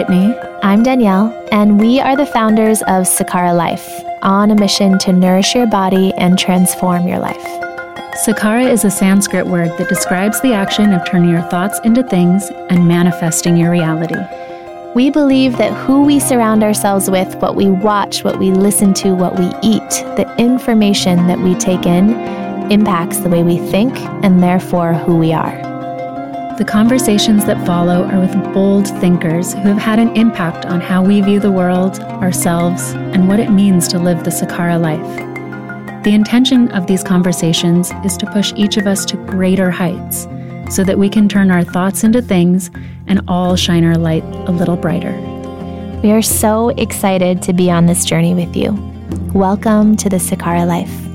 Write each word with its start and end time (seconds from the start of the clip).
Whitney. 0.00 0.34
I'm 0.62 0.82
Danielle, 0.82 1.46
and 1.52 1.78
we 1.78 2.00
are 2.00 2.16
the 2.16 2.24
founders 2.24 2.80
of 2.84 3.04
Sakara 3.04 3.54
Life, 3.54 3.86
on 4.22 4.50
a 4.50 4.54
mission 4.54 4.98
to 5.00 5.12
nourish 5.12 5.54
your 5.54 5.66
body 5.66 6.10
and 6.14 6.38
transform 6.38 7.06
your 7.06 7.18
life. 7.18 7.36
Sakara 8.24 8.66
is 8.66 8.82
a 8.82 8.90
Sanskrit 8.90 9.46
word 9.46 9.76
that 9.76 9.90
describes 9.90 10.40
the 10.40 10.54
action 10.54 10.94
of 10.94 11.04
turning 11.04 11.28
your 11.28 11.42
thoughts 11.42 11.78
into 11.84 12.02
things 12.02 12.48
and 12.70 12.88
manifesting 12.88 13.58
your 13.58 13.70
reality. 13.70 14.16
We 14.94 15.10
believe 15.10 15.58
that 15.58 15.74
who 15.84 16.02
we 16.04 16.18
surround 16.18 16.62
ourselves 16.62 17.10
with, 17.10 17.34
what 17.36 17.54
we 17.54 17.66
watch, 17.66 18.24
what 18.24 18.38
we 18.38 18.52
listen 18.52 18.94
to, 18.94 19.14
what 19.14 19.38
we 19.38 19.48
eat, 19.62 19.90
the 20.16 20.34
information 20.38 21.26
that 21.26 21.40
we 21.40 21.54
take 21.56 21.84
in, 21.84 22.12
impacts 22.72 23.18
the 23.18 23.28
way 23.28 23.42
we 23.42 23.58
think 23.58 23.94
and 24.24 24.42
therefore 24.42 24.94
who 24.94 25.18
we 25.18 25.34
are. 25.34 25.69
The 26.60 26.66
conversations 26.66 27.46
that 27.46 27.66
follow 27.66 28.04
are 28.04 28.20
with 28.20 28.34
bold 28.52 28.86
thinkers 29.00 29.54
who 29.54 29.60
have 29.60 29.78
had 29.78 29.98
an 29.98 30.14
impact 30.14 30.66
on 30.66 30.78
how 30.78 31.02
we 31.02 31.22
view 31.22 31.40
the 31.40 31.50
world, 31.50 32.00
ourselves, 32.00 32.92
and 32.92 33.28
what 33.28 33.40
it 33.40 33.48
means 33.48 33.88
to 33.88 33.98
live 33.98 34.24
the 34.24 34.30
Sakara 34.30 34.78
life. 34.78 36.04
The 36.04 36.12
intention 36.12 36.70
of 36.72 36.86
these 36.86 37.02
conversations 37.02 37.92
is 38.04 38.14
to 38.18 38.30
push 38.30 38.52
each 38.56 38.76
of 38.76 38.86
us 38.86 39.06
to 39.06 39.16
greater 39.16 39.70
heights 39.70 40.28
so 40.68 40.84
that 40.84 40.98
we 40.98 41.08
can 41.08 41.30
turn 41.30 41.50
our 41.50 41.64
thoughts 41.64 42.04
into 42.04 42.20
things 42.20 42.70
and 43.06 43.22
all 43.26 43.56
shine 43.56 43.82
our 43.82 43.96
light 43.96 44.22
a 44.22 44.52
little 44.52 44.76
brighter. 44.76 45.18
We 46.02 46.10
are 46.10 46.20
so 46.20 46.68
excited 46.76 47.40
to 47.40 47.54
be 47.54 47.70
on 47.70 47.86
this 47.86 48.04
journey 48.04 48.34
with 48.34 48.54
you. 48.54 48.74
Welcome 49.32 49.96
to 49.96 50.10
the 50.10 50.18
Sakara 50.18 50.66
Life. 50.66 51.09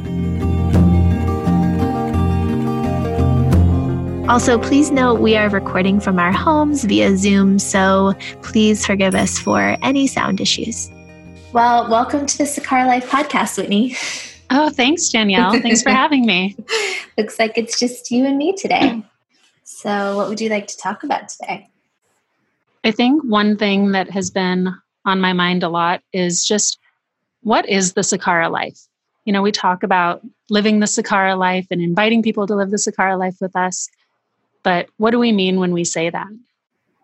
Also, 4.28 4.58
please 4.58 4.90
note 4.90 5.20
we 5.20 5.38
are 5.38 5.50
recording 5.50 6.00
from 6.00 6.18
our 6.18 6.32
homes 6.32 6.84
via 6.84 7.16
Zoom, 7.16 7.60
so 7.60 8.12
please 8.42 8.84
forgive 8.84 9.14
us 9.14 9.38
for 9.38 9.78
any 9.84 10.08
sound 10.08 10.42
issues. 10.42 10.92
Well, 11.54 11.88
welcome 11.92 12.26
to 12.26 12.38
the 12.40 12.46
Sakara 12.46 12.88
Life 12.88 13.08
podcast, 13.08 13.56
Whitney. 13.56 13.96
Oh, 14.50 14.72
thanks, 14.72 15.10
Danielle. 15.10 15.62
Thanks 15.62 15.84
for 15.84 15.92
having 15.92 16.26
me. 16.26 16.58
Looks 17.20 17.38
like 17.38 17.56
it's 17.56 17.80
just 17.80 18.10
you 18.10 18.26
and 18.26 18.36
me 18.36 18.54
today. 18.54 19.04
So, 19.64 20.18
what 20.18 20.28
would 20.28 20.42
you 20.42 20.50
like 20.50 20.66
to 20.68 20.78
talk 20.78 21.04
about 21.04 21.30
today? 21.30 21.70
I 22.84 22.90
think 22.90 23.24
one 23.24 23.58
thing 23.58 23.92
that 23.92 24.10
has 24.10 24.32
been 24.32 24.74
on 25.06 25.22
my 25.22 25.34
mind 25.34 25.62
a 25.62 25.70
lot 25.70 26.02
is 26.14 26.44
just 26.44 26.80
what 27.44 27.70
is 27.70 27.94
the 27.94 28.02
Sakara 28.02 28.50
life? 28.50 28.80
You 29.26 29.34
know, 29.34 29.44
we 29.44 29.52
talk 29.52 29.84
about 29.84 30.22
living 30.50 30.80
the 30.80 30.88
Sakara 30.88 31.38
life 31.38 31.68
and 31.70 31.80
inviting 31.80 32.24
people 32.24 32.48
to 32.48 32.56
live 32.56 32.72
the 32.72 32.78
Sakara 32.78 33.20
life 33.20 33.36
with 33.40 33.56
us. 33.56 33.88
But 34.66 34.90
what 34.98 35.12
do 35.12 35.20
we 35.20 35.32
mean 35.32 35.60
when 35.60 35.74
we 35.74 35.84
say 35.84 36.10
that? 36.10 36.28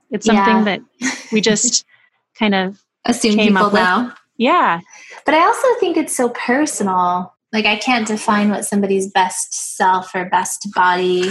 It's 0.09 0.25
something 0.25 0.65
yeah. 0.65 0.79
that 0.99 1.27
we 1.31 1.41
just 1.41 1.85
kind 2.39 2.55
of 2.55 2.83
assume 3.05 3.37
people 3.37 3.69
know. 3.69 4.11
Yeah. 4.35 4.79
But 5.25 5.35
I 5.35 5.45
also 5.45 5.67
think 5.79 5.95
it's 5.95 6.15
so 6.15 6.29
personal. 6.29 7.35
Like 7.53 7.65
I 7.65 7.75
can't 7.75 8.07
define 8.07 8.49
what 8.49 8.65
somebody's 8.65 9.11
best 9.11 9.77
self 9.77 10.15
or 10.15 10.25
best 10.25 10.69
body 10.73 11.29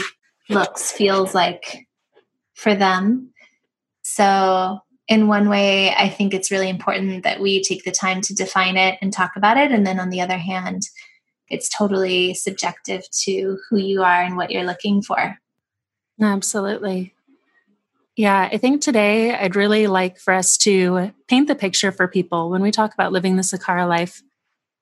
looks, 0.48 0.92
feels 0.92 1.34
like 1.34 1.88
for 2.54 2.76
them. 2.76 3.32
So, 4.02 4.78
in 5.08 5.26
one 5.26 5.48
way, 5.48 5.92
I 5.92 6.08
think 6.08 6.32
it's 6.32 6.52
really 6.52 6.68
important 6.68 7.24
that 7.24 7.40
we 7.40 7.60
take 7.60 7.82
the 7.82 7.90
time 7.90 8.20
to 8.20 8.34
define 8.34 8.76
it 8.76 8.98
and 9.02 9.12
talk 9.12 9.32
about 9.34 9.56
it. 9.56 9.72
And 9.72 9.84
then 9.84 9.98
on 9.98 10.10
the 10.10 10.20
other 10.20 10.38
hand, 10.38 10.82
it's 11.48 11.68
totally 11.68 12.34
subjective 12.34 13.02
to 13.24 13.58
who 13.68 13.78
you 13.78 14.04
are 14.04 14.22
and 14.22 14.36
what 14.36 14.52
you're 14.52 14.62
looking 14.62 15.02
for. 15.02 15.40
Absolutely. 16.20 17.14
Yeah, 18.16 18.48
I 18.52 18.58
think 18.58 18.82
today 18.82 19.34
I'd 19.34 19.56
really 19.56 19.86
like 19.86 20.18
for 20.18 20.34
us 20.34 20.58
to 20.58 21.12
paint 21.28 21.48
the 21.48 21.54
picture 21.54 21.90
for 21.90 22.06
people 22.06 22.50
when 22.50 22.60
we 22.60 22.70
talk 22.70 22.92
about 22.92 23.12
living 23.12 23.36
the 23.36 23.42
Sakara 23.42 23.88
life. 23.88 24.22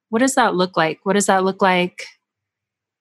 What 0.09 0.21
does 0.21 0.35
that 0.35 0.55
look 0.55 0.77
like? 0.77 1.01
What 1.05 1.13
does 1.13 1.27
that 1.27 1.45
look 1.45 1.63
like 1.63 2.07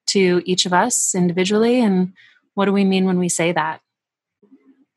to 0.08 0.42
each 0.44 0.66
of 0.66 0.72
us 0.72 1.14
individually? 1.14 1.80
And 1.80 2.12
what 2.54 2.66
do 2.66 2.72
we 2.72 2.84
mean 2.84 3.04
when 3.04 3.18
we 3.18 3.28
say 3.28 3.50
that? 3.52 3.80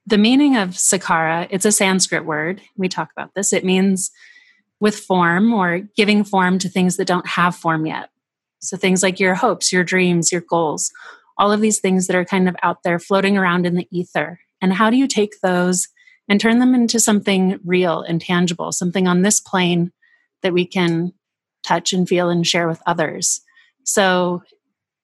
The 0.05 0.17
meaning 0.17 0.57
of 0.57 0.71
Sakara, 0.71 1.47
it's 1.49 1.65
a 1.65 1.71
Sanskrit 1.71 2.25
word. 2.25 2.61
We 2.77 2.89
talk 2.89 3.09
about 3.15 3.33
this. 3.33 3.53
It 3.53 3.65
means 3.65 4.11
with 4.79 4.99
form 4.99 5.53
or 5.53 5.79
giving 5.95 6.23
form 6.23 6.59
to 6.59 6.69
things 6.69 6.97
that 6.97 7.07
don't 7.07 7.27
have 7.27 7.55
form 7.55 7.85
yet. 7.85 8.09
So 8.59 8.77
things 8.77 9.01
like 9.01 9.19
your 9.19 9.35
hopes, 9.35 9.71
your 9.71 9.83
dreams, 9.83 10.31
your 10.31 10.41
goals, 10.41 10.91
all 11.41 11.51
of 11.51 11.59
these 11.59 11.79
things 11.79 12.05
that 12.05 12.15
are 12.15 12.23
kind 12.23 12.47
of 12.47 12.55
out 12.61 12.83
there 12.83 12.99
floating 12.99 13.35
around 13.35 13.65
in 13.65 13.73
the 13.73 13.87
ether 13.89 14.39
and 14.61 14.71
how 14.71 14.91
do 14.91 14.95
you 14.95 15.07
take 15.07 15.41
those 15.41 15.87
and 16.29 16.39
turn 16.39 16.59
them 16.59 16.75
into 16.75 16.99
something 16.99 17.59
real 17.65 18.01
and 18.01 18.21
tangible, 18.21 18.71
something 18.71 19.07
on 19.07 19.23
this 19.23 19.39
plane 19.39 19.91
that 20.43 20.53
we 20.53 20.65
can 20.65 21.13
touch 21.63 21.93
and 21.93 22.07
feel 22.07 22.29
and 22.29 22.45
share 22.45 22.67
with 22.67 22.81
others? 22.85 23.41
So 23.83 24.43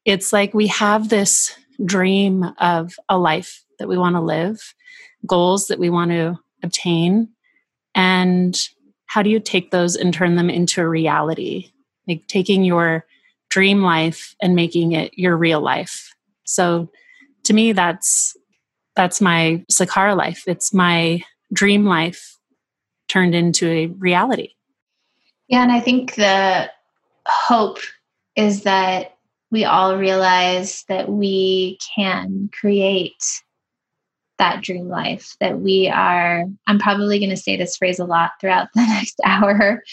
it's 0.05 0.31
like 0.31 0.53
we 0.53 0.67
have 0.67 1.09
this 1.09 1.57
dream 1.83 2.45
of 2.59 2.93
a 3.09 3.17
life 3.17 3.65
that 3.79 3.87
we 3.87 3.97
want 3.97 4.15
to 4.15 4.21
live, 4.21 4.75
goals 5.25 5.67
that 5.67 5.79
we 5.79 5.89
want 5.89 6.11
to 6.11 6.39
obtain. 6.63 7.29
And 7.95 8.55
how 9.07 9.23
do 9.23 9.31
you 9.31 9.39
take 9.39 9.71
those 9.71 9.95
and 9.95 10.13
turn 10.13 10.35
them 10.35 10.51
into 10.51 10.81
a 10.81 10.87
reality? 10.87 11.71
Like 12.07 12.27
taking 12.27 12.63
your 12.63 13.05
dream 13.49 13.81
life 13.81 14.35
and 14.39 14.55
making 14.55 14.91
it 14.91 15.17
your 15.17 15.35
real 15.35 15.61
life. 15.61 16.13
So 16.47 16.89
to 17.43 17.53
me, 17.53 17.71
that's 17.71 18.35
that's 18.95 19.21
my 19.21 19.63
Sakara 19.71 20.17
life. 20.17 20.43
It's 20.47 20.73
my 20.73 21.21
dream 21.53 21.85
life 21.85 22.37
turned 23.07 23.35
into 23.35 23.69
a 23.69 23.87
reality. 23.87 24.49
Yeah, 25.47 25.63
and 25.63 25.71
I 25.71 25.79
think 25.79 26.15
the 26.15 26.69
hope 27.25 27.79
is 28.35 28.63
that 28.63 29.17
we 29.51 29.65
all 29.65 29.97
realize 29.97 30.83
that 30.89 31.09
we 31.09 31.77
can 31.95 32.49
create 32.59 33.23
that 34.37 34.61
dream 34.61 34.87
life 34.87 35.35
that 35.39 35.59
we 35.59 35.89
are 35.89 36.43
i'm 36.67 36.77
probably 36.77 37.17
going 37.17 37.31
to 37.31 37.35
say 37.35 37.57
this 37.57 37.75
phrase 37.75 37.97
a 37.97 38.05
lot 38.05 38.31
throughout 38.39 38.67
the 38.75 38.81
next 38.81 39.19
hour 39.25 39.83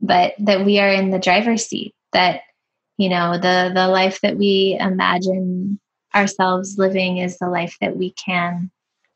but 0.00 0.34
that 0.38 0.64
we 0.66 0.78
are 0.78 0.90
in 0.90 1.10
the 1.10 1.18
driver's 1.18 1.64
seat 1.64 1.94
that 2.12 2.42
you 2.98 3.08
know 3.08 3.32
the 3.38 3.72
the 3.74 3.88
life 3.88 4.20
that 4.20 4.36
we 4.36 4.76
imagine 4.78 5.80
ourselves 6.16 6.78
living 6.78 7.18
is 7.18 7.38
the 7.38 7.48
life 7.48 7.76
that 7.80 7.96
we 7.96 8.10
can 8.12 8.70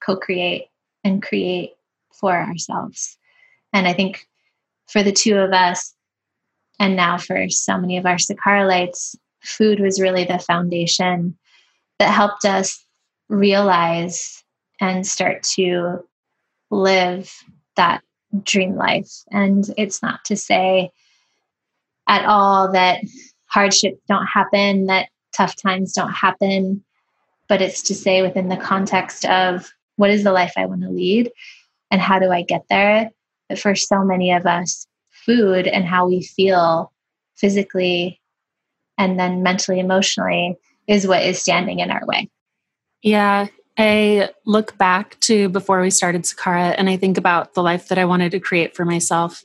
co 0.05 0.17
create 0.17 0.67
and 1.03 1.23
create 1.23 1.73
for 2.13 2.37
ourselves. 2.37 3.17
And 3.73 3.89
I 3.89 3.95
think 3.95 4.27
for 4.87 5.03
the 5.03 5.13
two 5.13 5.37
of 5.39 5.53
us, 5.53 5.95
and 6.79 6.97
now 6.97 7.19
for 7.19 7.49
so 7.49 7.79
many 7.79 7.97
of 7.97 8.07
our 8.07 8.17
Sakaralites, 8.17 9.17
food 9.43 9.81
was 9.81 10.01
really 10.01 10.25
the 10.25 10.39
foundation 10.39 11.37
that 11.99 12.13
helped 12.13 12.45
us 12.45 12.85
realize 13.29 14.43
and 14.81 15.07
start 15.07 15.43
to 15.43 16.05
live 16.71 17.33
that 17.77 18.03
dream 18.43 18.77
life. 18.77 19.11
And 19.31 19.65
it's 19.77 20.03
not 20.03 20.25
to 20.27 20.37
say 20.37 20.91
at 22.07 22.25
all 22.25 22.73
that 22.73 23.03
hardships 23.47 24.01
don't 24.09 24.27
happen, 24.27 24.87
that 24.87 25.09
tough 25.37 25.55
times 25.57 25.93
don't 25.93 26.13
happen 26.13 26.85
but 27.51 27.61
it's 27.61 27.83
to 27.83 27.97
say 27.97 28.23
within 28.23 28.49
the 28.49 28.57
context 28.57 29.27
of 29.27 29.73
what 29.97 30.09
is 30.09 30.23
the 30.23 30.31
life 30.31 30.53
I 30.57 30.67
want 30.67 30.83
to 30.83 30.89
lead 30.89 31.33
and 31.91 32.01
how 32.01 32.21
do 32.21 32.31
I 32.31 32.43
get 32.43 32.63
there? 32.71 33.11
But 33.49 33.59
for 33.59 33.75
so 33.75 34.05
many 34.05 34.31
of 34.31 34.47
us, 34.47 34.87
food 35.11 35.67
and 35.67 35.85
how 35.85 36.07
we 36.07 36.23
feel 36.23 36.93
physically 37.35 38.21
and 38.97 39.19
then 39.19 39.43
mentally, 39.43 39.81
emotionally 39.81 40.59
is 40.87 41.09
what 41.09 41.25
is 41.25 41.43
standing 41.43 41.81
in 41.81 41.91
our 41.91 42.07
way. 42.07 42.31
Yeah. 43.03 43.49
I 43.77 44.31
look 44.47 44.79
back 44.79 45.19
to 45.21 45.49
before 45.49 45.81
we 45.81 45.91
started 45.91 46.23
Sakara 46.23 46.77
and 46.79 46.89
I 46.89 46.97
think 46.97 47.19
about 47.19 47.55
the 47.55 47.65
life 47.65 47.89
that 47.89 47.99
I 47.99 48.05
wanted 48.05 48.31
to 48.31 48.41
create 48.41 48.77
for 48.77 48.85
myself 48.85 49.45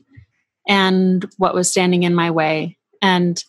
and 0.67 1.25
what 1.37 1.55
was 1.55 1.71
standing 1.71 2.03
in 2.03 2.13
my 2.13 2.29
way. 2.29 2.77
And 3.01 3.43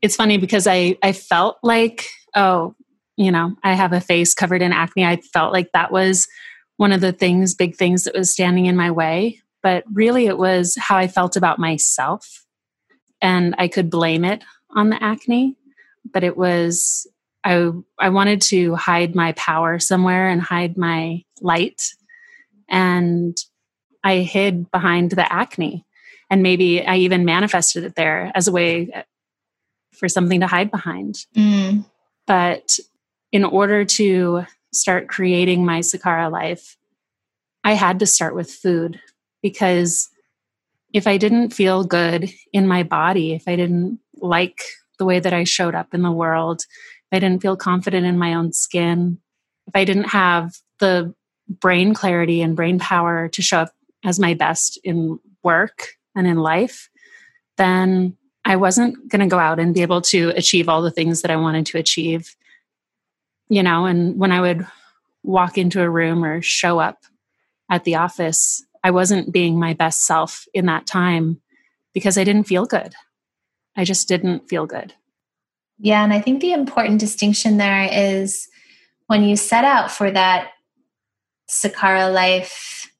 it's 0.00 0.16
funny 0.16 0.38
because 0.38 0.66
I, 0.66 0.96
I 1.02 1.12
felt 1.12 1.58
like, 1.62 2.06
oh, 2.34 2.74
you 3.16 3.30
know, 3.30 3.56
I 3.62 3.74
have 3.74 3.92
a 3.92 4.00
face 4.00 4.34
covered 4.34 4.62
in 4.62 4.72
acne. 4.72 5.04
I 5.04 5.16
felt 5.16 5.52
like 5.52 5.70
that 5.72 5.92
was 5.92 6.28
one 6.76 6.92
of 6.92 7.00
the 7.00 7.12
things, 7.12 7.54
big 7.54 7.76
things 7.76 8.04
that 8.04 8.14
was 8.14 8.30
standing 8.30 8.66
in 8.66 8.76
my 8.76 8.90
way. 8.90 9.40
But 9.62 9.84
really, 9.92 10.26
it 10.26 10.38
was 10.38 10.76
how 10.76 10.96
I 10.96 11.06
felt 11.06 11.36
about 11.36 11.58
myself. 11.58 12.44
And 13.20 13.54
I 13.58 13.68
could 13.68 13.90
blame 13.90 14.24
it 14.24 14.42
on 14.70 14.90
the 14.90 15.02
acne, 15.02 15.56
but 16.12 16.24
it 16.24 16.36
was, 16.36 17.06
I, 17.44 17.70
I 17.98 18.08
wanted 18.08 18.40
to 18.42 18.74
hide 18.74 19.14
my 19.14 19.32
power 19.32 19.78
somewhere 19.78 20.28
and 20.28 20.42
hide 20.42 20.76
my 20.76 21.22
light. 21.40 21.82
And 22.68 23.36
I 24.02 24.18
hid 24.18 24.70
behind 24.70 25.12
the 25.12 25.32
acne. 25.32 25.84
And 26.30 26.42
maybe 26.42 26.84
I 26.84 26.96
even 26.96 27.24
manifested 27.24 27.84
it 27.84 27.94
there 27.94 28.32
as 28.34 28.48
a 28.48 28.52
way 28.52 29.04
for 29.92 30.08
something 30.08 30.40
to 30.40 30.46
hide 30.46 30.70
behind. 30.70 31.26
Mm. 31.36 31.84
But 32.26 32.78
in 33.32 33.44
order 33.44 33.84
to 33.84 34.44
start 34.72 35.08
creating 35.08 35.64
my 35.64 35.80
Sakara 35.80 36.30
life, 36.30 36.76
I 37.64 37.72
had 37.72 37.98
to 38.00 38.06
start 38.06 38.34
with 38.34 38.50
food. 38.50 39.00
because 39.42 40.08
if 40.92 41.06
I 41.06 41.16
didn't 41.16 41.50
feel 41.50 41.84
good 41.84 42.30
in 42.52 42.68
my 42.68 42.82
body, 42.82 43.32
if 43.32 43.48
I 43.48 43.56
didn't 43.56 43.98
like 44.16 44.62
the 44.98 45.04
way 45.04 45.18
that 45.20 45.32
I 45.32 45.44
showed 45.44 45.74
up 45.74 45.94
in 45.94 46.02
the 46.02 46.12
world, 46.12 46.60
if 46.60 47.16
I 47.16 47.18
didn't 47.18 47.42
feel 47.42 47.56
confident 47.56 48.06
in 48.06 48.18
my 48.18 48.34
own 48.34 48.52
skin, 48.52 49.18
if 49.66 49.74
I 49.74 49.84
didn't 49.84 50.10
have 50.10 50.54
the 50.78 51.14
brain 51.48 51.94
clarity 51.94 52.42
and 52.42 52.54
brain 52.54 52.78
power 52.78 53.28
to 53.28 53.42
show 53.42 53.60
up 53.60 53.72
as 54.04 54.18
my 54.18 54.34
best 54.34 54.78
in 54.84 55.18
work 55.42 55.88
and 56.14 56.26
in 56.26 56.36
life, 56.36 56.90
then 57.56 58.16
I 58.44 58.56
wasn't 58.56 59.08
going 59.08 59.20
to 59.20 59.26
go 59.26 59.38
out 59.38 59.58
and 59.58 59.74
be 59.74 59.82
able 59.82 60.02
to 60.02 60.30
achieve 60.30 60.68
all 60.68 60.82
the 60.82 60.90
things 60.90 61.22
that 61.22 61.30
I 61.30 61.36
wanted 61.36 61.66
to 61.66 61.78
achieve. 61.78 62.36
You 63.48 63.62
know, 63.62 63.86
and 63.86 64.18
when 64.18 64.32
I 64.32 64.40
would 64.40 64.66
walk 65.22 65.58
into 65.58 65.82
a 65.82 65.90
room 65.90 66.24
or 66.24 66.42
show 66.42 66.78
up 66.78 67.04
at 67.70 67.84
the 67.84 67.96
office, 67.96 68.64
I 68.82 68.90
wasn't 68.90 69.32
being 69.32 69.58
my 69.58 69.74
best 69.74 70.04
self 70.04 70.46
in 70.52 70.66
that 70.66 70.86
time 70.86 71.40
because 71.92 72.18
I 72.18 72.24
didn't 72.24 72.44
feel 72.44 72.66
good. 72.66 72.94
I 73.76 73.84
just 73.84 74.08
didn't 74.08 74.48
feel 74.48 74.66
good. 74.66 74.94
Yeah. 75.78 76.02
And 76.02 76.12
I 76.12 76.20
think 76.20 76.40
the 76.40 76.52
important 76.52 77.00
distinction 77.00 77.56
there 77.56 77.88
is 77.90 78.48
when 79.06 79.24
you 79.24 79.36
set 79.36 79.64
out 79.64 79.90
for 79.90 80.10
that 80.10 80.50
Sakara 81.48 82.12
life, 82.12 82.90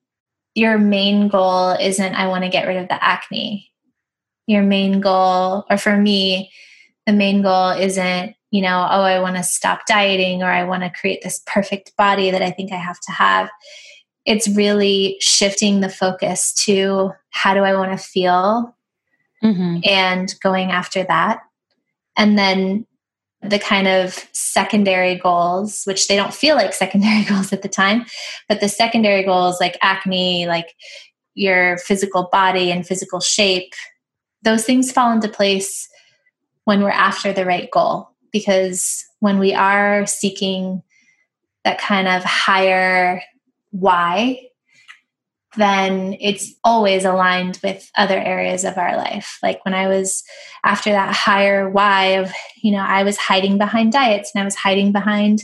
your 0.55 0.79
main 0.79 1.29
goal 1.29 1.71
isn't, 1.71 2.15
I 2.15 2.29
want 2.29 2.45
to 2.45 2.51
get 2.51 2.67
rid 2.67 2.77
of 2.77 2.89
the 2.89 3.03
acne. 3.03 3.71
Your 4.47 4.63
main 4.63 5.01
goal, 5.01 5.65
or 5.71 5.79
for 5.79 5.97
me, 5.97 6.51
the 7.07 7.13
main 7.13 7.43
goal 7.43 7.71
isn't, 7.71 8.35
you 8.53 8.61
know, 8.61 8.87
oh, 8.91 9.01
I 9.01 9.19
want 9.19 9.37
to 9.37 9.43
stop 9.43 9.87
dieting 9.87 10.43
or 10.43 10.51
I 10.51 10.63
want 10.65 10.83
to 10.83 10.91
create 10.91 11.23
this 11.23 11.41
perfect 11.47 11.97
body 11.97 12.31
that 12.31 12.43
I 12.43 12.51
think 12.51 12.71
I 12.71 12.77
have 12.77 13.01
to 13.01 13.13
have. 13.13 13.49
It's 14.27 14.47
really 14.47 15.17
shifting 15.21 15.81
the 15.81 15.89
focus 15.89 16.53
to 16.67 17.13
how 17.31 17.55
do 17.55 17.61
I 17.61 17.75
want 17.75 17.99
to 17.99 18.05
feel 18.05 18.77
mm-hmm. 19.43 19.79
and 19.85 20.35
going 20.41 20.71
after 20.71 21.03
that. 21.05 21.41
And 22.19 22.39
then 22.39 22.87
the 23.41 23.59
kind 23.59 23.89
of 23.89 24.29
secondary 24.33 25.17
goals, 25.17 25.85
which 25.87 26.07
they 26.07 26.15
don't 26.15 26.35
feel 26.35 26.55
like 26.55 26.75
secondary 26.75 27.25
goals 27.29 27.55
at 27.55 27.63
the 27.63 27.71
time, 27.71 28.05
but 28.51 28.61
the 28.61 28.69
secondary 28.69 29.25
goals 29.25 29.61
like 29.61 29.79
acne, 29.81 30.47
like 30.47 30.75
your 31.35 31.79
physical 31.79 32.29
body 32.31 32.71
and 32.71 32.87
physical 32.87 33.19
shape, 33.19 33.73
those 34.43 34.67
things 34.67 34.93
fall 34.93 35.11
into 35.11 35.29
place 35.29 35.89
when 36.65 36.83
we're 36.83 36.91
after 36.91 37.33
the 37.33 37.47
right 37.47 37.71
goal. 37.71 38.12
Because 38.33 39.05
when 39.21 39.39
we 39.39 39.55
are 39.55 40.07
seeking 40.07 40.83
that 41.65 41.79
kind 41.79 42.09
of 42.09 42.25
higher 42.25 43.23
why, 43.71 44.41
then 45.57 46.17
it's 46.21 46.55
always 46.65 47.05
aligned 47.05 47.61
with 47.63 47.91
other 47.97 48.19
areas 48.19 48.65
of 48.65 48.79
our 48.79 48.97
life. 48.97 49.39
Like 49.43 49.65
when 49.65 49.75
I 49.75 49.87
was 49.87 50.25
after 50.65 50.91
that 50.91 51.15
higher 51.15 51.69
why 51.69 52.05
of, 52.17 52.33
you 52.63 52.73
know, 52.73 52.79
I 52.79 53.03
was 53.03 53.19
hiding 53.19 53.59
behind 53.59 53.93
diets 53.93 54.33
and 54.35 54.41
I 54.41 54.45
was 54.45 54.55
hiding 54.55 54.93
behind 54.93 55.43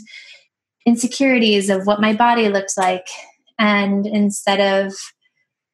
insecurities 0.87 1.69
of 1.69 1.87
what 1.87 2.00
my 2.00 2.14
body 2.14 2.49
looked 2.49 2.79
like. 2.79 3.06
And 3.58 4.06
instead 4.06 4.61
of 4.61 4.94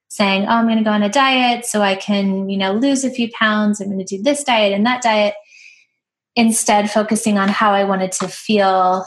saying, 0.09 0.45
oh, 0.45 0.49
I'm 0.49 0.67
going 0.67 0.79
to 0.79 0.85
go 0.85 0.91
on 0.91 1.03
a 1.03 1.09
diet 1.09 1.65
so 1.65 1.81
I 1.83 1.95
can, 1.95 2.49
you 2.49 2.57
know, 2.57 2.73
lose 2.73 3.05
a 3.05 3.11
few 3.11 3.31
pounds, 3.33 3.81
I'm 3.81 3.89
going 3.89 4.05
to 4.05 4.17
do 4.17 4.23
this 4.23 4.43
diet 4.43 4.73
and 4.73 4.87
that 4.87 5.03
diet, 5.03 5.35
instead 6.37 6.91
focusing 6.91 7.39
on 7.39 7.49
how 7.49 7.73
I 7.73 7.85
wanted 7.85 8.13
to 8.13 8.29
feel, 8.29 9.07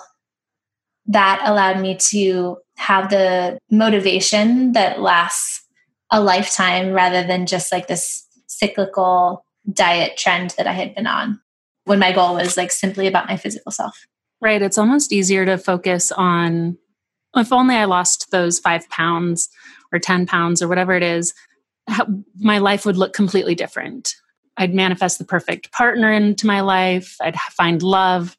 that 1.08 1.42
allowed 1.46 1.80
me 1.80 1.98
to 2.12 2.58
have 2.78 3.10
the 3.10 3.58
motivation 3.72 4.74
that 4.74 5.02
lasts 5.02 5.66
a 6.12 6.22
lifetime 6.22 6.92
rather 6.92 7.26
than 7.26 7.46
just 7.46 7.72
like 7.72 7.88
this 7.88 8.26
cyclical 8.48 9.46
diet 9.72 10.18
trend 10.18 10.54
that 10.58 10.68
I 10.68 10.74
had 10.74 10.96
been 10.96 11.08
on 11.08 11.40
when 11.86 12.00
my 12.00 12.12
goal 12.12 12.36
was 12.36 12.58
like 12.58 12.72
simply 12.72 13.08
about 13.08 13.28
my 13.28 13.38
physical 13.38 13.72
self. 13.72 14.08
Right. 14.40 14.62
It's 14.62 14.78
almost 14.78 15.12
easier 15.12 15.46
to 15.46 15.58
focus 15.58 16.12
on 16.12 16.78
if 17.36 17.52
only 17.52 17.76
I 17.76 17.86
lost 17.86 18.32
those 18.32 18.60
five 18.60 18.90
pounds 18.90 19.50
or 19.92 20.00
10 20.00 20.26
pounds 20.26 20.62
or 20.62 20.68
whatever 20.68 20.94
it 20.94 21.04
is, 21.04 21.34
my 22.40 22.58
life 22.58 22.86
would 22.86 22.98
look 22.98 23.14
completely 23.14 23.56
different. 23.56 24.16
I'd 24.58 24.74
manifest 24.74 25.20
the 25.20 25.26
perfect 25.26 25.72
partner 25.72 26.12
into 26.12 26.48
my 26.48 26.62
life. 26.62 27.16
I'd 27.22 27.36
find 27.36 27.82
love. 27.84 28.36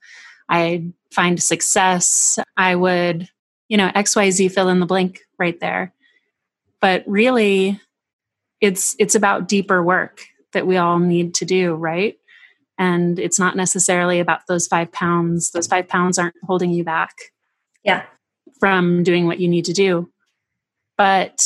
I'd 0.48 0.92
find 1.12 1.42
success. 1.42 2.38
I 2.56 2.74
would 2.74 3.28
you 3.68 3.76
know, 3.76 3.90
XYZ 3.90 4.50
fill 4.50 4.68
in 4.68 4.80
the 4.80 4.86
blank 4.86 5.20
right 5.38 5.58
there. 5.60 5.94
But 6.80 7.04
really 7.06 7.80
it's 8.60 8.96
it's 8.98 9.14
about 9.14 9.48
deeper 9.48 9.82
work 9.82 10.24
that 10.52 10.66
we 10.66 10.76
all 10.76 10.98
need 10.98 11.34
to 11.34 11.44
do, 11.44 11.74
right? 11.74 12.16
And 12.78 13.18
it's 13.18 13.38
not 13.38 13.56
necessarily 13.56 14.20
about 14.20 14.46
those 14.48 14.66
five 14.66 14.90
pounds. 14.92 15.50
Those 15.50 15.66
five 15.66 15.88
pounds 15.88 16.18
aren't 16.18 16.34
holding 16.44 16.70
you 16.70 16.84
back. 16.84 17.14
Yeah. 17.84 18.04
From 18.60 19.02
doing 19.02 19.26
what 19.26 19.40
you 19.40 19.48
need 19.48 19.66
to 19.66 19.72
do. 19.72 20.10
But 20.96 21.44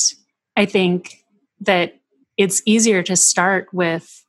I 0.57 0.67
think 0.67 1.25
that 1.61 1.99
it's 2.37 2.63
easier 2.65 3.03
to 3.03 3.17
start 3.17 3.69
with 3.73 4.22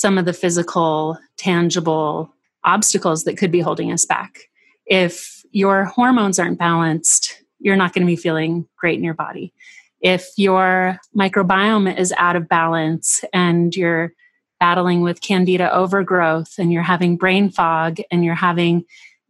some 0.00 0.16
of 0.16 0.24
the 0.24 0.32
physical, 0.32 1.18
tangible 1.36 2.32
obstacles 2.64 3.24
that 3.24 3.36
could 3.36 3.52
be 3.52 3.60
holding 3.60 3.92
us 3.92 4.06
back. 4.06 4.48
If 4.86 5.44
your 5.52 5.84
hormones 5.84 6.38
aren't 6.38 6.58
balanced, 6.58 7.42
you're 7.58 7.76
not 7.76 7.92
going 7.92 8.06
to 8.06 8.10
be 8.10 8.16
feeling 8.16 8.66
great 8.76 8.96
in 8.96 9.04
your 9.04 9.14
body. 9.14 9.52
If 10.00 10.26
your 10.38 10.98
microbiome 11.14 11.98
is 11.98 12.14
out 12.16 12.34
of 12.34 12.48
balance 12.48 13.22
and 13.34 13.76
you're 13.76 14.14
battling 14.58 15.02
with 15.02 15.20
candida 15.20 15.70
overgrowth 15.70 16.54
and 16.58 16.72
you're 16.72 16.82
having 16.82 17.18
brain 17.18 17.50
fog 17.50 17.98
and 18.10 18.24
you're 18.24 18.34
having 18.34 18.86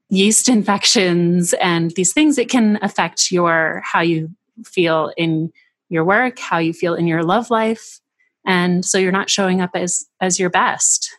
yeast 0.09 0.49
infections 0.49 1.53
and 1.55 1.91
these 1.97 2.13
things 2.13 2.37
that 2.37 2.49
can 2.49 2.79
affect 2.81 3.33
your 3.33 3.83
how 3.85 4.03
you 4.03 4.31
feel 4.65 5.13
in 5.17 5.53
your 5.89 6.05
work, 6.05 6.39
how 6.39 6.59
you 6.59 6.73
feel 6.73 6.95
in 6.95 7.09
your 7.09 7.25
love 7.25 7.51
life, 7.51 8.01
and 8.45 8.85
so 8.85 8.99
you're 8.99 9.13
not 9.13 9.31
showing 9.31 9.61
up 9.61 9.71
as 9.75 10.07
as 10.21 10.39
your 10.39 10.51
best. 10.51 11.11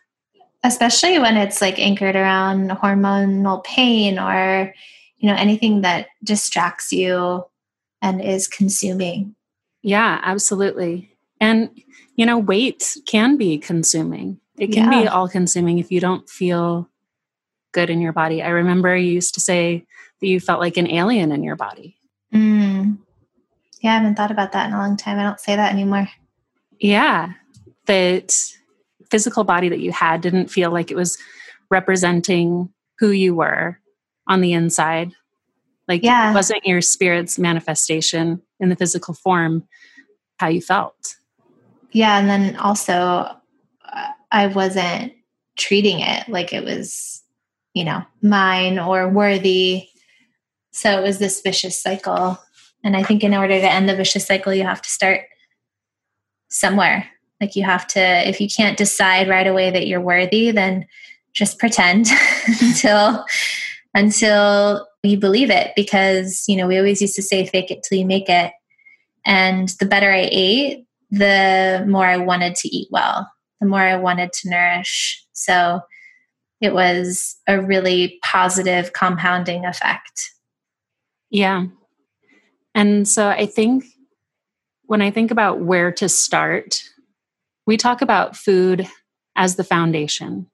Especially 0.64 1.18
when 1.18 1.38
it's 1.38 1.62
like 1.62 1.80
anchored 1.80 2.16
around 2.16 2.70
hormonal 2.70 3.64
pain 3.64 4.20
or 4.20 4.74
you 5.18 5.30
know 5.30 5.36
anything 5.36 5.82
that 5.82 6.08
distracts 6.24 6.92
you 6.92 7.44
and 8.02 8.22
is 8.22 8.48
consuming. 8.48 9.36
Yeah 9.82 10.20
absolutely. 10.24 11.16
And 11.40 11.70
you 12.16 12.26
know 12.26 12.38
weight 12.38 12.98
can 13.08 13.38
be 13.38 13.58
consuming. 13.58 14.40
It 14.58 14.72
can 14.72 14.92
yeah. 14.92 15.02
be 15.02 15.08
all 15.08 15.28
consuming 15.28 15.80
if 15.80 15.92
you 15.92 16.00
don't 16.00 16.30
feel 16.30 16.88
good 17.72 17.90
in 17.90 18.02
your 18.02 18.14
body. 18.14 18.44
I 18.44 18.50
remember 18.50 18.96
you 18.96 19.14
used 19.14 19.34
to 19.36 19.40
say 19.40 19.86
that 20.20 20.28
you 20.28 20.40
felt 20.40 20.60
like 20.60 20.78
an 20.78 20.90
alien 20.90 21.32
in 21.32 21.42
your 21.42 21.56
body. 21.56 21.98
Mm. 22.34 22.98
yeah 23.82 23.92
i 23.92 23.96
haven't 23.96 24.16
thought 24.16 24.32
about 24.32 24.54
that 24.54 24.68
in 24.68 24.74
a 24.74 24.78
long 24.78 24.96
time. 24.96 25.20
I 25.20 25.24
don't 25.24 25.40
say 25.40 25.56
that 25.56 25.74
anymore 25.74 26.08
yeah 26.82 27.32
that 27.86 28.34
physical 29.10 29.44
body 29.44 29.70
that 29.70 29.80
you 29.80 29.92
had 29.92 30.22
didn't 30.22 30.48
feel 30.48 30.72
like 30.72 30.90
it 30.90 30.96
was 30.96 31.18
representing 31.70 32.70
who 33.00 33.12
you 33.12 33.36
were 33.36 33.80
on 34.28 34.42
the 34.42 34.54
inside. 34.54 35.12
Like 35.88 36.04
yeah. 36.04 36.32
it 36.32 36.34
wasn't 36.34 36.66
your 36.66 36.82
spirit's 36.82 37.38
manifestation 37.38 38.42
in 38.60 38.70
the 38.70 38.76
physical 38.76 39.14
form 39.14 39.68
how 40.38 40.48
you 40.48 40.62
felt. 40.62 41.18
Yeah. 41.92 42.18
And 42.18 42.30
then 42.30 42.56
also, 42.56 42.94
uh, 42.94 44.08
I 44.32 44.48
wasn't 44.48 45.14
treating 45.58 46.00
it 46.00 46.30
like 46.30 46.54
it 46.54 46.64
was, 46.64 47.22
you 47.74 47.84
know, 47.84 48.04
mine 48.22 48.80
or 48.80 49.10
worthy. 49.10 49.90
So 50.72 50.98
it 50.98 51.04
was 51.04 51.20
this 51.20 51.42
vicious 51.42 51.78
cycle. 51.78 52.40
And 52.84 52.96
I 52.96 53.04
think 53.04 53.24
in 53.24 53.36
order 53.36 53.60
to 53.60 53.72
end 53.72 53.90
the 53.90 53.96
vicious 53.96 54.26
cycle, 54.26 54.54
you 54.54 54.64
have 54.64 54.82
to 54.82 54.90
start 54.90 55.22
somewhere. 56.52 57.10
Like 57.40 57.56
you 57.56 57.64
have 57.64 57.88
to, 57.88 58.30
if 58.30 58.40
you 58.40 58.48
can't 58.48 58.78
decide 58.78 59.28
right 59.28 59.48
away 59.48 59.72
that 59.72 59.88
you're 59.88 60.02
worthy, 60.02 60.52
then 60.52 60.86
just 61.34 61.58
pretend 61.58 62.08
until 62.62 63.26
until 63.94 64.88
you 65.04 65.18
believe 65.18 65.50
it. 65.50 65.72
Because, 65.76 66.46
you 66.48 66.56
know, 66.56 66.68
we 66.68 66.78
always 66.78 67.02
used 67.02 67.16
to 67.16 67.22
say 67.22 67.46
fake 67.46 67.72
it 67.72 67.84
till 67.84 67.98
you 67.98 68.06
make 68.06 68.30
it. 68.30 68.54
And 69.26 69.70
the 69.80 69.86
better 69.86 70.12
I 70.12 70.30
ate, 70.32 70.86
the 71.10 71.84
more 71.88 72.06
I 72.06 72.18
wanted 72.18 72.56
to 72.56 72.70
eat 72.70 72.88
well, 72.92 73.30
the 73.60 73.68
more 73.68 73.82
I 73.82 73.98
wanted 73.98 74.32
to 74.34 74.50
nourish. 74.50 75.26
So 75.34 75.82
it 76.62 76.74
was 76.74 77.38
a 77.48 77.62
really 77.62 78.20
positive 78.24 78.94
compounding 78.94 79.66
effect. 79.66 80.32
Yeah. 81.30 81.66
And 82.76 83.08
so 83.08 83.28
I 83.28 83.46
think 83.46 83.84
when 84.92 85.02
I 85.02 85.10
think 85.10 85.32
about 85.32 85.62
where 85.62 85.90
to 85.94 86.10
start 86.10 86.84
we 87.66 87.78
talk 87.78 88.02
about 88.02 88.36
food 88.36 88.86
as 89.38 89.56
the 89.56 89.64
foundation 89.64 90.50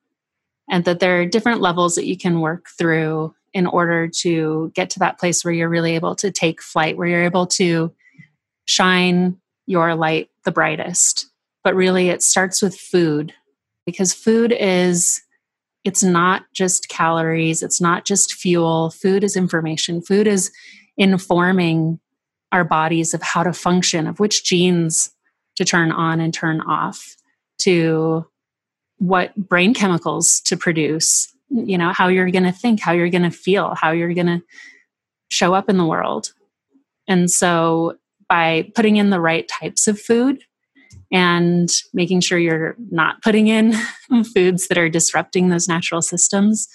and 0.69 0.85
that 0.85 0.99
there 0.99 1.19
are 1.19 1.25
different 1.25 1.59
levels 1.59 1.95
that 1.95 2.05
you 2.05 2.15
can 2.15 2.39
work 2.39 2.67
through 2.77 3.33
in 3.51 3.65
order 3.65 4.07
to 4.19 4.71
get 4.75 4.91
to 4.91 4.99
that 4.99 5.17
place 5.17 5.43
where 5.43 5.55
you're 5.55 5.67
really 5.67 5.95
able 5.95 6.15
to 6.17 6.29
take 6.29 6.61
flight, 6.61 6.97
where 6.97 7.07
you're 7.07 7.23
able 7.23 7.47
to 7.47 7.91
shine 8.65 9.37
your 9.65 9.95
light 9.95 10.29
the 10.45 10.51
brightest. 10.51 11.25
But 11.63 11.73
really, 11.73 12.09
it 12.09 12.21
starts 12.21 12.61
with 12.61 12.77
food 12.77 13.33
because 13.87 14.13
food 14.13 14.51
is 14.55 15.19
it's 15.83 16.03
not 16.03 16.43
just 16.53 16.89
calories, 16.89 17.63
it's 17.63 17.81
not 17.81 18.05
just 18.05 18.35
fuel. 18.35 18.91
Food 18.91 19.23
is 19.23 19.35
information. 19.35 19.99
Food 19.99 20.27
is 20.27 20.51
informing 20.95 21.99
our 22.51 22.63
bodies 22.63 23.13
of 23.13 23.21
how 23.21 23.43
to 23.43 23.53
function, 23.53 24.07
of 24.07 24.19
which 24.19 24.43
genes 24.43 25.11
to 25.55 25.65
turn 25.65 25.91
on 25.91 26.19
and 26.19 26.33
turn 26.33 26.61
off, 26.61 27.15
to 27.59 28.25
what 28.97 29.35
brain 29.35 29.73
chemicals 29.73 30.39
to 30.41 30.57
produce, 30.57 31.33
you 31.49 31.77
know, 31.77 31.91
how 31.93 32.07
you're 32.07 32.31
going 32.31 32.43
to 32.43 32.51
think, 32.51 32.79
how 32.79 32.91
you're 32.91 33.09
going 33.09 33.23
to 33.23 33.31
feel, 33.31 33.75
how 33.75 33.91
you're 33.91 34.13
going 34.13 34.27
to 34.27 34.41
show 35.29 35.53
up 35.53 35.69
in 35.69 35.77
the 35.77 35.85
world. 35.85 36.31
And 37.07 37.29
so 37.29 37.97
by 38.27 38.71
putting 38.75 38.97
in 38.97 39.09
the 39.09 39.19
right 39.19 39.47
types 39.47 39.87
of 39.87 39.99
food 39.99 40.43
and 41.11 41.69
making 41.93 42.19
sure 42.21 42.37
you're 42.37 42.75
not 42.91 43.21
putting 43.21 43.47
in 43.47 43.73
foods 44.33 44.67
that 44.67 44.77
are 44.77 44.89
disrupting 44.89 45.49
those 45.49 45.67
natural 45.67 46.01
systems, 46.01 46.67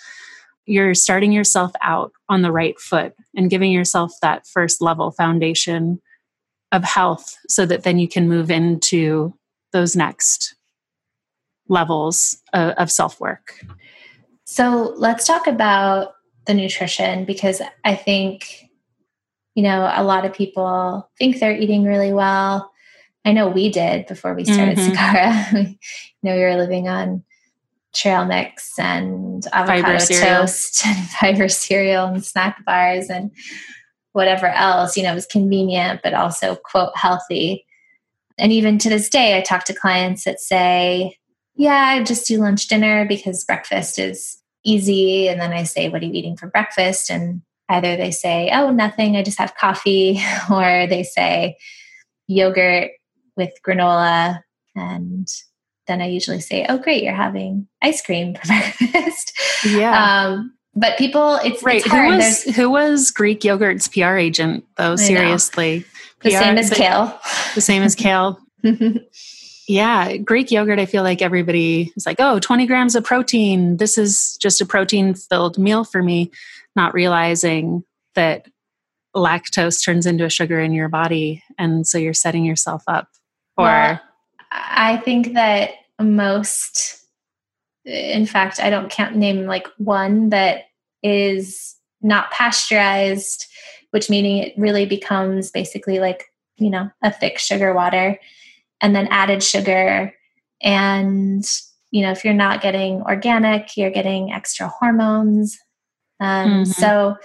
you're 0.67 0.95
starting 0.95 1.33
yourself 1.33 1.73
out 1.83 2.13
on 2.29 2.43
the 2.43 2.53
right 2.53 2.79
foot 2.79 3.15
and 3.35 3.51
giving 3.51 3.73
yourself 3.73 4.13
that 4.23 4.47
first 4.47 4.81
level 4.81 5.11
foundation 5.11 6.01
of 6.71 6.85
health 6.85 7.37
so 7.49 7.67
that 7.67 7.83
then 7.83 7.99
you 7.99 8.09
can 8.09 8.29
move 8.29 8.51
into 8.51 9.35
those 9.73 9.97
next 9.97 10.55
levels 11.69 12.41
of, 12.53 12.71
of 12.71 12.91
self 12.91 13.21
work. 13.21 13.61
So 14.45 14.95
let's 14.97 15.27
talk 15.27 15.47
about 15.47 16.15
the 16.47 16.55
nutrition 16.55 17.25
because 17.25 17.63
I 17.85 17.95
think, 17.95 18.69
you 19.55 19.63
know, 19.63 19.91
a 19.95 20.03
lot 20.03 20.25
of 20.25 20.33
people 20.33 21.11
think 21.19 21.39
they're 21.39 21.57
eating 21.57 21.85
really 21.85 22.13
well. 22.13 22.71
I 23.25 23.33
know 23.33 23.49
we 23.49 23.71
did 23.71 24.07
before 24.07 24.35
we 24.35 24.45
started 24.45 24.77
mm-hmm. 24.77 24.93
Sakara. 24.93 25.69
you 25.69 25.77
know, 26.23 26.35
we 26.35 26.43
were 26.43 26.57
living 26.57 26.89
on 26.89 27.23
trail 27.95 28.25
mix 28.25 28.79
and 28.79 29.47
avocado 29.53 29.99
toast 29.99 30.87
and 30.87 31.09
fiber 31.11 31.49
cereal 31.49 32.07
and 32.07 32.25
snack 32.25 32.65
bars 32.65 33.09
and 33.09 33.31
whatever 34.13 34.47
else. 34.47 34.97
You 34.97 35.03
know, 35.03 35.13
it 35.13 35.17
was 35.17 35.27
convenient, 35.27 36.01
but 36.03 36.15
also, 36.15 36.57
quote, 36.57 36.97
healthy. 36.97 37.67
And 38.39 38.53
even 38.53 38.79
to 38.79 38.89
this 38.89 39.09
day, 39.09 39.37
I 39.37 39.43
talk 39.43 39.65
to 39.65 39.75
clients 39.75 40.25
that 40.25 40.41
say, 40.41 41.17
yeah, 41.55 41.85
I 41.89 42.03
just 42.03 42.27
do 42.27 42.39
lunch 42.39 42.69
dinner 42.69 43.07
because 43.07 43.45
breakfast 43.45 43.99
is 43.99 44.39
easy. 44.65 45.29
And 45.29 45.41
then 45.41 45.53
I 45.53 45.65
say, 45.65 45.89
what 45.89 46.03
are 46.03 46.07
you 46.07 46.13
eating 46.13 46.37
for 46.37 46.47
breakfast? 46.47 47.11
And 47.11 47.43
either 47.69 47.97
they 47.97 48.11
say, 48.11 48.51
oh, 48.53 48.71
nothing, 48.71 49.17
I 49.17 49.23
just 49.23 49.39
have 49.39 49.55
coffee, 49.57 50.21
or 50.51 50.87
they 50.87 51.03
say 51.03 51.57
yogurt 52.27 52.93
with 53.37 53.51
granola. 53.67 54.41
And 54.75 55.29
then 55.87 56.01
I 56.01 56.09
usually 56.09 56.41
say, 56.41 56.67
oh, 56.69 56.79
great, 56.79 57.03
you're 57.03 57.15
having 57.15 57.67
ice 57.83 58.03
cream 58.03 58.35
for 58.35 58.47
breakfast. 58.47 59.33
Yeah. 59.67 60.27
Um, 60.27 60.55
but 60.75 60.97
people, 60.97 61.37
it's 61.45 61.63
right. 61.63 61.85
It's 61.85 61.93
who 61.93 62.07
was 62.07 62.43
who 62.57 62.71
was 62.71 63.11
Greek 63.11 63.45
yogurt's 63.45 63.89
PR 63.89 64.17
agent 64.17 64.65
though? 64.77 64.97
Seriously, 64.97 65.85
the 66.23 66.31
PR, 66.31 66.37
same 66.37 66.59
as 66.59 66.71
the, 66.71 66.77
kale. 66.77 67.21
The 67.55 67.61
same 67.61 67.83
as 67.83 67.95
kale. 67.95 68.39
yeah, 69.69 70.17
Greek 70.17 70.51
yogurt. 70.51 70.79
I 70.79 70.87
feel 70.87 71.03
like 71.03 71.21
everybody 71.21 71.93
is 71.95 72.07
like, 72.07 72.17
oh, 72.21 72.39
20 72.39 72.67
grams 72.67 72.95
of 72.95 73.05
protein. 73.05 73.77
This 73.77 73.99
is 73.99 74.39
just 74.41 74.63
a 74.63 74.67
protein 74.67 75.13
filled 75.15 75.59
meal 75.59 75.85
for 75.85 76.03
me, 76.03 76.31
not 76.75 76.95
realizing 76.95 77.85
that 78.15 78.47
lactose 79.15 79.85
turns 79.85 80.07
into 80.07 80.25
a 80.25 80.31
sugar 80.31 80.59
in 80.59 80.73
your 80.73 80.89
body, 80.89 81.43
and 81.59 81.87
so 81.87 81.99
you're 81.99 82.15
setting 82.15 82.47
yourself 82.47 82.83
up 82.89 83.09
for. 83.57 83.65
Well, 83.65 84.01
I 84.53 84.99
think 84.99 85.35
that 85.35 85.71
most 86.01 87.03
in 87.85 88.27
fact, 88.27 88.61
I 88.61 88.71
don't 88.71 88.91
count 88.91 89.17
name 89.17 89.47
like 89.47 89.67
one 89.79 90.29
that 90.31 90.65
is 91.03 91.77
not 92.01 92.31
pasteurized, 92.31 93.47
which 93.91 94.09
meaning 94.09 94.39
it 94.39 94.55
really 94.57 94.87
becomes 94.87 95.51
basically 95.51 95.99
like, 95.99 96.27
you 96.57 96.71
know, 96.71 96.91
a 97.03 97.11
thick 97.13 97.39
sugar 97.39 97.75
water 97.75 98.19
and 98.81 98.95
then 98.95 99.09
added 99.09 99.43
sugar. 99.43 100.15
And, 100.61 101.45
you 101.91 102.03
know, 102.03 102.13
if 102.13 102.25
you're 102.25 102.35
not 102.35 102.63
getting 102.63 103.03
organic, 103.03 103.77
you're 103.77 103.91
getting 103.91 104.33
extra 104.33 104.69
hormones. 104.69 105.59
Um, 106.21 106.51
mm-hmm. 106.51 106.71
So, 106.71 107.17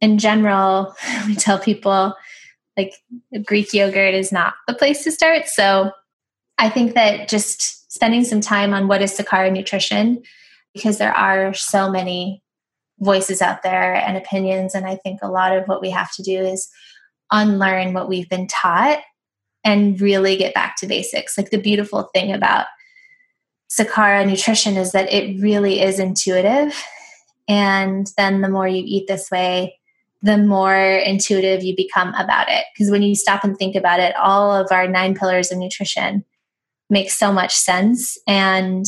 in 0.00 0.18
general, 0.18 0.94
we 1.26 1.36
tell 1.36 1.58
people 1.58 2.14
like 2.76 2.94
Greek 3.44 3.72
yogurt 3.72 4.14
is 4.14 4.32
not 4.32 4.54
the 4.66 4.74
place 4.74 5.04
to 5.04 5.12
start. 5.12 5.46
So, 5.46 5.92
I 6.58 6.68
think 6.68 6.94
that 6.94 7.28
just 7.28 7.92
spending 7.92 8.24
some 8.24 8.40
time 8.40 8.74
on 8.74 8.88
what 8.88 9.02
is 9.02 9.16
Sakara 9.16 9.52
nutrition 9.52 10.22
because 10.72 10.98
there 10.98 11.14
are 11.14 11.54
so 11.54 11.90
many 11.90 12.42
voices 13.00 13.42
out 13.42 13.62
there 13.62 13.94
and 13.94 14.16
opinions. 14.16 14.74
And 14.74 14.86
I 14.86 14.96
think 14.96 15.20
a 15.22 15.30
lot 15.30 15.56
of 15.56 15.66
what 15.66 15.80
we 15.80 15.90
have 15.90 16.12
to 16.14 16.22
do 16.22 16.38
is 16.38 16.68
unlearn 17.30 17.92
what 17.92 18.08
we've 18.08 18.28
been 18.28 18.46
taught 18.46 19.00
and 19.64 20.00
really 20.00 20.36
get 20.36 20.54
back 20.54 20.76
to 20.76 20.86
basics. 20.86 21.38
Like 21.38 21.50
the 21.50 21.58
beautiful 21.58 22.10
thing 22.14 22.32
about 22.32 22.66
Sakara 23.70 24.26
nutrition 24.26 24.76
is 24.76 24.92
that 24.92 25.12
it 25.12 25.40
really 25.40 25.80
is 25.80 25.98
intuitive. 25.98 26.80
And 27.48 28.06
then 28.16 28.40
the 28.40 28.48
more 28.48 28.68
you 28.68 28.82
eat 28.84 29.06
this 29.08 29.30
way, 29.30 29.78
the 30.22 30.38
more 30.38 30.76
intuitive 30.76 31.62
you 31.62 31.74
become 31.76 32.14
about 32.14 32.48
it. 32.48 32.64
Because 32.74 32.90
when 32.90 33.02
you 33.02 33.14
stop 33.14 33.44
and 33.44 33.56
think 33.56 33.74
about 33.74 34.00
it, 34.00 34.14
all 34.16 34.54
of 34.54 34.68
our 34.70 34.86
nine 34.86 35.14
pillars 35.14 35.50
of 35.52 35.58
nutrition 35.58 36.24
makes 36.90 37.18
so 37.18 37.32
much 37.32 37.54
sense 37.54 38.18
and 38.26 38.86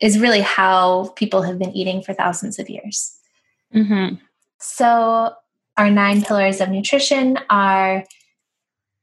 is 0.00 0.18
really 0.18 0.40
how 0.40 1.12
people 1.16 1.42
have 1.42 1.58
been 1.58 1.72
eating 1.72 2.02
for 2.02 2.14
thousands 2.14 2.58
of 2.58 2.68
years. 2.68 3.16
Mm-hmm. 3.74 4.16
So, 4.60 5.32
our 5.76 5.90
nine 5.90 6.22
pillars 6.22 6.60
of 6.60 6.68
nutrition 6.68 7.38
are 7.50 8.04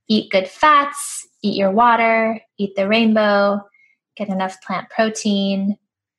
eat 0.08 0.32
good 0.32 0.48
fats, 0.48 1.28
eat 1.42 1.56
your 1.56 1.72
water, 1.72 2.40
eat 2.58 2.76
the 2.76 2.88
rainbow, 2.88 3.62
get 4.16 4.30
enough 4.30 4.62
plant 4.62 4.90
protein, 4.90 5.78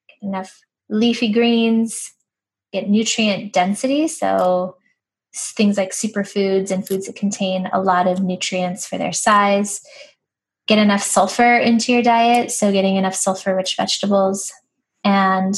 get 0.09 0.29
enough 0.29 0.61
leafy 0.88 1.33
greens, 1.33 2.12
get 2.73 2.88
nutrient 2.88 3.52
density. 3.52 4.09
So, 4.09 4.76
things 5.35 5.79
like 5.79 5.93
superfoods 5.93 6.71
and 6.71 6.87
foods 6.87 7.07
that 7.07 7.17
contain 7.17 7.69
a 7.73 7.81
lot 7.81 8.07
of 8.07 8.23
nutrients 8.23 8.87
for 8.87 8.99
their 8.99 9.12
size 9.12 9.81
get 10.66 10.78
enough 10.78 11.02
sulfur 11.02 11.57
into 11.57 11.92
your 11.92 12.02
diet. 12.02 12.50
So, 12.50 12.73
getting 12.73 12.97
enough 12.97 13.14
sulfur 13.14 13.54
rich 13.54 13.76
vegetables 13.76 14.52
and 15.04 15.54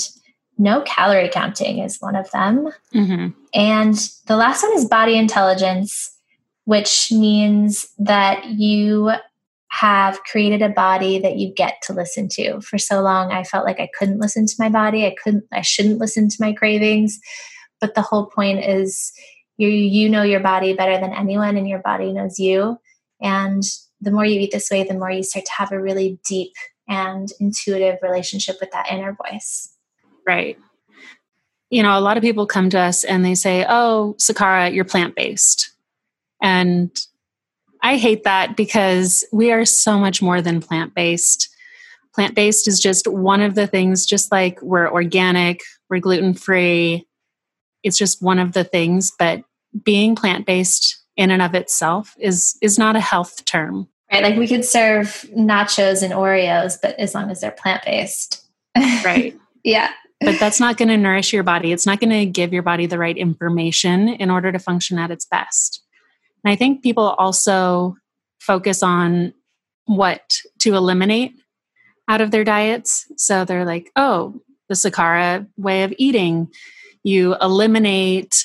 no 0.58 0.82
calorie 0.82 1.28
counting 1.28 1.78
is 1.78 1.98
one 2.00 2.16
of 2.16 2.30
them. 2.30 2.70
Mm-hmm. 2.94 3.28
And 3.54 4.10
the 4.26 4.36
last 4.36 4.62
one 4.62 4.74
is 4.74 4.84
body 4.84 5.16
intelligence, 5.16 6.16
which 6.64 7.10
means 7.10 7.86
that 7.98 8.46
you 8.46 9.12
have 9.70 10.22
created 10.22 10.62
a 10.62 10.68
body 10.68 11.18
that 11.18 11.36
you 11.36 11.52
get 11.52 11.82
to 11.82 11.92
listen 11.92 12.28
to. 12.28 12.60
For 12.60 12.78
so 12.78 13.02
long, 13.02 13.32
I 13.32 13.42
felt 13.42 13.64
like 13.64 13.80
I 13.80 13.90
couldn't 13.98 14.20
listen 14.20 14.46
to 14.46 14.54
my 14.58 14.68
body. 14.68 15.04
I 15.04 15.16
couldn't, 15.22 15.44
I 15.52 15.62
shouldn't 15.62 15.98
listen 15.98 16.28
to 16.28 16.36
my 16.38 16.52
cravings. 16.52 17.18
But 17.80 17.96
the 17.96 18.02
whole 18.02 18.26
point 18.26 18.64
is 18.64 19.12
you, 19.56 19.68
you 19.68 20.08
know 20.08 20.22
your 20.22 20.40
body 20.40 20.74
better 20.74 20.98
than 20.98 21.12
anyone, 21.12 21.56
and 21.56 21.68
your 21.68 21.80
body 21.80 22.12
knows 22.12 22.38
you. 22.38 22.78
And 23.20 23.64
the 24.04 24.10
more 24.10 24.24
you 24.24 24.40
eat 24.40 24.52
this 24.52 24.70
way, 24.70 24.84
the 24.84 24.94
more 24.94 25.10
you 25.10 25.22
start 25.22 25.46
to 25.46 25.52
have 25.52 25.72
a 25.72 25.80
really 25.80 26.18
deep 26.28 26.52
and 26.88 27.30
intuitive 27.40 27.98
relationship 28.02 28.56
with 28.60 28.70
that 28.72 28.90
inner 28.90 29.14
voice. 29.14 29.74
Right. 30.26 30.58
You 31.70 31.82
know, 31.82 31.98
a 31.98 32.00
lot 32.00 32.16
of 32.16 32.22
people 32.22 32.46
come 32.46 32.70
to 32.70 32.78
us 32.78 33.04
and 33.04 33.24
they 33.24 33.34
say, 33.34 33.64
Oh, 33.68 34.14
Sakara, 34.20 34.72
you're 34.72 34.84
plant 34.84 35.16
based. 35.16 35.72
And 36.42 36.90
I 37.82 37.96
hate 37.96 38.24
that 38.24 38.56
because 38.56 39.24
we 39.32 39.50
are 39.50 39.64
so 39.64 39.98
much 39.98 40.22
more 40.22 40.40
than 40.40 40.60
plant 40.60 40.94
based. 40.94 41.48
Plant 42.14 42.34
based 42.34 42.68
is 42.68 42.78
just 42.78 43.06
one 43.06 43.40
of 43.40 43.54
the 43.54 43.66
things, 43.66 44.06
just 44.06 44.30
like 44.30 44.60
we're 44.62 44.90
organic, 44.90 45.60
we're 45.90 46.00
gluten 46.00 46.34
free. 46.34 47.06
It's 47.82 47.98
just 47.98 48.22
one 48.22 48.38
of 48.38 48.52
the 48.52 48.64
things, 48.64 49.12
but 49.18 49.42
being 49.82 50.14
plant 50.14 50.46
based 50.46 51.02
in 51.16 51.30
and 51.30 51.42
of 51.42 51.54
itself 51.54 52.14
is 52.18 52.56
is 52.62 52.78
not 52.78 52.96
a 52.96 53.00
health 53.00 53.44
term 53.44 53.88
right? 54.12 54.22
Like 54.22 54.36
we 54.36 54.48
could 54.48 54.64
serve 54.64 55.26
nachos 55.36 56.02
and 56.02 56.12
oreos 56.12 56.78
but 56.80 56.98
as 56.98 57.14
long 57.14 57.30
as 57.30 57.40
they're 57.40 57.50
plant-based. 57.50 58.40
Right. 59.04 59.38
Yeah. 59.62 59.90
But 60.20 60.40
that's 60.40 60.58
not 60.58 60.76
going 60.76 60.88
to 60.88 60.96
nourish 60.96 61.32
your 61.32 61.42
body. 61.42 61.70
It's 61.72 61.86
not 61.86 62.00
going 62.00 62.10
to 62.10 62.26
give 62.26 62.52
your 62.52 62.62
body 62.62 62.86
the 62.86 62.98
right 62.98 63.16
information 63.16 64.08
in 64.08 64.30
order 64.30 64.50
to 64.50 64.58
function 64.58 64.98
at 64.98 65.10
its 65.10 65.24
best. 65.24 65.82
And 66.44 66.52
i 66.52 66.56
think 66.56 66.82
people 66.82 67.10
also 67.18 67.96
focus 68.40 68.82
on 68.82 69.32
what 69.86 70.38
to 70.60 70.74
eliminate 70.74 71.34
out 72.08 72.20
of 72.20 72.30
their 72.30 72.44
diets. 72.44 73.06
So 73.16 73.44
they're 73.44 73.64
like 73.64 73.90
oh 73.96 74.40
the 74.68 74.74
sakara 74.74 75.46
way 75.56 75.84
of 75.84 75.94
eating. 75.98 76.48
You 77.02 77.36
eliminate 77.40 78.44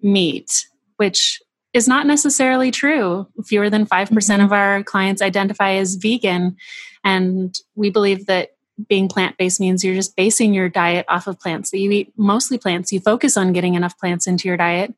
meat 0.00 0.66
which 0.98 1.40
is 1.72 1.88
not 1.88 2.06
necessarily 2.06 2.70
true. 2.70 3.26
Fewer 3.44 3.70
than 3.70 3.86
5% 3.86 4.08
mm 4.08 4.36
hmm 4.36 4.44
of 4.44 4.52
our 4.52 4.82
clients 4.82 5.22
identify 5.22 5.72
as 5.72 5.96
vegan. 5.96 6.56
And 7.04 7.58
we 7.74 7.90
believe 7.90 8.26
that 8.26 8.50
being 8.88 9.08
plant 9.08 9.36
based 9.36 9.60
means 9.60 9.82
you're 9.82 9.94
just 9.94 10.16
basing 10.16 10.54
your 10.54 10.68
diet 10.68 11.04
off 11.08 11.26
of 11.26 11.40
plants, 11.40 11.70
that 11.70 11.78
you 11.78 11.90
eat 11.90 12.12
mostly 12.16 12.58
plants. 12.58 12.92
You 12.92 13.00
focus 13.00 13.36
on 13.36 13.52
getting 13.52 13.74
enough 13.74 13.98
plants 13.98 14.26
into 14.26 14.48
your 14.48 14.56
diet. 14.56 14.94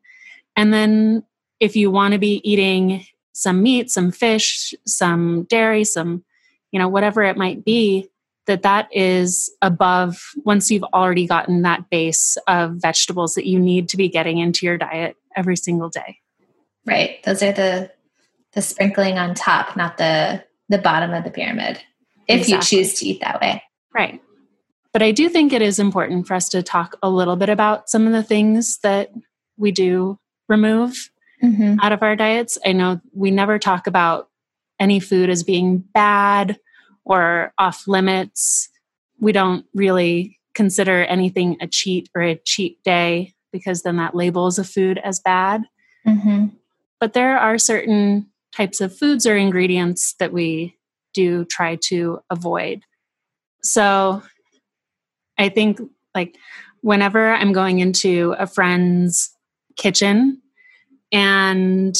And 0.55 0.73
then 0.73 1.23
if 1.59 1.75
you 1.75 1.89
want 1.89 2.13
to 2.13 2.19
be 2.19 2.41
eating 2.49 3.05
some 3.33 3.63
meat, 3.63 3.89
some 3.89 4.11
fish, 4.11 4.73
some 4.85 5.43
dairy, 5.43 5.83
some, 5.83 6.23
you 6.71 6.79
know, 6.79 6.89
whatever 6.89 7.23
it 7.23 7.37
might 7.37 7.65
be, 7.65 8.09
that 8.47 8.63
that 8.63 8.87
is 8.91 9.49
above 9.61 10.19
once 10.43 10.69
you've 10.69 10.83
already 10.93 11.27
gotten 11.27 11.61
that 11.61 11.89
base 11.89 12.37
of 12.47 12.73
vegetables 12.75 13.35
that 13.35 13.47
you 13.47 13.59
need 13.59 13.89
to 13.89 13.97
be 13.97 14.09
getting 14.09 14.39
into 14.39 14.65
your 14.65 14.77
diet 14.77 15.15
every 15.35 15.55
single 15.55 15.89
day. 15.89 16.20
Right. 16.85 17.21
Those 17.23 17.43
are 17.43 17.51
the 17.51 17.91
the 18.53 18.61
sprinkling 18.61 19.17
on 19.17 19.33
top, 19.33 19.77
not 19.77 19.97
the 19.97 20.43
the 20.69 20.77
bottom 20.77 21.13
of 21.13 21.23
the 21.23 21.31
pyramid. 21.31 21.79
If 22.27 22.41
exactly. 22.41 22.53
you 22.53 22.83
choose 22.83 22.99
to 22.99 23.05
eat 23.05 23.21
that 23.21 23.41
way. 23.41 23.63
Right. 23.93 24.21
But 24.93 25.01
I 25.01 25.11
do 25.11 25.29
think 25.29 25.53
it 25.53 25.61
is 25.61 25.79
important 25.79 26.27
for 26.27 26.33
us 26.33 26.49
to 26.49 26.61
talk 26.61 26.97
a 27.01 27.09
little 27.09 27.35
bit 27.35 27.49
about 27.49 27.89
some 27.89 28.05
of 28.07 28.13
the 28.13 28.23
things 28.23 28.79
that 28.83 29.11
we 29.57 29.71
do 29.71 30.19
remove 30.49 31.09
mm-hmm. 31.41 31.77
out 31.81 31.91
of 31.91 32.03
our 32.03 32.15
diets. 32.15 32.57
I 32.65 32.73
know 32.73 32.99
we 33.13 33.31
never 33.31 33.57
talk 33.57 33.87
about 33.87 34.29
any 34.79 34.99
food 34.99 35.29
as 35.29 35.43
being 35.43 35.77
bad 35.93 36.59
or 37.05 37.53
off 37.57 37.87
limits. 37.87 38.69
We 39.19 39.31
don't 39.31 39.65
really 39.73 40.39
consider 40.53 41.03
anything 41.03 41.57
a 41.61 41.67
cheat 41.67 42.09
or 42.15 42.21
a 42.21 42.35
cheat 42.43 42.83
day 42.83 43.33
because 43.51 43.83
then 43.83 43.97
that 43.97 44.15
labels 44.15 44.59
a 44.59 44.63
food 44.63 44.99
as 45.03 45.19
bad. 45.19 45.63
Mm-hmm. 46.07 46.47
But 47.01 47.13
there 47.13 47.37
are 47.37 47.57
certain 47.57 48.27
types 48.55 48.79
of 48.79 48.95
foods 48.95 49.25
or 49.27 49.35
ingredients 49.35 50.13
that 50.19 50.31
we 50.31 50.77
do 51.13 51.43
try 51.45 51.77
to 51.87 52.19
avoid. 52.29 52.83
So 53.63 54.23
I 55.37 55.49
think 55.49 55.81
like 56.15 56.37
whenever 56.81 57.33
I'm 57.33 57.53
going 57.53 57.79
into 57.79 58.35
a 58.37 58.47
friend's 58.47 59.35
kitchen 59.75 60.41
and 61.11 61.95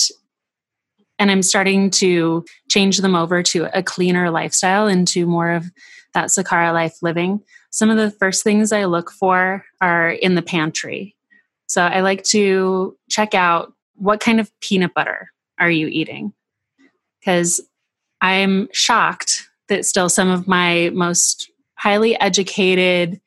and 1.19 1.29
I'm 1.29 1.43
starting 1.43 1.91
to 1.91 2.45
change 2.69 2.97
them 2.97 3.15
over 3.15 3.43
to 3.43 3.67
a 3.77 3.83
cleaner 3.83 4.31
lifestyle 4.31 4.87
into 4.87 5.27
more 5.27 5.51
of 5.51 5.65
that 6.15 6.29
Sakara 6.29 6.73
life 6.73 6.97
living. 7.03 7.41
Some 7.71 7.91
of 7.91 7.97
the 7.97 8.09
first 8.09 8.43
things 8.43 8.71
I 8.71 8.85
look 8.85 9.11
for 9.11 9.63
are 9.81 10.09
in 10.09 10.33
the 10.33 10.41
pantry. 10.41 11.15
So 11.67 11.83
I 11.83 12.01
like 12.01 12.23
to 12.25 12.97
check 13.09 13.35
out 13.35 13.73
what 13.95 14.19
kind 14.19 14.39
of 14.39 14.51
peanut 14.59 14.93
butter 14.93 15.31
are 15.59 15.69
you 15.69 15.87
eating? 15.87 16.33
Because 17.19 17.61
I'm 18.21 18.67
shocked 18.73 19.47
that 19.67 19.85
still 19.85 20.09
some 20.09 20.29
of 20.29 20.47
my 20.47 20.89
most 20.93 21.51
highly 21.75 22.19
educated, 22.19 23.19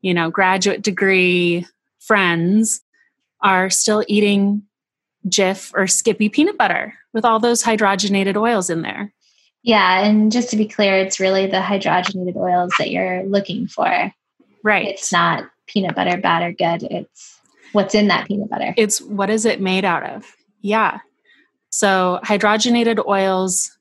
you 0.00 0.12
know, 0.12 0.30
graduate 0.30 0.82
degree 0.82 1.66
friends 2.00 2.82
are 3.40 3.70
still 3.70 4.04
eating 4.08 4.62
Jif 5.28 5.72
or 5.74 5.86
Skippy 5.86 6.28
peanut 6.28 6.58
butter 6.58 6.94
with 7.12 7.24
all 7.24 7.40
those 7.40 7.62
hydrogenated 7.62 8.36
oils 8.36 8.70
in 8.70 8.82
there. 8.82 9.12
Yeah, 9.62 10.04
and 10.04 10.32
just 10.32 10.50
to 10.50 10.56
be 10.56 10.66
clear, 10.66 10.96
it's 10.96 11.20
really 11.20 11.46
the 11.46 11.58
hydrogenated 11.58 12.36
oils 12.36 12.72
that 12.78 12.90
you're 12.90 13.22
looking 13.24 13.68
for. 13.68 14.12
Right. 14.64 14.88
It's 14.88 15.12
not 15.12 15.44
peanut 15.66 15.94
butter 15.94 16.16
bad 16.16 16.42
or 16.42 16.52
good. 16.52 16.82
It's 16.82 17.38
what's 17.72 17.94
in 17.94 18.08
that 18.08 18.26
peanut 18.26 18.50
butter. 18.50 18.74
It's 18.76 19.00
what 19.00 19.30
is 19.30 19.44
it 19.44 19.60
made 19.60 19.84
out 19.84 20.04
of? 20.04 20.36
Yeah. 20.60 21.00
So 21.70 22.20
hydrogenated 22.22 23.04
oils 23.06 23.76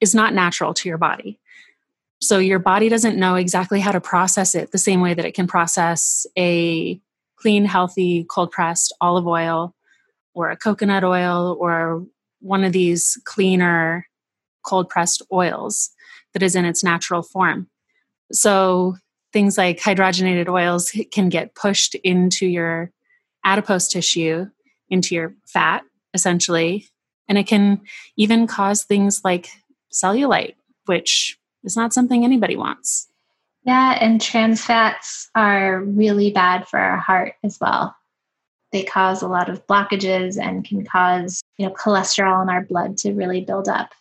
is 0.00 0.14
not 0.14 0.34
natural 0.34 0.74
to 0.74 0.88
your 0.88 0.98
body. 0.98 1.40
So 2.20 2.38
your 2.38 2.58
body 2.58 2.88
doesn't 2.88 3.18
know 3.18 3.36
exactly 3.36 3.80
how 3.80 3.92
to 3.92 4.00
process 4.00 4.54
it 4.54 4.72
the 4.72 4.78
same 4.78 5.00
way 5.00 5.14
that 5.14 5.24
it 5.24 5.34
can 5.34 5.46
process 5.46 6.26
a 6.36 7.00
clean, 7.36 7.64
healthy, 7.64 8.24
cold 8.28 8.50
pressed 8.50 8.94
olive 9.00 9.26
oil 9.26 9.74
or 10.34 10.50
a 10.50 10.56
coconut 10.56 11.04
oil 11.04 11.56
or 11.60 12.04
one 12.40 12.64
of 12.64 12.72
these 12.72 13.20
cleaner 13.24 14.06
cold 14.62 14.88
pressed 14.88 15.22
oils 15.32 15.90
that 16.32 16.42
is 16.42 16.54
in 16.54 16.64
its 16.64 16.84
natural 16.84 17.22
form. 17.22 17.68
So 18.32 18.96
things 19.32 19.56
like 19.56 19.80
hydrogenated 19.80 20.48
oils 20.48 20.90
can 21.12 21.28
get 21.28 21.54
pushed 21.54 21.94
into 21.96 22.46
your 22.46 22.90
adipose 23.44 23.88
tissue, 23.88 24.46
into 24.90 25.14
your 25.14 25.34
fat, 25.46 25.82
essentially. 26.14 26.86
And 27.28 27.36
it 27.36 27.46
can 27.46 27.82
even 28.16 28.46
cause 28.46 28.84
things 28.84 29.22
like 29.24 29.50
cellulite, 29.92 30.54
which 30.86 31.38
is 31.64 31.76
not 31.76 31.92
something 31.92 32.24
anybody 32.24 32.56
wants. 32.56 33.08
Yeah, 33.64 33.98
and 34.00 34.20
trans 34.20 34.64
fats 34.64 35.28
are 35.34 35.82
really 35.82 36.30
bad 36.30 36.66
for 36.68 36.78
our 36.78 36.96
heart 36.96 37.34
as 37.44 37.58
well. 37.60 37.94
They 38.72 38.82
cause 38.82 39.22
a 39.22 39.28
lot 39.28 39.48
of 39.48 39.66
blockages 39.66 40.38
and 40.40 40.64
can 40.64 40.84
cause, 40.84 41.42
you 41.58 41.66
know, 41.66 41.74
cholesterol 41.74 42.42
in 42.42 42.48
our 42.48 42.64
blood 42.64 42.96
to 42.98 43.12
really 43.12 43.42
build 43.42 43.68
up. 43.68 43.92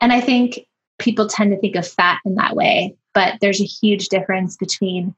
And 0.00 0.12
I 0.12 0.20
think 0.20 0.60
people 0.98 1.28
tend 1.28 1.50
to 1.50 1.58
think 1.58 1.76
of 1.76 1.86
fat 1.86 2.20
in 2.24 2.36
that 2.36 2.54
way, 2.54 2.96
but 3.14 3.34
there's 3.40 3.60
a 3.60 3.64
huge 3.64 4.08
difference 4.08 4.56
between 4.56 5.14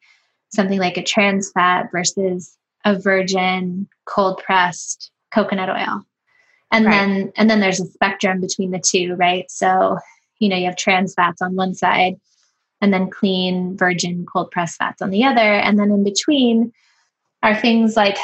something 0.51 0.79
like 0.79 0.97
a 0.97 1.03
trans 1.03 1.51
fat 1.51 1.91
versus 1.93 2.57
a 2.85 2.99
virgin 2.99 3.89
cold 4.05 4.39
pressed 4.45 5.11
coconut 5.33 5.71
oil. 5.71 6.05
And 6.71 6.87
right. 6.87 6.93
then 6.93 7.33
and 7.37 7.51
then 7.51 7.61
there's 7.61 7.81
a 7.81 7.87
spectrum 7.87 8.41
between 8.41 8.71
the 8.71 8.83
two, 8.85 9.15
right? 9.15 9.51
So, 9.51 9.99
you 10.39 10.49
know, 10.49 10.57
you 10.57 10.67
have 10.67 10.77
trans 10.77 11.15
fats 11.15 11.43
on 11.43 11.55
one 11.55 11.75
side 11.75 12.17
and 12.81 12.93
then 12.93 13.11
clean 13.11 13.77
virgin 13.77 14.27
cold 14.27 14.51
pressed 14.51 14.77
fats 14.79 15.03
on 15.03 15.11
the 15.11 15.25
other, 15.25 15.41
and 15.41 15.79
then 15.79 15.91
in 15.91 16.03
between 16.03 16.73
are 17.43 17.55
things 17.55 17.97
like 17.97 18.17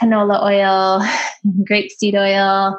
canola 0.00 0.42
oil, 0.42 1.06
grapeseed 1.68 2.14
oil. 2.14 2.78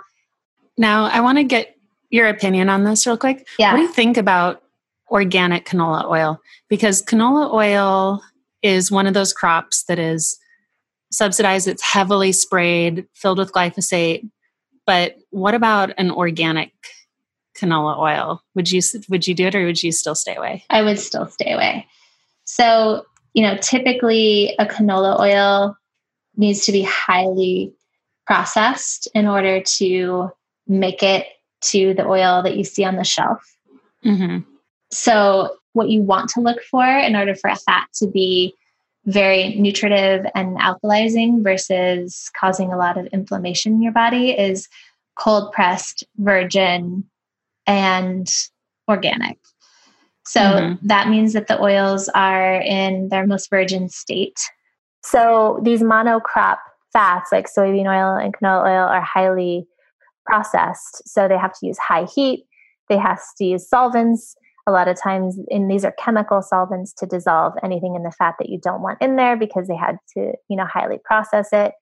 Now, 0.78 1.06
I 1.06 1.22
want 1.22 1.38
to 1.38 1.44
get 1.44 1.76
your 2.10 2.28
opinion 2.28 2.70
on 2.70 2.84
this 2.84 3.06
real 3.06 3.18
quick. 3.18 3.48
Yeah. 3.60 3.72
What 3.72 3.80
do 3.80 3.84
you 3.84 3.92
think 3.92 4.18
about 4.18 4.64
organic 5.10 5.66
canola 5.66 6.06
oil? 6.06 6.40
Because 6.70 7.02
canola 7.02 7.54
oil 7.54 8.22
is 8.62 8.92
one 8.92 9.08
of 9.08 9.14
those 9.14 9.34
crops 9.34 9.84
that 9.84 10.00
is 10.00 10.38
subsidized, 11.16 11.68
it's 11.68 11.84
heavily 11.84 12.32
sprayed, 12.32 13.08
filled 13.14 13.38
with 13.38 13.52
glyphosate. 13.52 14.30
But 14.86 15.18
what 15.32 15.56
about 15.56 15.92
an 15.98 16.12
organic 16.12 16.72
canola 17.58 17.98
oil? 17.98 18.42
Would 18.54 18.72
you 18.72 18.82
would 19.10 19.28
you 19.28 19.34
do 19.34 19.48
it 19.48 19.56
or 19.56 19.66
would 19.66 19.82
you 19.82 19.92
still 19.92 20.16
stay 20.16 20.36
away? 20.36 20.64
I 20.70 20.82
would 20.82 21.00
still 21.00 21.28
stay 21.28 21.54
away. 21.54 21.88
So, 22.44 23.06
you 23.34 23.44
know, 23.44 23.58
typically 23.58 24.56
a 24.60 24.66
canola 24.66 25.20
oil 25.20 25.76
needs 26.38 26.66
to 26.66 26.72
be 26.72 26.84
highly 26.84 27.74
processed 28.28 29.08
in 29.14 29.28
order 29.28 29.62
to 29.62 30.30
make 30.68 31.02
it 31.04 31.28
to 31.62 31.94
the 31.94 32.06
oil 32.06 32.44
that 32.44 32.58
you 32.58 32.64
see 32.64 32.84
on 32.84 32.96
the 32.96 33.04
shelf. 33.04 33.42
Mm-hmm. 34.04 34.40
So, 34.92 35.58
what 35.74 35.90
you 35.90 36.02
want 36.02 36.30
to 36.30 36.42
look 36.42 36.62
for 36.64 36.86
in 36.86 37.16
order 37.16 37.36
for 37.36 37.50
a 37.50 37.56
fat 37.56 37.88
to 37.96 38.08
be 38.08 38.56
very 39.06 39.56
nutritive 39.56 40.26
and 40.34 40.58
alkalizing 40.58 41.44
versus 41.44 42.32
causing 42.40 42.74
a 42.74 42.78
lot 42.78 42.98
of 42.98 43.06
inflammation 43.08 43.74
in 43.74 43.82
your 43.82 43.92
body 43.92 44.32
is 44.32 44.68
cold 45.16 45.52
pressed, 45.54 46.04
virgin, 46.18 47.04
and 47.68 48.28
organic. 48.90 49.38
So 50.26 50.40
mm-hmm. 50.40 50.88
that 50.88 51.08
means 51.08 51.34
that 51.34 51.48
the 51.48 51.62
oils 51.62 52.10
are 52.10 52.60
in 52.62 53.10
their 53.10 53.28
most 53.28 53.50
virgin 53.50 53.90
state. 53.90 54.40
So 55.04 55.60
these 55.64 55.82
monocrop 55.82 56.58
fats 56.92 57.32
like 57.32 57.48
soybean 57.48 57.86
oil 57.86 58.18
and 58.18 58.34
canola 58.36 58.64
oil 58.64 58.88
are 58.88 59.02
highly 59.02 59.68
processed. 60.26 61.08
So 61.08 61.28
they 61.28 61.38
have 61.38 61.54
to 61.60 61.68
use 61.68 61.78
high 61.78 62.06
heat, 62.06 62.46
they 62.90 62.98
have 62.98 63.22
to 63.38 63.46
use 63.46 63.70
solvents. 63.70 64.36
A 64.68 64.72
lot 64.72 64.88
of 64.88 65.00
times, 65.00 65.40
and 65.50 65.70
these 65.70 65.86
are 65.86 65.94
chemical 66.04 66.42
solvents 66.42 66.92
to 66.94 67.06
dissolve 67.06 67.54
anything 67.64 67.96
in 67.96 68.04
the 68.04 68.12
fat 68.12 68.36
that 68.40 68.50
you 68.50 68.60
don't 68.60 68.82
want 68.82 69.00
in 69.00 69.16
there 69.16 69.38
because 69.38 69.68
they 69.68 69.76
had 69.76 69.98
to, 70.16 70.34
you 70.50 70.58
know, 70.58 70.66
highly 70.66 70.98
process 71.06 71.50
it. 71.52 71.74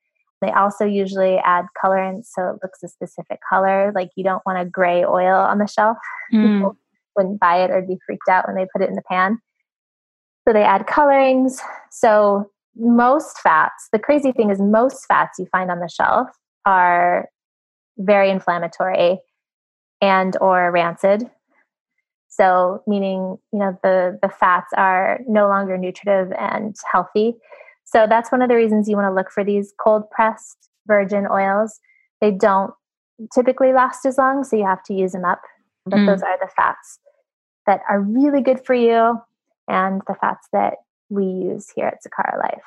They 0.41 0.51
also 0.51 0.83
usually 0.83 1.37
add 1.37 1.65
colorants 1.81 2.25
so 2.25 2.49
it 2.49 2.59
looks 2.61 2.83
a 2.83 2.89
specific 2.89 3.39
color. 3.49 3.93
Like 3.95 4.09
you 4.17 4.25
don't 4.25 4.45
want 4.45 4.59
a 4.59 4.65
gray 4.69 5.05
oil 5.05 5.37
on 5.37 5.59
the 5.59 5.67
shelf. 5.67 5.97
Mm. 6.33 6.57
People 6.57 6.77
wouldn't 7.15 7.39
buy 7.39 7.63
it 7.63 7.71
or 7.71 7.81
be 7.81 7.97
freaked 8.05 8.27
out 8.29 8.45
when 8.47 8.57
they 8.57 8.67
put 8.73 8.81
it 8.81 8.89
in 8.89 8.95
the 8.95 9.03
pan. 9.09 9.37
So 10.45 10.53
they 10.53 10.63
add 10.63 10.85
colorings. 10.85 11.61
So 11.91 12.51
most 12.75 13.39
fats, 13.39 13.87
the 13.93 13.99
crazy 13.99 14.33
thing 14.33 14.49
is, 14.49 14.59
most 14.59 15.05
fats 15.05 15.39
you 15.39 15.45
find 15.51 15.71
on 15.71 15.79
the 15.79 15.87
shelf 15.87 16.27
are 16.65 17.29
very 17.97 18.29
inflammatory 18.29 19.19
and 20.01 20.35
or 20.41 20.71
rancid. 20.71 21.29
So, 22.35 22.81
meaning, 22.87 23.37
you 23.51 23.59
know, 23.59 23.77
the, 23.83 24.17
the 24.21 24.29
fats 24.29 24.71
are 24.75 25.19
no 25.27 25.47
longer 25.47 25.77
nutritive 25.77 26.31
and 26.31 26.75
healthy. 26.91 27.35
So, 27.83 28.07
that's 28.09 28.31
one 28.31 28.41
of 28.41 28.49
the 28.49 28.55
reasons 28.55 28.89
you 28.89 28.95
want 28.95 29.07
to 29.07 29.13
look 29.13 29.29
for 29.29 29.43
these 29.43 29.71
cold 29.79 30.09
pressed 30.09 30.69
virgin 30.87 31.27
oils. 31.31 31.79
They 32.21 32.31
don't 32.31 32.73
typically 33.33 33.71
last 33.71 34.05
as 34.05 34.17
long, 34.17 34.43
so 34.43 34.55
you 34.55 34.65
have 34.65 34.83
to 34.85 34.93
use 34.93 35.11
them 35.11 35.25
up. 35.25 35.41
But 35.85 35.99
mm. 35.99 36.07
those 36.07 36.23
are 36.23 36.39
the 36.39 36.49
fats 36.55 36.99
that 37.67 37.81
are 37.87 38.01
really 38.01 38.41
good 38.41 38.65
for 38.65 38.73
you 38.73 39.21
and 39.67 40.01
the 40.07 40.15
fats 40.19 40.47
that 40.53 40.75
we 41.09 41.25
use 41.25 41.69
here 41.75 41.87
at 41.87 41.99
Sakara 42.03 42.39
Life. 42.39 42.63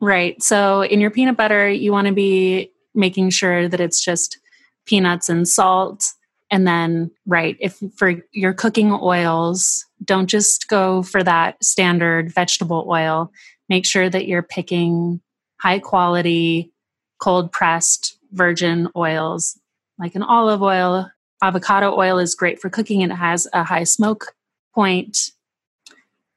Right. 0.00 0.40
So 0.42 0.82
in 0.82 1.00
your 1.00 1.10
peanut 1.10 1.36
butter, 1.36 1.68
you 1.68 1.90
want 1.90 2.06
to 2.06 2.12
be 2.12 2.70
making 2.94 3.30
sure 3.30 3.68
that 3.68 3.80
it's 3.80 4.02
just 4.02 4.38
peanuts 4.86 5.28
and 5.28 5.48
salt. 5.48 6.12
And 6.50 6.66
then, 6.66 7.10
right, 7.26 7.56
if 7.60 7.80
for 7.96 8.14
your 8.32 8.54
cooking 8.54 8.92
oils, 8.92 9.84
don't 10.04 10.28
just 10.28 10.68
go 10.68 11.02
for 11.02 11.22
that 11.22 11.62
standard 11.62 12.32
vegetable 12.32 12.86
oil. 12.88 13.30
Make 13.68 13.84
sure 13.84 14.08
that 14.08 14.26
you're 14.26 14.42
picking 14.42 15.20
high 15.60 15.78
quality, 15.78 16.72
cold 17.18 17.52
pressed 17.52 18.18
virgin 18.32 18.88
oils 18.96 19.58
like 19.98 20.14
an 20.14 20.22
olive 20.22 20.62
oil. 20.62 21.10
Avocado 21.42 21.96
oil 21.96 22.18
is 22.18 22.34
great 22.34 22.60
for 22.60 22.70
cooking 22.70 23.02
and 23.02 23.12
it 23.12 23.16
has 23.16 23.46
a 23.52 23.64
high 23.64 23.84
smoke 23.84 24.34
point. 24.74 25.32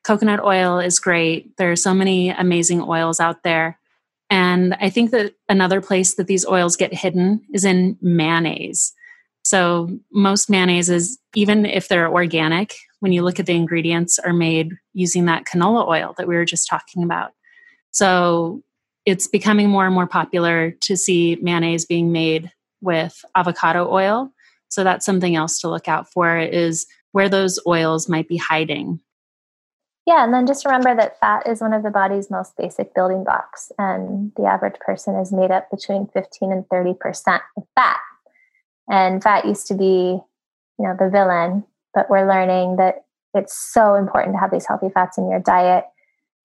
Coconut 0.03 0.39
oil 0.39 0.79
is 0.79 0.99
great. 0.99 1.55
There 1.57 1.71
are 1.71 1.75
so 1.75 1.93
many 1.93 2.29
amazing 2.29 2.81
oils 2.81 3.19
out 3.19 3.43
there. 3.43 3.77
And 4.29 4.75
I 4.79 4.89
think 4.89 5.11
that 5.11 5.33
another 5.49 5.81
place 5.81 6.15
that 6.15 6.27
these 6.27 6.45
oils 6.45 6.75
get 6.75 6.93
hidden 6.93 7.41
is 7.53 7.65
in 7.65 7.97
mayonnaise. 8.01 8.93
So, 9.43 9.89
most 10.11 10.49
mayonnaises, 10.49 11.17
even 11.35 11.65
if 11.65 11.87
they're 11.87 12.11
organic, 12.11 12.75
when 12.99 13.11
you 13.11 13.23
look 13.23 13.39
at 13.39 13.47
the 13.47 13.55
ingredients, 13.55 14.19
are 14.19 14.33
made 14.33 14.73
using 14.93 15.25
that 15.25 15.45
canola 15.45 15.87
oil 15.87 16.13
that 16.17 16.27
we 16.27 16.35
were 16.35 16.45
just 16.45 16.67
talking 16.67 17.03
about. 17.03 17.31
So, 17.91 18.61
it's 19.05 19.27
becoming 19.27 19.69
more 19.69 19.85
and 19.85 19.95
more 19.95 20.07
popular 20.07 20.71
to 20.81 20.95
see 20.95 21.37
mayonnaise 21.41 21.85
being 21.85 22.11
made 22.11 22.51
with 22.81 23.23
avocado 23.35 23.89
oil. 23.91 24.31
So 24.69 24.83
that's 24.83 25.05
something 25.05 25.35
else 25.35 25.59
to 25.59 25.69
look 25.69 25.87
out 25.87 26.11
for 26.11 26.37
is 26.37 26.85
where 27.11 27.29
those 27.29 27.59
oils 27.67 28.07
might 28.07 28.27
be 28.27 28.37
hiding. 28.37 28.99
Yeah, 30.07 30.23
and 30.23 30.33
then 30.33 30.47
just 30.47 30.65
remember 30.65 30.95
that 30.95 31.19
fat 31.19 31.47
is 31.47 31.61
one 31.61 31.73
of 31.73 31.83
the 31.83 31.91
body's 31.91 32.31
most 32.31 32.57
basic 32.57 32.95
building 32.95 33.23
blocks, 33.23 33.71
and 33.77 34.31
the 34.35 34.45
average 34.45 34.79
person 34.79 35.15
is 35.15 35.31
made 35.31 35.51
up 35.51 35.69
between 35.69 36.07
15 36.07 36.51
and 36.51 36.67
30% 36.69 37.39
of 37.55 37.63
fat. 37.75 37.99
And 38.91 39.23
fat 39.23 39.45
used 39.45 39.67
to 39.67 39.73
be, 39.73 39.85
you 39.85 40.21
know, 40.79 40.95
the 40.99 41.09
villain, 41.09 41.63
but 41.93 42.09
we're 42.09 42.27
learning 42.27 42.75
that 42.75 43.05
it's 43.33 43.57
so 43.57 43.95
important 43.95 44.35
to 44.35 44.39
have 44.39 44.51
these 44.51 44.67
healthy 44.67 44.89
fats 44.93 45.17
in 45.17 45.29
your 45.29 45.39
diet. 45.39 45.85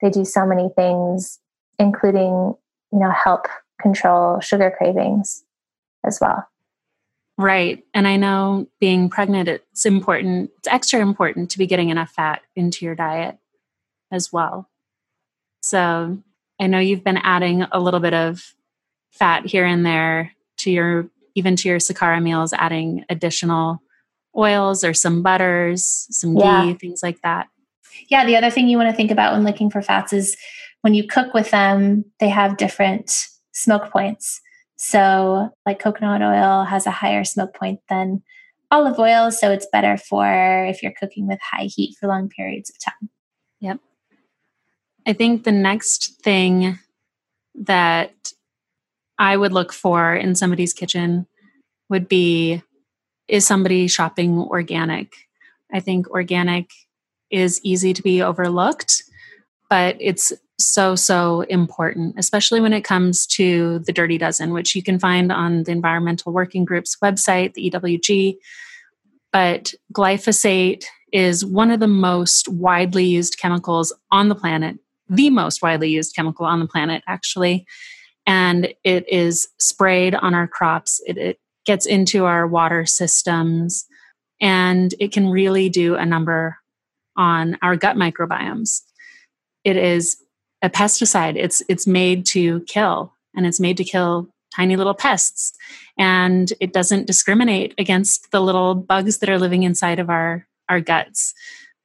They 0.00 0.10
do 0.10 0.24
so 0.24 0.46
many 0.46 0.68
things, 0.76 1.40
including, 1.80 2.54
you 2.92 2.98
know, 3.00 3.10
help 3.10 3.48
control 3.80 4.38
sugar 4.40 4.72
cravings 4.78 5.44
as 6.06 6.18
well. 6.20 6.46
Right. 7.36 7.84
And 7.92 8.06
I 8.06 8.16
know 8.16 8.68
being 8.80 9.10
pregnant, 9.10 9.48
it's 9.48 9.84
important, 9.84 10.50
it's 10.58 10.68
extra 10.68 11.00
important 11.00 11.50
to 11.50 11.58
be 11.58 11.66
getting 11.66 11.90
enough 11.90 12.10
fat 12.10 12.42
into 12.54 12.84
your 12.84 12.94
diet 12.94 13.38
as 14.12 14.32
well. 14.32 14.70
So 15.62 16.22
I 16.60 16.68
know 16.68 16.78
you've 16.78 17.04
been 17.04 17.18
adding 17.18 17.62
a 17.72 17.80
little 17.80 18.00
bit 18.00 18.14
of 18.14 18.54
fat 19.10 19.44
here 19.44 19.66
and 19.66 19.84
there 19.84 20.32
to 20.58 20.70
your, 20.70 21.10
even 21.36 21.54
to 21.54 21.68
your 21.68 21.78
Sakara 21.78 22.20
meals, 22.20 22.52
adding 22.52 23.04
additional 23.08 23.80
oils 24.36 24.82
or 24.82 24.92
some 24.92 25.22
butters, 25.22 26.06
some 26.10 26.36
yeah. 26.36 26.64
ghee, 26.64 26.74
things 26.74 27.00
like 27.02 27.20
that. 27.22 27.46
Yeah. 28.08 28.26
The 28.26 28.36
other 28.36 28.50
thing 28.50 28.68
you 28.68 28.76
want 28.76 28.90
to 28.90 28.96
think 28.96 29.10
about 29.10 29.32
when 29.32 29.44
looking 29.44 29.70
for 29.70 29.82
fats 29.82 30.12
is 30.12 30.36
when 30.82 30.94
you 30.94 31.06
cook 31.06 31.34
with 31.34 31.50
them, 31.50 32.04
they 32.20 32.28
have 32.28 32.56
different 32.56 33.12
smoke 33.52 33.90
points. 33.90 34.40
So, 34.76 35.50
like 35.64 35.78
coconut 35.78 36.22
oil 36.22 36.64
has 36.64 36.86
a 36.86 36.90
higher 36.90 37.24
smoke 37.24 37.54
point 37.54 37.80
than 37.88 38.22
olive 38.70 38.98
oil. 38.98 39.30
So, 39.30 39.50
it's 39.50 39.66
better 39.72 39.96
for 39.96 40.66
if 40.66 40.82
you're 40.82 40.92
cooking 40.92 41.26
with 41.26 41.38
high 41.40 41.64
heat 41.64 41.96
for 41.98 42.06
long 42.06 42.28
periods 42.28 42.70
of 42.70 42.78
time. 42.78 43.10
Yep. 43.60 43.80
I 45.06 45.12
think 45.14 45.44
the 45.44 45.52
next 45.52 46.20
thing 46.22 46.78
that 47.54 48.32
I 49.18 49.36
would 49.36 49.52
look 49.52 49.72
for 49.72 50.14
in 50.14 50.34
somebody's 50.34 50.72
kitchen 50.72 51.26
would 51.88 52.08
be 52.08 52.62
is 53.28 53.46
somebody 53.46 53.88
shopping 53.88 54.38
organic? 54.38 55.12
I 55.72 55.80
think 55.80 56.08
organic 56.10 56.70
is 57.30 57.60
easy 57.64 57.92
to 57.92 58.02
be 58.02 58.22
overlooked, 58.22 59.02
but 59.68 59.96
it's 59.98 60.32
so, 60.58 60.94
so 60.94 61.42
important, 61.42 62.14
especially 62.18 62.60
when 62.60 62.72
it 62.72 62.84
comes 62.84 63.26
to 63.26 63.80
the 63.80 63.92
Dirty 63.92 64.16
Dozen, 64.16 64.52
which 64.52 64.74
you 64.74 64.82
can 64.82 64.98
find 64.98 65.30
on 65.32 65.64
the 65.64 65.72
Environmental 65.72 66.32
Working 66.32 66.64
Group's 66.64 66.96
website, 67.02 67.54
the 67.54 67.70
EWG. 67.70 68.36
But 69.32 69.74
glyphosate 69.92 70.84
is 71.12 71.44
one 71.44 71.70
of 71.70 71.80
the 71.80 71.88
most 71.88 72.48
widely 72.48 73.04
used 73.04 73.38
chemicals 73.38 73.92
on 74.10 74.28
the 74.28 74.34
planet, 74.34 74.78
the 75.08 75.30
most 75.30 75.62
widely 75.62 75.90
used 75.90 76.14
chemical 76.14 76.46
on 76.46 76.60
the 76.60 76.66
planet, 76.66 77.02
actually. 77.06 77.66
And 78.26 78.74
it 78.82 79.08
is 79.08 79.48
sprayed 79.58 80.14
on 80.14 80.34
our 80.34 80.48
crops, 80.48 81.00
it, 81.06 81.16
it 81.16 81.38
gets 81.64 81.86
into 81.86 82.24
our 82.24 82.46
water 82.46 82.86
systems, 82.86 83.86
and 84.40 84.94
it 84.98 85.12
can 85.12 85.28
really 85.28 85.68
do 85.68 85.94
a 85.94 86.06
number 86.06 86.56
on 87.16 87.58
our 87.62 87.76
gut 87.76 87.96
microbiomes. 87.96 88.82
It 89.64 89.76
is 89.76 90.16
a 90.62 90.70
pesticide. 90.70 91.36
It's 91.36 91.62
it's 91.68 91.86
made 91.86 92.26
to 92.26 92.60
kill, 92.62 93.12
and 93.34 93.46
it's 93.46 93.60
made 93.60 93.76
to 93.78 93.84
kill 93.84 94.28
tiny 94.54 94.76
little 94.76 94.94
pests, 94.94 95.52
and 95.98 96.52
it 96.60 96.72
doesn't 96.72 97.06
discriminate 97.06 97.74
against 97.78 98.30
the 98.30 98.40
little 98.40 98.74
bugs 98.74 99.18
that 99.18 99.28
are 99.28 99.38
living 99.38 99.62
inside 99.62 99.98
of 99.98 100.10
our 100.10 100.46
our 100.68 100.80
guts. 100.80 101.34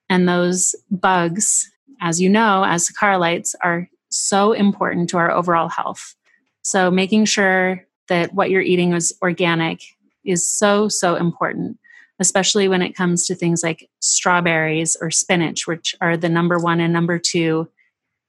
And 0.09 0.27
those 0.27 0.75
bugs, 0.89 1.71
as 2.01 2.19
you 2.19 2.29
know, 2.29 2.65
as 2.65 2.89
Sakaralites, 2.89 3.55
are 3.63 3.87
so 4.09 4.51
important 4.51 5.09
to 5.09 5.17
our 5.17 5.31
overall 5.31 5.69
health. 5.69 6.15
So 6.63 6.91
making 6.91 7.25
sure 7.25 7.85
that 8.07 8.33
what 8.33 8.49
you're 8.49 8.61
eating 8.61 8.93
is 8.93 9.13
organic 9.21 9.81
is 10.23 10.47
so 10.47 10.87
so 10.87 11.15
important 11.15 11.77
especially 12.19 12.67
when 12.67 12.83
it 12.83 12.95
comes 12.95 13.25
to 13.25 13.33
things 13.33 13.63
like 13.63 13.89
strawberries 13.99 14.95
or 15.01 15.09
spinach 15.09 15.65
which 15.65 15.95
are 16.01 16.15
the 16.15 16.29
number 16.29 16.59
1 16.59 16.79
and 16.79 16.93
number 16.93 17.17
2 17.17 17.67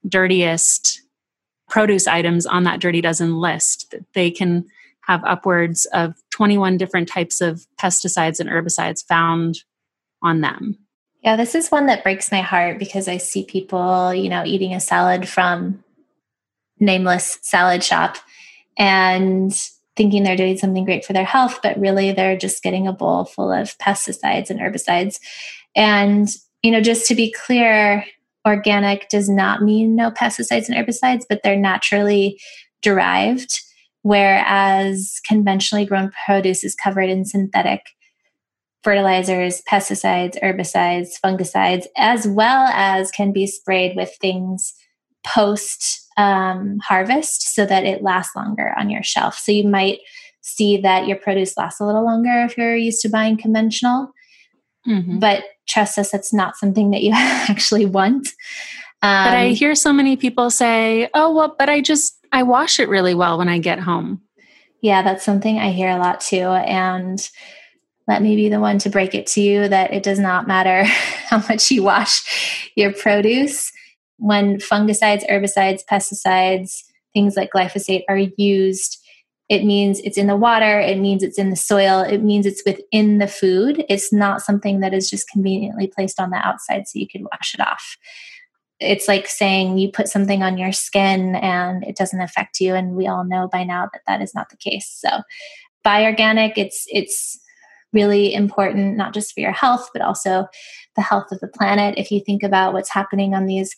dirtiest 0.08 1.02
produce 1.68 2.06
items 2.06 2.44
on 2.46 2.64
that 2.64 2.80
dirty 2.80 3.00
dozen 3.00 3.38
list. 3.38 3.94
They 4.14 4.30
can 4.30 4.66
have 5.06 5.24
upwards 5.24 5.86
of 5.94 6.14
21 6.30 6.76
different 6.76 7.08
types 7.08 7.40
of 7.40 7.66
pesticides 7.80 8.38
and 8.38 8.48
herbicides 8.48 9.04
found 9.04 9.60
on 10.22 10.42
them. 10.42 10.78
Yeah, 11.22 11.36
this 11.36 11.54
is 11.54 11.70
one 11.70 11.86
that 11.86 12.02
breaks 12.02 12.30
my 12.30 12.40
heart 12.40 12.78
because 12.78 13.08
I 13.08 13.16
see 13.16 13.44
people, 13.44 14.12
you 14.12 14.28
know, 14.28 14.44
eating 14.44 14.74
a 14.74 14.80
salad 14.80 15.28
from 15.28 15.82
nameless 16.82 17.38
salad 17.42 17.82
shop 17.82 18.16
and 18.76 19.54
thinking 19.96 20.22
they're 20.22 20.36
doing 20.36 20.58
something 20.58 20.84
great 20.84 21.04
for 21.04 21.12
their 21.12 21.24
health, 21.24 21.60
but 21.62 21.78
really 21.78 22.12
they're 22.12 22.36
just 22.36 22.62
getting 22.62 22.86
a 22.86 22.92
bowl 22.92 23.24
full 23.24 23.52
of 23.52 23.76
pesticides 23.78 24.50
and 24.50 24.58
herbicides. 24.58 25.20
And, 25.76 26.28
you 26.62 26.70
know, 26.70 26.80
just 26.80 27.06
to 27.08 27.14
be 27.14 27.32
clear, 27.32 28.04
organic 28.46 29.08
does 29.08 29.28
not 29.28 29.62
mean 29.62 29.94
no 29.94 30.10
pesticides 30.10 30.68
and 30.68 30.76
herbicides, 30.76 31.24
but 31.28 31.42
they're 31.42 31.56
naturally 31.56 32.40
derived, 32.80 33.60
whereas 34.02 35.20
conventionally 35.26 35.84
grown 35.84 36.10
produce 36.26 36.64
is 36.64 36.74
covered 36.74 37.08
in 37.08 37.24
synthetic 37.24 37.82
fertilizers, 38.82 39.62
pesticides, 39.70 40.42
herbicides, 40.42 41.10
fungicides, 41.24 41.86
as 41.96 42.26
well 42.26 42.66
as 42.72 43.12
can 43.12 43.32
be 43.32 43.46
sprayed 43.46 43.94
with 43.94 44.16
things 44.20 44.74
post 45.24 46.01
um, 46.16 46.78
harvest 46.80 47.54
so 47.54 47.66
that 47.66 47.84
it 47.84 48.02
lasts 48.02 48.36
longer 48.36 48.74
on 48.78 48.90
your 48.90 49.02
shelf. 49.02 49.38
So 49.38 49.52
you 49.52 49.66
might 49.66 49.98
see 50.40 50.76
that 50.78 51.06
your 51.06 51.16
produce 51.16 51.56
lasts 51.56 51.80
a 51.80 51.86
little 51.86 52.04
longer 52.04 52.44
if 52.44 52.58
you're 52.58 52.76
used 52.76 53.00
to 53.02 53.08
buying 53.08 53.36
conventional. 53.36 54.12
Mm-hmm. 54.86 55.18
But 55.18 55.44
trust 55.68 55.98
us, 55.98 56.10
that's 56.10 56.32
not 56.32 56.56
something 56.56 56.90
that 56.90 57.02
you 57.02 57.12
actually 57.14 57.86
want. 57.86 58.28
Um, 59.02 59.24
but 59.26 59.34
I 59.34 59.48
um, 59.48 59.54
hear 59.54 59.74
so 59.74 59.92
many 59.92 60.16
people 60.16 60.50
say, 60.50 61.08
oh, 61.14 61.34
well, 61.34 61.54
but 61.58 61.68
I 61.68 61.80
just, 61.80 62.18
I 62.32 62.42
wash 62.42 62.78
it 62.78 62.88
really 62.88 63.14
well 63.14 63.38
when 63.38 63.48
I 63.48 63.58
get 63.58 63.80
home. 63.80 64.20
Yeah, 64.80 65.02
that's 65.02 65.24
something 65.24 65.58
I 65.58 65.70
hear 65.70 65.90
a 65.90 65.98
lot 65.98 66.20
too. 66.20 66.36
And 66.36 67.28
let 68.08 68.22
me 68.22 68.34
be 68.36 68.48
the 68.48 68.60
one 68.60 68.78
to 68.78 68.90
break 68.90 69.14
it 69.14 69.26
to 69.28 69.40
you 69.40 69.68
that 69.68 69.92
it 69.92 70.02
does 70.02 70.18
not 70.18 70.48
matter 70.48 70.84
how 71.28 71.38
much 71.48 71.70
you 71.70 71.82
wash 71.82 72.70
your 72.76 72.92
produce. 72.92 73.72
When 74.18 74.58
fungicides, 74.58 75.28
herbicides, 75.28 75.82
pesticides, 75.90 76.82
things 77.12 77.36
like 77.36 77.50
glyphosate 77.54 78.04
are 78.08 78.18
used, 78.36 78.98
it 79.48 79.64
means 79.64 80.00
it's 80.00 80.16
in 80.16 80.28
the 80.28 80.36
water, 80.36 80.80
it 80.80 80.98
means 80.98 81.22
it's 81.22 81.38
in 81.38 81.50
the 81.50 81.56
soil, 81.56 82.00
it 82.00 82.22
means 82.22 82.46
it's 82.46 82.62
within 82.64 83.18
the 83.18 83.26
food. 83.26 83.84
It's 83.88 84.12
not 84.12 84.40
something 84.40 84.80
that 84.80 84.94
is 84.94 85.10
just 85.10 85.28
conveniently 85.28 85.88
placed 85.88 86.18
on 86.18 86.30
the 86.30 86.36
outside 86.36 86.88
so 86.88 86.98
you 86.98 87.06
can 87.06 87.24
wash 87.24 87.54
it 87.54 87.60
off. 87.60 87.98
It's 88.80 89.08
like 89.08 89.28
saying 89.28 89.78
you 89.78 89.90
put 89.90 90.08
something 90.08 90.42
on 90.42 90.56
your 90.56 90.72
skin 90.72 91.34
and 91.36 91.84
it 91.84 91.96
doesn't 91.96 92.20
affect 92.20 92.60
you. 92.60 92.74
And 92.74 92.96
we 92.96 93.06
all 93.06 93.24
know 93.24 93.46
by 93.46 93.62
now 93.62 93.88
that 93.92 94.02
that 94.06 94.22
is 94.22 94.34
not 94.34 94.48
the 94.48 94.56
case. 94.56 94.88
So 94.88 95.22
buy 95.84 96.04
organic. 96.04 96.56
It's 96.56 96.86
it's 96.88 97.38
really 97.92 98.32
important 98.32 98.96
not 98.96 99.14
just 99.14 99.32
for 99.32 99.40
your 99.40 99.52
health 99.52 99.90
but 99.92 100.02
also 100.02 100.46
the 100.96 101.02
health 101.02 101.32
of 101.32 101.40
the 101.40 101.48
planet. 101.48 101.98
If 101.98 102.10
you 102.10 102.20
think 102.20 102.42
about 102.42 102.72
what's 102.72 102.90
happening 102.90 103.34
on 103.34 103.46
these 103.46 103.74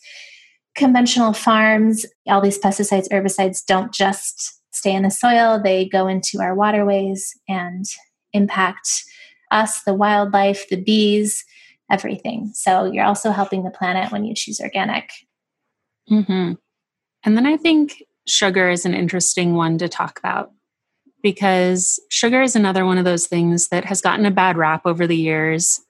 conventional 0.75 1.33
farms, 1.33 2.05
all 2.27 2.41
these 2.41 2.59
pesticides, 2.59 3.07
herbicides 3.09 3.65
don't 3.65 3.93
just 3.93 4.59
stay 4.71 4.93
in 4.93 5.03
the 5.03 5.11
soil, 5.11 5.59
they 5.61 5.87
go 5.87 6.07
into 6.07 6.41
our 6.41 6.53
waterways 6.53 7.33
and 7.47 7.85
impact 8.33 9.03
us, 9.51 9.81
the 9.83 9.93
wildlife, 9.93 10.67
the 10.69 10.81
bees, 10.81 11.45
everything. 11.89 12.51
So 12.53 12.85
you're 12.85 13.05
also 13.05 13.31
helping 13.31 13.63
the 13.63 13.69
planet 13.69 14.11
when 14.11 14.25
you 14.25 14.35
choose 14.35 14.59
organic. 14.59 15.11
Mm-hmm. 16.11 16.53
And 17.23 17.37
then 17.37 17.45
I 17.45 17.57
think 17.57 18.03
sugar 18.27 18.69
is 18.69 18.85
an 18.85 18.93
interesting 18.93 19.53
one 19.53 19.77
to 19.77 19.87
talk 19.87 20.19
about 20.19 20.51
because 21.25 21.99
sugar 22.09 22.43
is 22.43 22.55
another 22.55 22.85
one 22.85 22.99
of 22.99 23.03
those 23.03 23.25
things 23.25 23.69
that 23.69 23.83
has 23.83 23.99
gotten 23.99 24.27
a 24.27 24.31
bad 24.31 24.57
rap 24.57 24.85
over 24.85 25.07
the 25.07 25.17
years 25.17 25.81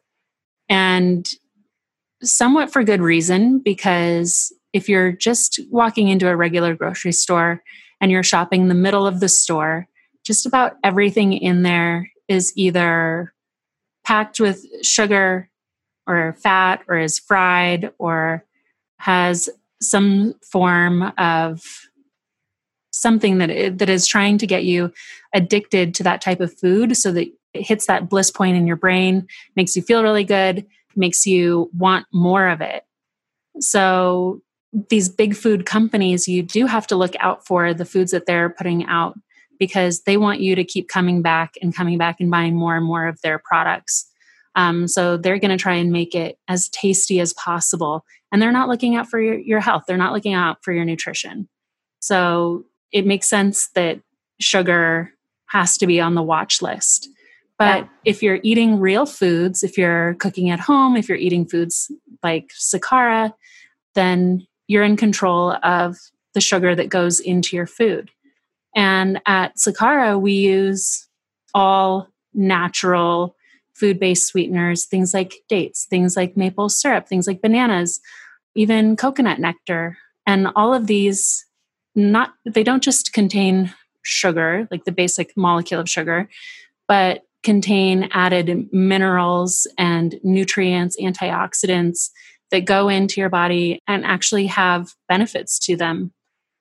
and 0.70 1.28
somewhat 2.24 2.72
for 2.72 2.86
good 2.86 3.02
reason 3.02 3.60
because 3.60 4.54
if 4.72 4.88
you're 4.88 5.12
just 5.12 5.60
walking 5.70 6.08
into 6.08 6.30
a 6.30 6.38
regular 6.38 6.74
grocery 6.74 7.12
store 7.12 7.62
and 8.00 8.12
you're 8.12 8.24
shopping 8.24 8.70
the 8.70 8.74
middle 8.74 9.06
of 9.06 9.20
the 9.20 9.28
store, 9.28 9.90
just 10.24 10.46
about 10.46 10.78
everything 10.86 11.34
in 11.34 11.64
there 11.64 12.10
is 12.30 12.54
either 12.56 13.34
packed 14.06 14.40
with 14.40 14.66
sugar 14.86 15.50
or 16.08 16.34
fat 16.42 16.82
or 16.88 16.98
is 16.98 17.20
fried 17.20 17.92
or 18.00 18.46
has 19.00 19.50
some 19.82 20.34
form 20.50 21.12
of 21.18 21.62
something 22.96 23.38
that 23.40 23.78
that 23.78 23.90
is 23.90 24.08
trying 24.08 24.38
to 24.38 24.48
get 24.48 24.64
you 24.64 24.92
addicted 25.36 25.94
to 25.94 26.04
that 26.04 26.22
type 26.22 26.40
of 26.40 26.58
food 26.58 26.98
so 26.98 27.12
that 27.12 27.28
it 27.54 27.62
hits 27.62 27.86
that 27.86 28.10
bliss 28.10 28.32
point 28.32 28.58
in 28.58 28.66
your 28.66 28.76
brain 28.76 29.28
makes 29.56 29.76
you 29.76 29.82
feel 29.82 30.02
really 30.02 30.24
good 30.24 30.66
makes 30.96 31.26
you 31.26 31.70
want 31.78 32.06
more 32.12 32.48
of 32.48 32.62
it 32.62 32.84
so 33.60 34.42
these 34.90 35.08
big 35.08 35.36
food 35.36 35.66
companies 35.66 36.28
you 36.28 36.42
do 36.42 36.66
have 36.66 36.88
to 36.88 36.96
look 36.96 37.14
out 37.20 37.46
for 37.46 37.74
the 37.74 37.86
foods 37.86 38.12
that 38.12 38.26
they're 38.26 38.50
putting 38.50 38.86
out 38.86 39.16
because 39.60 40.02
they 40.02 40.18
want 40.18 40.42
you 40.42 40.56
to 40.56 40.66
keep 40.66 40.90
coming 40.90 41.22
back 41.22 41.54
and 41.62 41.76
coming 41.76 41.98
back 41.98 42.20
and 42.20 42.32
buying 42.32 42.56
more 42.56 42.76
and 42.76 42.86
more 42.86 43.08
of 43.08 43.22
their 43.22 43.40
products 43.40 44.10
um, 44.56 44.88
so 44.88 45.18
they're 45.18 45.40
going 45.40 45.52
to 45.52 45.62
try 45.62 45.76
and 45.76 45.92
make 45.92 46.16
it 46.16 46.40
as 46.48 46.70
tasty 46.70 47.20
as 47.20 47.34
possible. 47.34 48.06
And 48.32 48.42
they're 48.42 48.52
not 48.52 48.70
looking 48.70 48.96
out 48.96 49.08
for 49.08 49.22
your, 49.22 49.38
your 49.38 49.60
health, 49.60 49.84
they're 49.88 49.98
not 49.98 50.14
looking 50.14 50.34
out 50.34 50.64
for 50.64 50.72
your 50.74 50.86
nutrition. 50.86 51.50
So 52.00 52.66
it 52.92 53.06
makes 53.06 53.28
sense 53.28 53.70
that 53.76 54.00
sugar 54.40 55.12
has 55.56 55.78
to 55.78 55.88
be 55.88 56.02
on 56.02 56.16
the 56.16 56.22
watch 56.22 56.62
list. 56.62 57.08
But 57.58 57.84
yeah. 57.84 57.90
if 58.04 58.22
you're 58.22 58.40
eating 58.44 58.78
real 58.78 59.06
foods, 59.06 59.64
if 59.64 59.78
you're 59.78 60.16
cooking 60.16 60.50
at 60.50 60.60
home, 60.60 60.98
if 60.98 61.08
you're 61.08 61.18
eating 61.18 61.46
foods 61.46 61.90
like 62.22 62.50
Sakara, 62.50 63.34
then 63.94 64.46
you're 64.68 64.84
in 64.84 64.98
control 64.98 65.54
of 65.64 65.96
the 66.34 66.42
sugar 66.42 66.76
that 66.76 66.90
goes 66.90 67.22
into 67.22 67.56
your 67.56 67.68
food. 67.68 68.12
And 68.76 69.22
at 69.26 69.56
Sakara, 69.56 70.20
we 70.20 70.34
use 70.34 71.08
all 71.54 72.10
natural 72.34 73.38
food 73.74 73.98
based 73.98 74.28
sweeteners, 74.28 74.84
things 74.84 75.14
like 75.14 75.36
dates, 75.48 75.86
things 75.86 76.18
like 76.18 76.36
maple 76.36 76.68
syrup, 76.68 77.08
things 77.08 77.28
like 77.28 77.42
bananas, 77.42 78.02
even 78.56 78.98
coconut 78.98 79.40
nectar. 79.40 79.98
And 80.28 80.50
all 80.58 80.74
of 80.74 80.88
these, 80.88 81.46
not 81.96 82.34
they 82.44 82.64
don't 82.64 82.84
just 82.84 83.14
contain 83.14 83.74
sugar, 84.06 84.68
like 84.72 84.86
the 84.86 84.92
basic 84.92 85.36
molecule 85.36 85.82
of 85.82 85.90
sugar, 85.90 86.30
but 86.88 87.24
contain 87.44 88.10
added 88.12 88.68
minerals 88.72 89.68
and 89.78 90.16
nutrients, 90.24 90.98
antioxidants 91.02 92.10
that 92.52 92.66
go 92.66 92.90
into 92.90 93.20
your 93.20 93.30
body 93.30 93.80
and 93.88 94.06
actually 94.06 94.48
have 94.48 94.94
benefits 95.10 95.60
to 95.60 95.76
them 95.76 96.12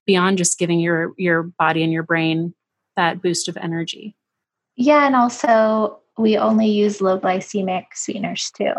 beyond 0.06 0.38
just 0.38 0.58
giving 0.58 0.80
your 0.80 1.12
your 1.16 1.42
body 1.42 1.82
and 1.82 1.92
your 1.92 2.02
brain 2.02 2.54
that 2.96 3.22
boost 3.22 3.48
of 3.48 3.56
energy. 3.56 4.16
Yeah, 4.76 5.06
and 5.06 5.16
also 5.16 6.00
we 6.18 6.36
only 6.36 6.68
use 6.68 7.00
low 7.00 7.18
glycemic 7.18 7.86
sweeteners 7.94 8.50
too. 8.56 8.72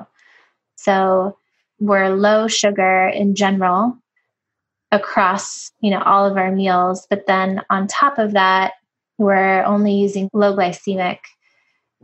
So 0.78 1.38
we're 1.80 2.10
low 2.10 2.48
sugar 2.48 3.08
in 3.08 3.36
general 3.36 3.98
across, 4.92 5.72
you 5.82 5.92
know, 5.92 6.02
all 6.02 6.26
of 6.26 6.38
our 6.38 6.52
meals, 6.52 7.08
but 7.10 7.28
then 7.28 7.62
on 7.70 7.88
top 7.88 8.18
of 8.18 8.34
that, 8.34 8.74
we're 9.18 9.64
only 9.64 9.94
using 9.94 10.30
low 10.34 10.56
glycemic 10.56 11.20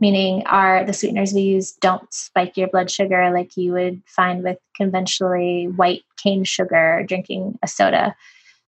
meaning 0.02 0.42
our 0.46 0.84
the 0.84 0.92
sweeteners 0.92 1.32
we 1.32 1.42
use 1.42 1.72
don't 1.80 2.12
spike 2.12 2.56
your 2.56 2.66
blood 2.66 2.90
sugar 2.90 3.30
like 3.32 3.56
you 3.56 3.72
would 3.72 4.02
find 4.04 4.42
with 4.42 4.58
conventionally 4.76 5.68
white 5.76 6.02
cane 6.16 6.42
sugar 6.42 7.04
drinking 7.06 7.56
a 7.62 7.68
soda. 7.68 8.14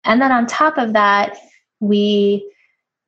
And 0.06 0.22
then 0.22 0.32
on 0.32 0.46
top 0.46 0.78
of 0.78 0.94
that, 0.94 1.36
we 1.80 2.48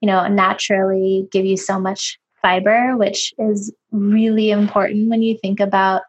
you 0.02 0.08
know 0.08 0.28
naturally 0.28 1.28
give 1.32 1.46
you 1.46 1.56
so 1.56 1.80
much 1.80 2.20
fiber, 2.42 2.98
which 2.98 3.32
is 3.38 3.72
really 3.92 4.50
important 4.50 5.08
when 5.08 5.22
you 5.22 5.38
think 5.38 5.60
about 5.60 6.02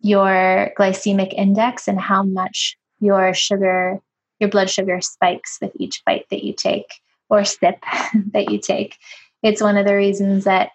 your 0.00 0.70
glycemic 0.78 1.34
index 1.34 1.88
and 1.88 2.00
how 2.00 2.22
much 2.22 2.76
your 3.00 3.34
sugar, 3.34 3.98
your 4.40 4.50
blood 4.50 4.70
sugar 4.70 5.00
spikes 5.00 5.58
with 5.60 5.72
each 5.76 6.02
bite 6.04 6.26
that 6.30 6.44
you 6.44 6.52
take 6.52 7.00
or 7.28 7.44
sip 7.44 7.82
that 8.32 8.50
you 8.50 8.58
take. 8.60 8.96
It's 9.42 9.62
one 9.62 9.76
of 9.76 9.86
the 9.86 9.96
reasons 9.96 10.44
that, 10.44 10.70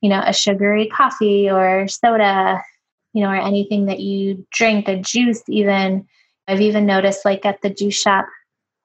you 0.00 0.08
know, 0.08 0.22
a 0.24 0.32
sugary 0.32 0.86
coffee 0.86 1.50
or 1.50 1.88
soda, 1.88 2.62
you 3.12 3.22
know, 3.22 3.30
or 3.30 3.36
anything 3.36 3.86
that 3.86 4.00
you 4.00 4.46
drink, 4.52 4.88
a 4.88 4.96
juice, 4.96 5.42
even. 5.48 6.06
I've 6.46 6.60
even 6.60 6.84
noticed, 6.84 7.24
like 7.24 7.46
at 7.46 7.62
the 7.62 7.70
juice 7.70 7.98
shop 7.98 8.26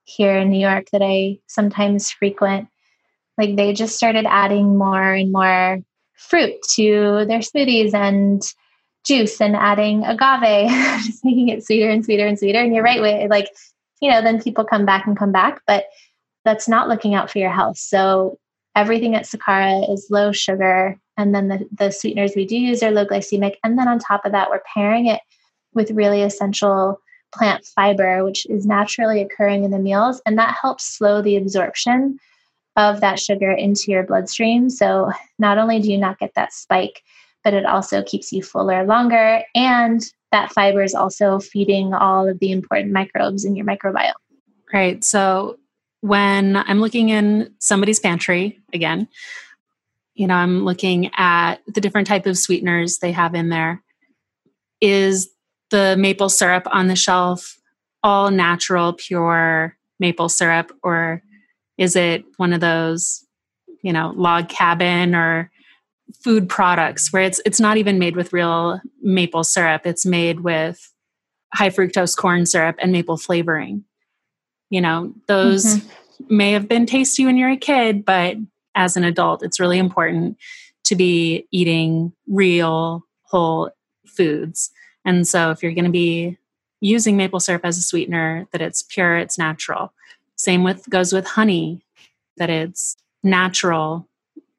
here 0.05 0.37
in 0.37 0.49
New 0.49 0.59
York 0.59 0.89
that 0.91 1.01
I 1.03 1.39
sometimes 1.47 2.09
frequent, 2.09 2.69
like 3.37 3.55
they 3.55 3.73
just 3.73 3.97
started 3.97 4.25
adding 4.27 4.77
more 4.77 5.13
and 5.13 5.31
more 5.31 5.79
fruit 6.13 6.55
to 6.75 7.25
their 7.27 7.39
smoothies 7.39 7.93
and 7.93 8.41
juice 9.05 9.39
and 9.41 9.55
adding 9.55 10.03
agave, 10.05 10.69
just 11.05 11.23
making 11.25 11.49
it 11.49 11.65
sweeter 11.65 11.89
and 11.89 12.03
sweeter 12.03 12.25
and 12.25 12.39
sweeter. 12.39 12.59
And 12.59 12.73
you're 12.73 12.83
right, 12.83 13.29
like, 13.29 13.49
you 14.01 14.09
know, 14.09 14.21
then 14.21 14.41
people 14.41 14.63
come 14.63 14.85
back 14.85 15.05
and 15.05 15.17
come 15.17 15.31
back, 15.31 15.62
but 15.67 15.85
that's 16.45 16.67
not 16.67 16.88
looking 16.88 17.15
out 17.15 17.29
for 17.29 17.39
your 17.39 17.51
health. 17.51 17.77
So 17.77 18.38
everything 18.75 19.15
at 19.15 19.25
Sakara 19.25 19.91
is 19.91 20.07
low 20.09 20.31
sugar. 20.31 20.97
And 21.17 21.35
then 21.35 21.49
the, 21.49 21.67
the 21.77 21.91
sweeteners 21.91 22.33
we 22.35 22.45
do 22.45 22.57
use 22.57 22.81
are 22.81 22.91
low 22.91 23.05
glycemic. 23.05 23.55
And 23.63 23.77
then 23.77 23.88
on 23.88 23.99
top 23.99 24.25
of 24.25 24.31
that, 24.31 24.49
we're 24.49 24.62
pairing 24.73 25.07
it 25.07 25.21
with 25.73 25.91
really 25.91 26.21
essential 26.21 27.01
plant 27.33 27.65
fiber, 27.65 28.23
which 28.23 28.45
is 28.47 28.65
naturally 28.65 29.21
occurring 29.21 29.63
in 29.63 29.71
the 29.71 29.79
meals. 29.79 30.21
And 30.25 30.38
that 30.38 30.57
helps 30.59 30.85
slow 30.85 31.21
the 31.21 31.35
absorption 31.35 32.19
of 32.75 33.01
that 33.01 33.19
sugar 33.19 33.51
into 33.51 33.91
your 33.91 34.03
bloodstream. 34.03 34.69
So 34.69 35.12
not 35.38 35.57
only 35.57 35.79
do 35.79 35.91
you 35.91 35.97
not 35.97 36.19
get 36.19 36.33
that 36.35 36.53
spike, 36.53 37.03
but 37.43 37.53
it 37.53 37.65
also 37.65 38.01
keeps 38.01 38.31
you 38.31 38.41
fuller 38.41 38.85
longer. 38.85 39.43
And 39.53 40.01
that 40.31 40.51
fiber 40.51 40.83
is 40.83 40.93
also 40.93 41.39
feeding 41.39 41.93
all 41.93 42.27
of 42.27 42.39
the 42.39 42.51
important 42.51 42.91
microbes 42.91 43.45
in 43.45 43.55
your 43.55 43.65
microbiome. 43.65 44.13
Right. 44.71 45.03
So 45.03 45.57
when 46.01 46.55
I'm 46.55 46.79
looking 46.79 47.09
in 47.09 47.53
somebody's 47.59 47.99
pantry 47.99 48.59
again, 48.73 49.07
you 50.13 50.27
know, 50.27 50.35
I'm 50.35 50.65
looking 50.65 51.11
at 51.15 51.55
the 51.67 51.81
different 51.81 52.07
type 52.07 52.25
of 52.25 52.37
sweeteners 52.37 52.99
they 52.99 53.11
have 53.11 53.35
in 53.35 53.49
there. 53.49 53.81
Is 54.81 55.29
the 55.71 55.95
maple 55.97 56.29
syrup 56.29 56.67
on 56.71 56.87
the 56.87 56.95
shelf 56.95 57.57
all 58.03 58.31
natural, 58.31 58.93
pure 58.93 59.77
maple 59.99 60.29
syrup, 60.29 60.71
or 60.83 61.21
is 61.77 61.95
it 61.95 62.23
one 62.37 62.53
of 62.53 62.61
those, 62.61 63.25
you 63.81 63.91
know, 63.91 64.13
log 64.15 64.49
cabin 64.49 65.15
or 65.15 65.51
food 66.24 66.50
products 66.50 67.13
where 67.13 67.24
it's 67.24 67.41
it's 67.45 67.60
not 67.60 67.78
even 67.78 68.00
made 68.00 68.15
with 68.15 68.34
real 68.34 68.82
maple 69.02 69.43
syrup. 69.43 69.86
It's 69.86 70.06
made 70.06 70.41
with 70.41 70.91
high 71.54 71.69
fructose 71.69 72.15
corn 72.15 72.45
syrup 72.45 72.76
and 72.80 72.91
maple 72.91 73.17
flavoring. 73.17 73.84
You 74.69 74.82
know, 74.82 75.13
those 75.28 75.65
mm-hmm. 75.65 76.38
may 76.38 76.52
have 76.52 76.67
been 76.67 76.86
tasty 76.86 77.26
when 77.26 77.38
you're 77.38 77.50
a 77.50 77.58
kid, 77.58 78.06
but 78.06 78.38
as 78.76 78.95
an 78.98 79.04
adult, 79.04 79.43
it's 79.43 79.60
really 79.60 79.80
important 79.80 80.38
to 80.86 80.95
be 80.95 81.48
eating 81.52 82.13
real 82.28 83.06
whole 83.24 83.72
foods. 84.06 84.72
And 85.06 85.28
so 85.28 85.52
if 85.52 85.63
you're 85.63 85.74
going 85.74 85.86
to 85.86 85.91
be 85.91 86.38
using 86.82 87.17
maple 87.17 87.39
syrup 87.39 87.65
as 87.65 87.78
a 87.78 87.82
sweetener, 87.82 88.48
that 88.52 88.62
it's 88.62 88.84
pure, 88.84 89.17
it's 89.17 89.38
natural. 89.38 89.93
Same 90.36 90.63
with 90.63 90.89
goes 90.89 91.13
with 91.13 91.28
honey, 91.28 91.84
that 92.38 92.50
it's 92.50 92.95
natural. 93.24 94.08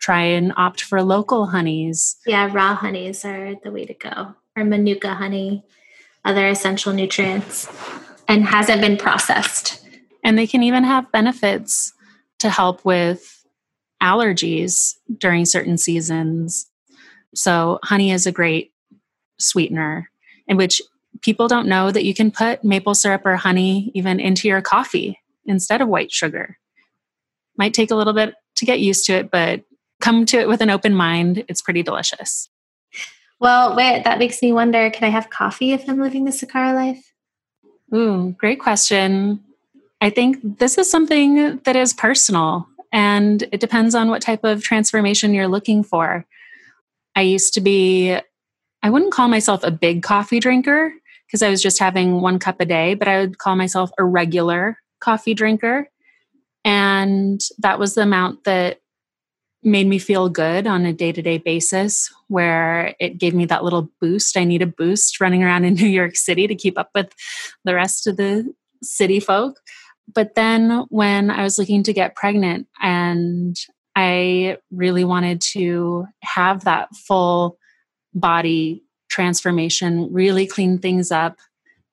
Try 0.00 0.22
and 0.22 0.52
opt 0.56 0.82
for 0.82 1.02
local 1.02 1.46
honeys. 1.46 2.16
Yeah, 2.26 2.48
raw 2.50 2.74
honeys 2.74 3.24
are 3.24 3.54
the 3.62 3.70
way 3.70 3.84
to 3.84 3.94
go. 3.94 4.34
Or 4.56 4.64
manuka 4.64 5.14
honey, 5.14 5.62
other 6.24 6.48
essential 6.48 6.92
nutrients, 6.92 7.68
and 8.26 8.44
hasn't 8.44 8.80
been 8.80 8.96
processed. 8.96 9.86
And 10.24 10.38
they 10.38 10.46
can 10.46 10.62
even 10.62 10.84
have 10.84 11.12
benefits 11.12 11.92
to 12.38 12.48
help 12.48 12.84
with 12.84 13.44
allergies 14.02 14.94
during 15.18 15.44
certain 15.44 15.76
seasons. 15.76 16.66
So, 17.34 17.78
honey 17.82 18.10
is 18.10 18.26
a 18.26 18.32
great 18.32 18.72
sweetener 19.38 20.10
in 20.46 20.56
which 20.56 20.82
people 21.22 21.48
don't 21.48 21.68
know 21.68 21.90
that 21.90 22.04
you 22.04 22.14
can 22.14 22.30
put 22.30 22.64
maple 22.64 22.94
syrup 22.94 23.24
or 23.24 23.36
honey 23.36 23.90
even 23.94 24.20
into 24.20 24.48
your 24.48 24.62
coffee 24.62 25.18
instead 25.44 25.80
of 25.80 25.88
white 25.88 26.10
sugar. 26.10 26.58
Might 27.56 27.74
take 27.74 27.90
a 27.90 27.94
little 27.94 28.12
bit 28.12 28.34
to 28.56 28.64
get 28.64 28.80
used 28.80 29.06
to 29.06 29.14
it, 29.14 29.30
but 29.30 29.62
come 30.00 30.26
to 30.26 30.38
it 30.38 30.48
with 30.48 30.60
an 30.60 30.70
open 30.70 30.94
mind. 30.94 31.44
It's 31.48 31.62
pretty 31.62 31.82
delicious. 31.82 32.48
Well, 33.38 33.74
wait, 33.74 34.04
that 34.04 34.18
makes 34.18 34.42
me 34.42 34.52
wonder 34.52 34.90
can 34.90 35.04
I 35.04 35.10
have 35.10 35.30
coffee 35.30 35.72
if 35.72 35.88
I'm 35.88 36.00
living 36.00 36.24
the 36.24 36.30
Sakara 36.30 36.74
life? 36.74 37.12
Ooh, 37.94 38.34
great 38.38 38.60
question. 38.60 39.42
I 40.00 40.10
think 40.10 40.58
this 40.58 40.78
is 40.78 40.90
something 40.90 41.58
that 41.64 41.76
is 41.76 41.92
personal 41.92 42.66
and 42.92 43.42
it 43.52 43.60
depends 43.60 43.94
on 43.94 44.08
what 44.08 44.22
type 44.22 44.44
of 44.44 44.62
transformation 44.62 45.34
you're 45.34 45.48
looking 45.48 45.82
for. 45.82 46.26
I 47.14 47.22
used 47.22 47.54
to 47.54 47.60
be, 47.60 48.16
I 48.82 48.90
wouldn't 48.90 49.12
call 49.12 49.28
myself 49.28 49.62
a 49.62 49.70
big 49.70 50.02
coffee 50.02 50.40
drinker 50.40 50.92
because 51.26 51.42
I 51.42 51.50
was 51.50 51.62
just 51.62 51.78
having 51.78 52.20
one 52.20 52.38
cup 52.38 52.60
a 52.60 52.64
day, 52.64 52.94
but 52.94 53.08
I 53.08 53.20
would 53.20 53.38
call 53.38 53.56
myself 53.56 53.90
a 53.98 54.04
regular 54.04 54.78
coffee 55.00 55.34
drinker. 55.34 55.88
And 56.64 57.40
that 57.58 57.78
was 57.78 57.94
the 57.94 58.02
amount 58.02 58.44
that 58.44 58.79
made 59.62 59.86
me 59.86 59.98
feel 59.98 60.28
good 60.28 60.66
on 60.66 60.86
a 60.86 60.92
day 60.92 61.12
to 61.12 61.22
day 61.22 61.38
basis, 61.38 62.10
where 62.28 62.94
it 62.98 63.18
gave 63.18 63.34
me 63.34 63.44
that 63.46 63.64
little 63.64 63.90
boost. 64.00 64.36
I 64.36 64.44
need 64.44 64.62
a 64.62 64.66
boost 64.66 65.20
running 65.20 65.42
around 65.44 65.64
in 65.64 65.74
New 65.74 65.88
York 65.88 66.16
City 66.16 66.46
to 66.46 66.54
keep 66.54 66.78
up 66.78 66.90
with 66.94 67.12
the 67.64 67.74
rest 67.74 68.06
of 68.06 68.16
the 68.16 68.52
city 68.82 69.20
folk. 69.20 69.60
But 70.12 70.34
then 70.34 70.86
when 70.88 71.30
I 71.30 71.42
was 71.42 71.58
looking 71.58 71.82
to 71.84 71.92
get 71.92 72.16
pregnant 72.16 72.66
and 72.80 73.56
I 73.94 74.58
really 74.70 75.04
wanted 75.04 75.40
to 75.52 76.06
have 76.22 76.64
that 76.64 76.94
full 76.96 77.58
body 78.14 78.82
transformation, 79.08 80.12
really 80.12 80.46
clean 80.46 80.78
things 80.78 81.12
up, 81.12 81.36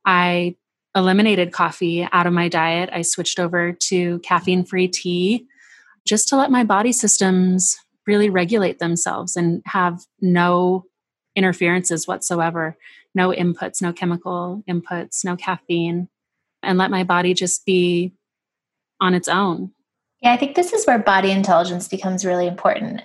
I 0.06 0.56
eliminated 0.96 1.52
coffee 1.52 2.08
out 2.12 2.26
of 2.26 2.34
my 2.34 2.48
diet. 2.48 2.90
I 2.92 3.04
switched 3.04 3.40
over 3.40 3.74
to 3.74 4.20
caffeine 4.20 4.64
free 4.64 4.88
tea 4.88 5.46
just 6.08 6.28
to 6.30 6.38
let 6.38 6.52
my 6.52 6.64
body 6.64 6.92
systems 6.92 7.78
really 8.08 8.30
regulate 8.30 8.80
themselves 8.80 9.36
and 9.36 9.62
have 9.66 10.06
no 10.22 10.86
interferences 11.36 12.08
whatsoever, 12.08 12.78
no 13.14 13.30
inputs, 13.30 13.82
no 13.82 13.94
chemical 13.94 14.64
inputs, 14.68 15.24
no 15.24 15.36
caffeine, 15.36 16.08
and 16.64 16.78
let 16.78 16.90
my 16.90 17.04
body 17.04 17.34
just 17.34 17.66
be 17.66 18.14
on 19.00 19.14
its 19.14 19.28
own. 19.28 19.72
Yeah, 20.22 20.34
I 20.34 20.38
think 20.38 20.56
this 20.56 20.74
is 20.74 20.86
where 20.86 20.98
body 20.98 21.32
intelligence 21.32 21.88
becomes 21.88 22.26
really 22.26 22.48
important. 22.48 23.02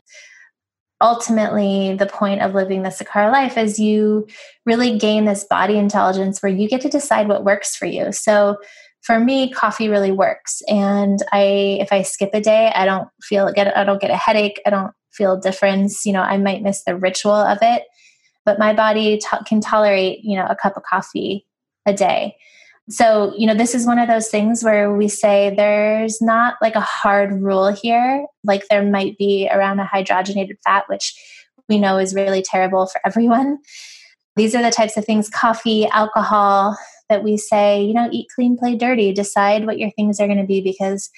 Ultimately, 1.01 1.97
the 1.97 2.07
point 2.07 2.41
of 2.41 2.55
living 2.55 2.83
the 2.83 2.89
Sakara 2.89 3.31
life 3.31 3.59
is 3.59 3.79
you 3.79 4.29
really 4.65 4.99
gain 4.99 5.25
this 5.25 5.45
body 5.45 5.77
intelligence 5.77 6.43
where 6.43 6.53
you 6.53 6.69
get 6.69 6.81
to 6.83 6.89
decide 6.89 7.29
what 7.29 7.45
works 7.45 7.77
for 7.77 7.87
you. 7.87 8.13
So, 8.13 8.57
for 9.03 9.19
me 9.19 9.51
coffee 9.51 9.89
really 9.89 10.13
works. 10.13 10.63
And 10.69 11.19
i 11.33 11.79
if 11.81 11.93
i 11.93 12.03
skip 12.03 12.31
a 12.33 12.41
day 12.41 12.73
i 12.75 12.85
don't 12.85 13.09
feel 13.23 13.53
get 13.53 13.77
i 13.77 13.85
don't 13.85 14.01
get 14.01 14.11
a 14.11 14.17
headache. 14.17 14.61
I 14.67 14.71
don't 14.71 14.93
feel 15.13 15.35
a 15.35 15.41
difference. 15.41 16.07
You 16.07 16.13
know 16.13 16.23
i 16.23 16.37
might 16.39 16.63
miss 16.63 16.85
the 16.85 16.97
ritual 16.97 17.33
of 17.35 17.59
it 17.63 17.85
but 18.45 18.59
my 18.59 18.73
body 18.73 19.19
t- 19.19 19.45
can 19.47 19.61
tolerate 19.61 20.21
you 20.23 20.37
know 20.37 20.47
a 20.47 20.57
cup 20.57 20.77
of 20.77 20.83
coffee 20.83 21.47
a 21.87 21.93
day. 21.93 22.37
So 22.91 23.33
you 23.37 23.47
know 23.47 23.55
this 23.55 23.75
is 23.75 23.87
one 23.87 23.99
of 23.99 24.09
those 24.09 24.29
things 24.29 24.63
where 24.63 24.93
we 24.95 25.09
say 25.09 25.55
there's 25.57 26.21
not 26.21 26.57
like 26.61 26.75
a 26.75 26.81
hard 26.81 27.41
rule 27.41 27.69
here. 27.69 28.27
Like 28.45 28.65
there 28.69 28.83
might 28.83 29.17
be 29.19 29.49
around 29.53 29.81
a 29.81 29.85
hydrogenated 29.85 30.57
fat 30.65 30.85
which 30.89 31.15
we 31.69 31.79
know 31.79 31.99
is 31.99 32.15
really 32.15 32.43
terrible 32.43 32.87
for 32.87 33.01
everyone 33.07 33.59
these 34.37 34.55
are 34.55 34.63
the 34.63 34.71
types 34.71 34.97
of 34.97 35.05
things 35.05 35.29
coffee 35.29 35.87
alcohol 35.89 36.77
that 37.09 37.23
we 37.23 37.37
say, 37.37 37.83
you 37.83 37.93
know, 37.93 38.09
eat 38.11 38.29
clean, 38.35 38.57
play 38.57 38.75
dirty, 38.75 39.13
decide 39.13 39.67
what 39.67 39.79
your 39.79 39.91
things 39.91 40.19
are 40.19 40.27
going 40.27 40.41
to 40.41 40.47
be 40.47 40.63
because 40.63 41.11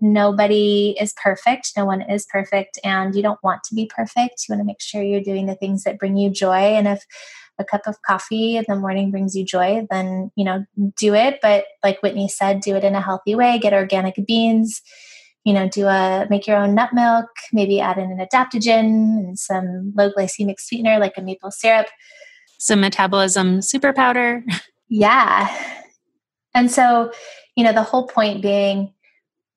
nobody 0.00 0.96
is 0.98 1.14
perfect. 1.22 1.72
No 1.76 1.84
one 1.84 2.02
is 2.02 2.26
perfect. 2.26 2.78
And 2.82 3.14
you 3.14 3.22
don't 3.22 3.42
want 3.42 3.62
to 3.64 3.74
be 3.74 3.90
perfect. 3.94 4.44
You 4.48 4.54
want 4.54 4.60
to 4.60 4.66
make 4.66 4.80
sure 4.80 5.02
you're 5.02 5.20
doing 5.20 5.46
the 5.46 5.54
things 5.54 5.84
that 5.84 5.98
bring 5.98 6.16
you 6.16 6.30
joy. 6.30 6.54
And 6.54 6.88
if 6.88 7.04
a 7.58 7.64
cup 7.64 7.82
of 7.86 8.00
coffee 8.02 8.56
in 8.56 8.64
the 8.66 8.76
morning 8.76 9.10
brings 9.10 9.36
you 9.36 9.44
joy, 9.44 9.86
then, 9.90 10.32
you 10.34 10.44
know, 10.44 10.64
do 10.96 11.14
it. 11.14 11.38
But 11.42 11.66
like 11.84 12.02
Whitney 12.02 12.28
said, 12.28 12.60
do 12.60 12.74
it 12.74 12.84
in 12.84 12.94
a 12.94 13.00
healthy 13.00 13.34
way, 13.34 13.58
get 13.58 13.74
organic 13.74 14.18
beans 14.26 14.82
you 15.44 15.52
know, 15.52 15.68
do 15.68 15.86
a 15.86 16.26
make 16.30 16.46
your 16.46 16.56
own 16.56 16.74
nut 16.74 16.90
milk, 16.92 17.26
maybe 17.52 17.80
add 17.80 17.98
in 17.98 18.10
an 18.12 18.24
adaptogen 18.24 19.18
and 19.24 19.38
some 19.38 19.92
low 19.96 20.10
glycemic 20.12 20.60
sweetener 20.60 20.98
like 20.98 21.14
a 21.16 21.22
maple 21.22 21.50
syrup. 21.50 21.86
Some 22.62 22.80
metabolism 22.80 23.60
super 23.60 23.92
powder. 23.92 24.44
Yeah. 24.88 25.52
And 26.54 26.70
so, 26.70 27.10
you 27.56 27.64
know, 27.64 27.72
the 27.72 27.82
whole 27.82 28.06
point 28.06 28.40
being 28.40 28.94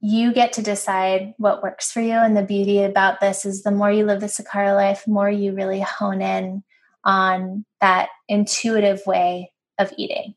you 0.02 0.34
get 0.34 0.54
to 0.54 0.64
decide 0.64 1.36
what 1.38 1.62
works 1.62 1.92
for 1.92 2.02
you. 2.02 2.14
And 2.14 2.36
the 2.36 2.42
beauty 2.42 2.82
about 2.82 3.20
this 3.20 3.46
is 3.46 3.62
the 3.62 3.70
more 3.70 3.92
you 3.92 4.06
live 4.06 4.22
the 4.22 4.26
Sakara 4.26 4.74
life, 4.76 5.08
more 5.08 5.30
you 5.30 5.54
really 5.54 5.82
hone 5.82 6.22
in 6.22 6.64
on 7.04 7.64
that 7.80 8.10
intuitive 8.28 9.02
way 9.06 9.52
of 9.78 9.94
eating. 9.98 10.34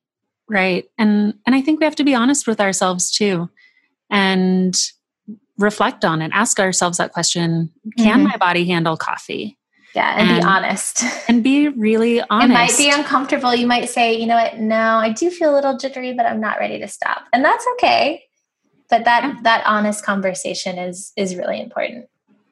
Right. 0.46 0.90
And 0.98 1.34
and 1.46 1.54
I 1.54 1.62
think 1.62 1.80
we 1.80 1.84
have 1.84 1.96
to 1.96 2.04
be 2.04 2.14
honest 2.14 2.46
with 2.46 2.60
ourselves 2.60 3.10
too 3.10 3.48
and 4.10 4.78
reflect 5.56 6.04
on 6.04 6.20
it. 6.20 6.32
Ask 6.34 6.60
ourselves 6.60 6.98
that 6.98 7.12
question, 7.12 7.70
can 7.96 8.18
mm-hmm. 8.18 8.28
my 8.28 8.36
body 8.36 8.66
handle 8.66 8.98
coffee? 8.98 9.57
Yeah, 9.94 10.14
and, 10.18 10.30
and, 10.30 10.40
be 10.40 10.46
honest. 10.46 11.02
And 11.28 11.42
be 11.42 11.68
really 11.68 12.20
honest. 12.30 12.50
It 12.50 12.52
might 12.52 12.76
be 12.76 12.90
uncomfortable. 12.90 13.54
You 13.54 13.66
might 13.66 13.88
say, 13.88 14.18
you 14.18 14.26
know 14.26 14.36
what, 14.36 14.58
no, 14.58 14.96
I 14.96 15.12
do 15.12 15.30
feel 15.30 15.52
a 15.52 15.54
little 15.54 15.76
jittery, 15.76 16.14
but 16.14 16.26
I'm 16.26 16.40
not 16.40 16.58
ready 16.58 16.78
to 16.78 16.88
stop. 16.88 17.24
And 17.32 17.44
that's 17.44 17.66
okay. 17.74 18.24
But 18.90 19.04
that 19.04 19.22
yeah. 19.22 19.34
that 19.42 19.66
honest 19.66 20.04
conversation 20.04 20.78
is 20.78 21.12
is 21.16 21.36
really 21.36 21.60
important. 21.60 22.08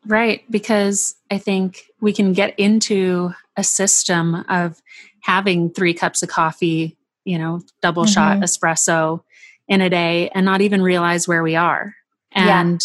Right, 0.07 0.45
because 0.51 1.17
I 1.31 1.39
think 1.39 1.83
we 2.01 2.13
can 2.13 2.33
get 2.33 2.55
into 2.59 3.33
a 3.57 3.65
system 3.65 4.45
of 4.49 4.81
having 5.21 5.71
3 5.71 5.95
cups 5.95 6.23
of 6.23 6.29
coffee, 6.29 6.97
you 7.25 7.39
know, 7.39 7.63
double 7.83 8.05
mm-hmm. 8.05 8.13
shot 8.13 8.37
espresso 8.39 9.23
in 9.67 9.81
a 9.81 9.91
day 9.91 10.29
and 10.29 10.45
not 10.45 10.61
even 10.61 10.83
realize 10.83 11.27
where 11.27 11.43
we 11.43 11.57
are. 11.57 11.95
And 12.33 12.81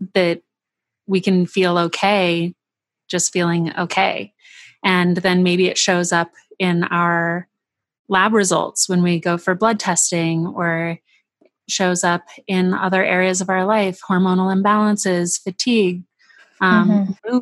yeah. 0.00 0.06
that 0.14 0.42
we 1.06 1.20
can 1.20 1.46
feel 1.46 1.78
okay 1.78 2.54
just 3.08 3.32
feeling 3.32 3.72
okay. 3.76 4.32
And 4.84 5.16
then 5.18 5.42
maybe 5.42 5.66
it 5.66 5.78
shows 5.78 6.12
up 6.12 6.30
in 6.58 6.84
our 6.84 7.48
lab 8.08 8.32
results 8.32 8.88
when 8.88 9.02
we 9.02 9.18
go 9.18 9.38
for 9.38 9.54
blood 9.54 9.80
testing 9.80 10.46
or 10.46 10.98
shows 11.68 12.04
up 12.04 12.22
in 12.46 12.74
other 12.74 13.02
areas 13.02 13.40
of 13.40 13.48
our 13.48 13.64
life 13.64 14.00
hormonal 14.08 14.54
imbalances, 14.54 15.42
fatigue, 15.42 16.02
um, 16.60 17.16
mm-hmm. 17.24 17.38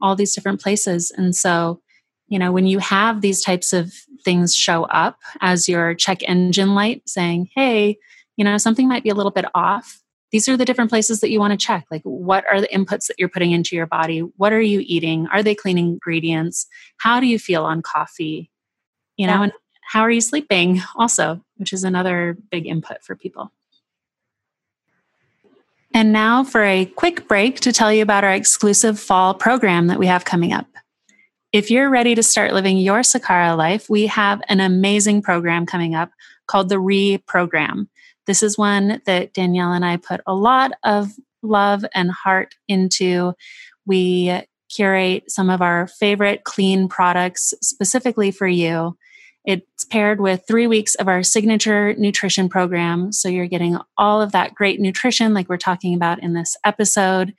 all 0.00 0.14
these 0.14 0.34
different 0.34 0.60
places. 0.60 1.10
And 1.16 1.34
so, 1.34 1.80
you 2.28 2.38
know, 2.38 2.52
when 2.52 2.66
you 2.66 2.78
have 2.78 3.20
these 3.20 3.42
types 3.42 3.72
of 3.72 3.92
things 4.24 4.54
show 4.54 4.84
up 4.84 5.18
as 5.40 5.68
your 5.68 5.94
check 5.94 6.22
engine 6.28 6.74
light 6.74 7.02
saying, 7.06 7.48
hey, 7.54 7.98
you 8.36 8.44
know, 8.44 8.58
something 8.58 8.88
might 8.88 9.04
be 9.04 9.10
a 9.10 9.14
little 9.14 9.32
bit 9.32 9.46
off, 9.54 10.02
these 10.30 10.48
are 10.48 10.56
the 10.56 10.64
different 10.64 10.90
places 10.90 11.20
that 11.20 11.30
you 11.30 11.38
want 11.38 11.58
to 11.58 11.66
check. 11.66 11.84
Like, 11.90 12.02
what 12.02 12.44
are 12.50 12.60
the 12.60 12.68
inputs 12.68 13.06
that 13.06 13.16
you're 13.18 13.28
putting 13.28 13.52
into 13.52 13.76
your 13.76 13.86
body? 13.86 14.20
What 14.20 14.52
are 14.52 14.60
you 14.60 14.82
eating? 14.84 15.28
Are 15.32 15.42
they 15.42 15.54
clean 15.54 15.78
ingredients? 15.78 16.66
How 16.96 17.20
do 17.20 17.26
you 17.26 17.38
feel 17.38 17.64
on 17.64 17.82
coffee? 17.82 18.50
You 19.16 19.26
know, 19.26 19.34
yeah. 19.34 19.42
and 19.44 19.52
how 19.86 20.00
are 20.00 20.10
you 20.10 20.20
sleeping 20.20 20.82
also, 20.96 21.40
which 21.56 21.72
is 21.72 21.84
another 21.84 22.36
big 22.50 22.66
input 22.66 23.02
for 23.04 23.14
people. 23.14 23.52
And 25.92 26.12
now 26.12 26.42
for 26.42 26.64
a 26.64 26.86
quick 26.86 27.28
break 27.28 27.60
to 27.60 27.72
tell 27.72 27.92
you 27.92 28.02
about 28.02 28.24
our 28.24 28.32
exclusive 28.32 28.98
fall 28.98 29.34
program 29.34 29.86
that 29.86 30.00
we 30.00 30.08
have 30.08 30.24
coming 30.24 30.52
up. 30.52 30.66
If 31.52 31.70
you're 31.70 31.88
ready 31.88 32.16
to 32.16 32.22
start 32.24 32.52
living 32.52 32.78
your 32.78 33.02
Sakara 33.02 33.56
life, 33.56 33.88
we 33.88 34.08
have 34.08 34.42
an 34.48 34.58
amazing 34.58 35.22
program 35.22 35.66
coming 35.66 35.94
up 35.94 36.10
called 36.48 36.68
the 36.68 36.80
Re 36.80 37.18
Program. 37.18 37.88
This 38.26 38.42
is 38.42 38.58
one 38.58 39.00
that 39.06 39.34
Danielle 39.34 39.72
and 39.72 39.84
I 39.84 39.96
put 39.96 40.20
a 40.26 40.34
lot 40.34 40.72
of 40.82 41.10
love 41.42 41.84
and 41.94 42.10
heart 42.10 42.54
into. 42.68 43.34
We 43.86 44.42
curate 44.74 45.30
some 45.30 45.50
of 45.50 45.62
our 45.62 45.86
favorite 45.86 46.44
clean 46.44 46.88
products 46.88 47.54
specifically 47.62 48.30
for 48.30 48.46
you. 48.46 48.96
It's 49.44 49.84
paired 49.84 50.20
with 50.20 50.42
three 50.48 50.66
weeks 50.66 50.94
of 50.94 51.06
our 51.06 51.22
signature 51.22 51.94
nutrition 51.94 52.48
program. 52.48 53.12
So 53.12 53.28
you're 53.28 53.46
getting 53.46 53.76
all 53.98 54.22
of 54.22 54.32
that 54.32 54.54
great 54.54 54.80
nutrition, 54.80 55.34
like 55.34 55.50
we're 55.50 55.58
talking 55.58 55.94
about 55.94 56.22
in 56.22 56.32
this 56.32 56.56
episode, 56.64 57.34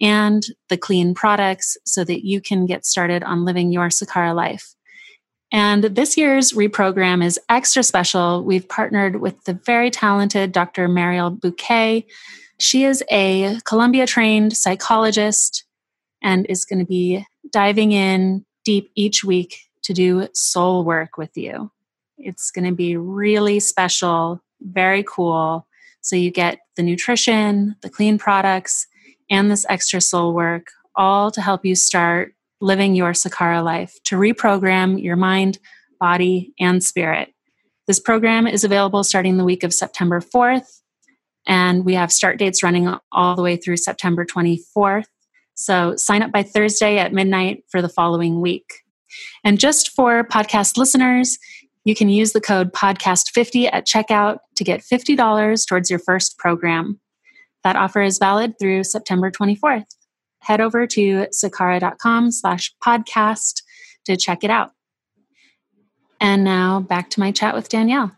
and 0.00 0.42
the 0.70 0.78
clean 0.78 1.12
products 1.14 1.76
so 1.84 2.02
that 2.04 2.24
you 2.24 2.40
can 2.40 2.64
get 2.64 2.86
started 2.86 3.22
on 3.22 3.44
living 3.44 3.70
your 3.72 3.88
Sakara 3.88 4.34
life. 4.34 4.74
And 5.52 5.84
this 5.84 6.16
year's 6.16 6.52
reprogram 6.52 7.24
is 7.24 7.40
extra 7.48 7.82
special. 7.82 8.44
We've 8.44 8.68
partnered 8.68 9.20
with 9.20 9.42
the 9.44 9.54
very 9.54 9.90
talented 9.90 10.52
Dr. 10.52 10.86
Mariel 10.86 11.32
Buqué. 11.34 12.04
She 12.60 12.84
is 12.84 13.02
a 13.10 13.58
Columbia 13.64 14.06
trained 14.06 14.56
psychologist 14.56 15.64
and 16.22 16.46
is 16.48 16.64
going 16.64 16.78
to 16.78 16.84
be 16.84 17.26
diving 17.50 17.92
in 17.92 18.44
deep 18.64 18.90
each 18.94 19.24
week 19.24 19.56
to 19.82 19.92
do 19.92 20.28
soul 20.34 20.84
work 20.84 21.16
with 21.16 21.36
you. 21.36 21.70
It's 22.18 22.50
going 22.50 22.66
to 22.66 22.74
be 22.74 22.96
really 22.96 23.60
special, 23.60 24.42
very 24.60 25.02
cool. 25.02 25.66
So 26.02 26.16
you 26.16 26.30
get 26.30 26.60
the 26.76 26.82
nutrition, 26.82 27.76
the 27.82 27.90
clean 27.90 28.18
products, 28.18 28.86
and 29.30 29.50
this 29.50 29.66
extra 29.68 30.00
soul 30.00 30.34
work, 30.34 30.68
all 30.94 31.30
to 31.30 31.40
help 31.40 31.64
you 31.64 31.74
start 31.74 32.34
living 32.60 32.94
your 32.94 33.12
Sakara 33.12 33.64
life, 33.64 33.98
to 34.04 34.16
reprogram 34.16 35.02
your 35.02 35.16
mind, 35.16 35.58
body, 35.98 36.52
and 36.58 36.82
spirit. 36.82 37.32
This 37.86 38.00
program 38.00 38.46
is 38.46 38.64
available 38.64 39.02
starting 39.02 39.36
the 39.36 39.44
week 39.44 39.64
of 39.64 39.74
September 39.74 40.20
4th, 40.20 40.80
and 41.46 41.84
we 41.84 41.94
have 41.94 42.12
start 42.12 42.38
dates 42.38 42.62
running 42.62 42.94
all 43.10 43.34
the 43.34 43.42
way 43.42 43.56
through 43.56 43.78
September 43.78 44.24
24th. 44.24 45.06
So 45.54 45.96
sign 45.96 46.22
up 46.22 46.32
by 46.32 46.42
Thursday 46.42 46.98
at 46.98 47.12
midnight 47.12 47.64
for 47.70 47.82
the 47.82 47.88
following 47.88 48.40
week. 48.40 48.66
And 49.44 49.58
just 49.58 49.90
for 49.90 50.24
podcast 50.24 50.76
listeners, 50.76 51.38
you 51.84 51.94
can 51.94 52.08
use 52.08 52.32
the 52.32 52.40
code 52.40 52.72
podcast50 52.72 53.70
at 53.72 53.86
checkout 53.86 54.38
to 54.56 54.64
get 54.64 54.80
$50 54.80 55.66
towards 55.66 55.90
your 55.90 55.98
first 55.98 56.38
program. 56.38 57.00
That 57.64 57.76
offer 57.76 58.02
is 58.02 58.18
valid 58.18 58.54
through 58.58 58.84
September 58.84 59.30
24th. 59.30 59.84
Head 60.40 60.60
over 60.60 60.86
to 60.86 61.26
sakara.com 61.26 62.30
slash 62.32 62.74
podcast 62.84 63.62
to 64.04 64.16
check 64.16 64.42
it 64.44 64.50
out. 64.50 64.72
And 66.20 66.44
now 66.44 66.80
back 66.80 67.10
to 67.10 67.20
my 67.20 67.32
chat 67.32 67.54
with 67.54 67.68
Danielle. 67.68 68.12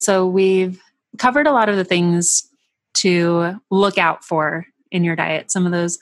So 0.00 0.26
we've 0.26 0.80
covered 1.18 1.46
a 1.46 1.52
lot 1.52 1.68
of 1.68 1.76
the 1.76 1.84
things 1.84 2.48
to 2.94 3.60
look 3.70 3.98
out 3.98 4.24
for 4.24 4.66
in 4.90 5.04
your 5.04 5.16
diet, 5.16 5.50
some 5.50 5.64
of 5.64 5.72
those 5.72 5.98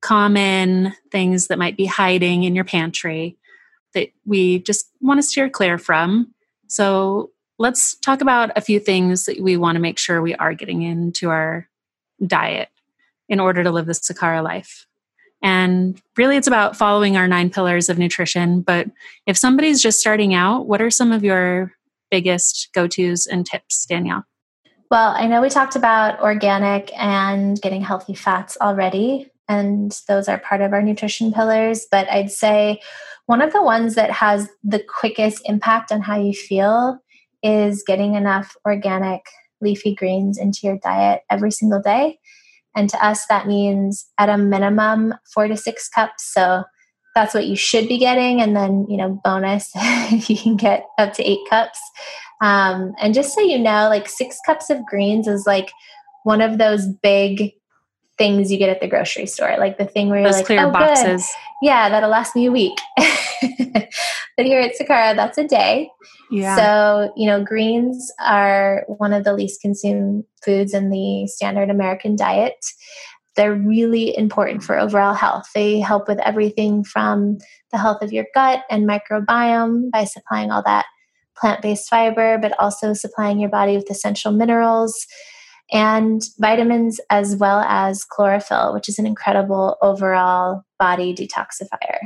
common 0.00 0.92
things 1.10 1.46
that 1.46 1.58
might 1.58 1.76
be 1.76 1.86
hiding 1.86 2.44
in 2.44 2.54
your 2.54 2.64
pantry 2.64 3.36
that 3.94 4.08
we 4.24 4.58
just 4.60 4.90
want 5.00 5.18
to 5.18 5.22
steer 5.22 5.48
clear 5.48 5.78
from. 5.78 6.34
So 6.66 7.30
let's 7.58 7.94
talk 7.96 8.20
about 8.20 8.50
a 8.56 8.60
few 8.60 8.80
things 8.80 9.24
that 9.26 9.40
we 9.40 9.56
want 9.56 9.76
to 9.76 9.80
make 9.80 9.98
sure 9.98 10.20
we 10.20 10.34
are 10.34 10.54
getting 10.54 10.82
into 10.82 11.30
our 11.30 11.68
diet 12.26 12.68
in 13.28 13.40
order 13.40 13.62
to 13.62 13.70
live 13.70 13.86
the 13.86 13.92
Sakara 13.92 14.42
life. 14.42 14.86
And 15.42 16.00
really, 16.16 16.36
it's 16.36 16.46
about 16.46 16.76
following 16.76 17.16
our 17.16 17.28
nine 17.28 17.50
pillars 17.50 17.88
of 17.88 17.98
nutrition. 17.98 18.62
But 18.62 18.86
if 19.26 19.36
somebody's 19.36 19.82
just 19.82 20.00
starting 20.00 20.34
out, 20.34 20.66
what 20.66 20.80
are 20.80 20.90
some 20.90 21.12
of 21.12 21.22
your 21.22 21.72
biggest 22.10 22.70
go 22.72 22.86
tos 22.86 23.26
and 23.26 23.44
tips, 23.44 23.84
Danielle? 23.86 24.24
Well, 24.90 25.14
I 25.16 25.26
know 25.26 25.42
we 25.42 25.50
talked 25.50 25.76
about 25.76 26.20
organic 26.20 26.90
and 26.96 27.60
getting 27.60 27.82
healthy 27.82 28.14
fats 28.14 28.56
already, 28.60 29.30
and 29.48 29.98
those 30.08 30.28
are 30.28 30.38
part 30.38 30.60
of 30.60 30.72
our 30.72 30.82
nutrition 30.82 31.32
pillars. 31.32 31.86
But 31.90 32.08
I'd 32.08 32.30
say 32.30 32.80
one 33.26 33.42
of 33.42 33.52
the 33.52 33.62
ones 33.62 33.96
that 33.96 34.10
has 34.10 34.48
the 34.62 34.82
quickest 34.82 35.42
impact 35.46 35.90
on 35.92 36.00
how 36.00 36.18
you 36.18 36.32
feel 36.32 36.98
is 37.42 37.82
getting 37.86 38.14
enough 38.14 38.56
organic 38.64 39.26
leafy 39.60 39.94
greens 39.94 40.38
into 40.38 40.60
your 40.62 40.78
diet 40.78 41.22
every 41.30 41.50
single 41.50 41.80
day. 41.80 42.18
And 42.76 42.90
to 42.90 43.04
us, 43.04 43.26
that 43.26 43.46
means 43.46 44.06
at 44.18 44.28
a 44.28 44.38
minimum 44.38 45.14
four 45.32 45.48
to 45.48 45.56
six 45.56 45.88
cups. 45.88 46.32
So 46.32 46.64
that's 47.14 47.34
what 47.34 47.46
you 47.46 47.56
should 47.56 47.88
be 47.88 47.98
getting. 47.98 48.40
And 48.40 48.56
then, 48.56 48.86
you 48.88 48.96
know, 48.96 49.20
bonus, 49.24 49.70
you 50.28 50.36
can 50.36 50.56
get 50.56 50.86
up 50.98 51.12
to 51.14 51.22
eight 51.22 51.40
cups. 51.48 51.78
Um, 52.40 52.94
and 53.00 53.14
just 53.14 53.34
so 53.34 53.40
you 53.40 53.58
know, 53.58 53.88
like 53.88 54.08
six 54.08 54.38
cups 54.44 54.70
of 54.70 54.84
greens 54.84 55.28
is 55.28 55.46
like 55.46 55.70
one 56.24 56.40
of 56.40 56.58
those 56.58 56.86
big 56.86 57.52
things 58.18 58.50
you 58.50 58.58
get 58.58 58.70
at 58.70 58.80
the 58.80 58.88
grocery 58.88 59.26
store, 59.26 59.56
like 59.58 59.78
the 59.78 59.84
thing 59.84 60.08
where 60.08 60.20
you're 60.20 60.28
Those 60.28 60.38
like, 60.38 60.46
clear 60.46 60.66
oh, 60.66 60.70
boxes. 60.70 61.22
Good. 61.22 61.68
Yeah, 61.68 61.88
that'll 61.88 62.10
last 62.10 62.34
me 62.34 62.46
a 62.46 62.52
week. 62.52 62.78
but 64.36 64.46
here 64.46 64.60
at 64.60 64.72
Sakara, 64.78 65.14
that's 65.14 65.38
a 65.38 65.46
day. 65.46 65.90
Yeah. 66.30 66.56
So, 66.56 67.12
you 67.16 67.26
know, 67.26 67.44
greens 67.44 68.12
are 68.20 68.84
one 68.86 69.12
of 69.12 69.24
the 69.24 69.32
least 69.32 69.60
consumed 69.60 70.24
foods 70.44 70.74
in 70.74 70.90
the 70.90 71.26
standard 71.26 71.70
American 71.70 72.16
diet. 72.16 72.64
They're 73.36 73.54
really 73.54 74.16
important 74.16 74.62
for 74.62 74.78
overall 74.78 75.14
health. 75.14 75.48
They 75.54 75.80
help 75.80 76.08
with 76.08 76.20
everything 76.20 76.84
from 76.84 77.38
the 77.72 77.78
health 77.78 78.02
of 78.02 78.12
your 78.12 78.26
gut 78.34 78.62
and 78.70 78.88
microbiome 78.88 79.90
by 79.90 80.04
supplying 80.04 80.50
all 80.50 80.62
that 80.64 80.86
plant 81.36 81.62
based 81.62 81.88
fiber, 81.88 82.38
but 82.38 82.58
also 82.60 82.92
supplying 82.92 83.40
your 83.40 83.50
body 83.50 83.76
with 83.76 83.90
essential 83.90 84.32
minerals 84.32 85.06
and 85.72 86.22
vitamins 86.38 87.00
as 87.10 87.36
well 87.36 87.60
as 87.60 88.04
chlorophyll, 88.04 88.72
which 88.74 88.88
is 88.88 88.98
an 88.98 89.06
incredible 89.06 89.76
overall 89.82 90.62
body 90.78 91.14
detoxifier. 91.14 91.98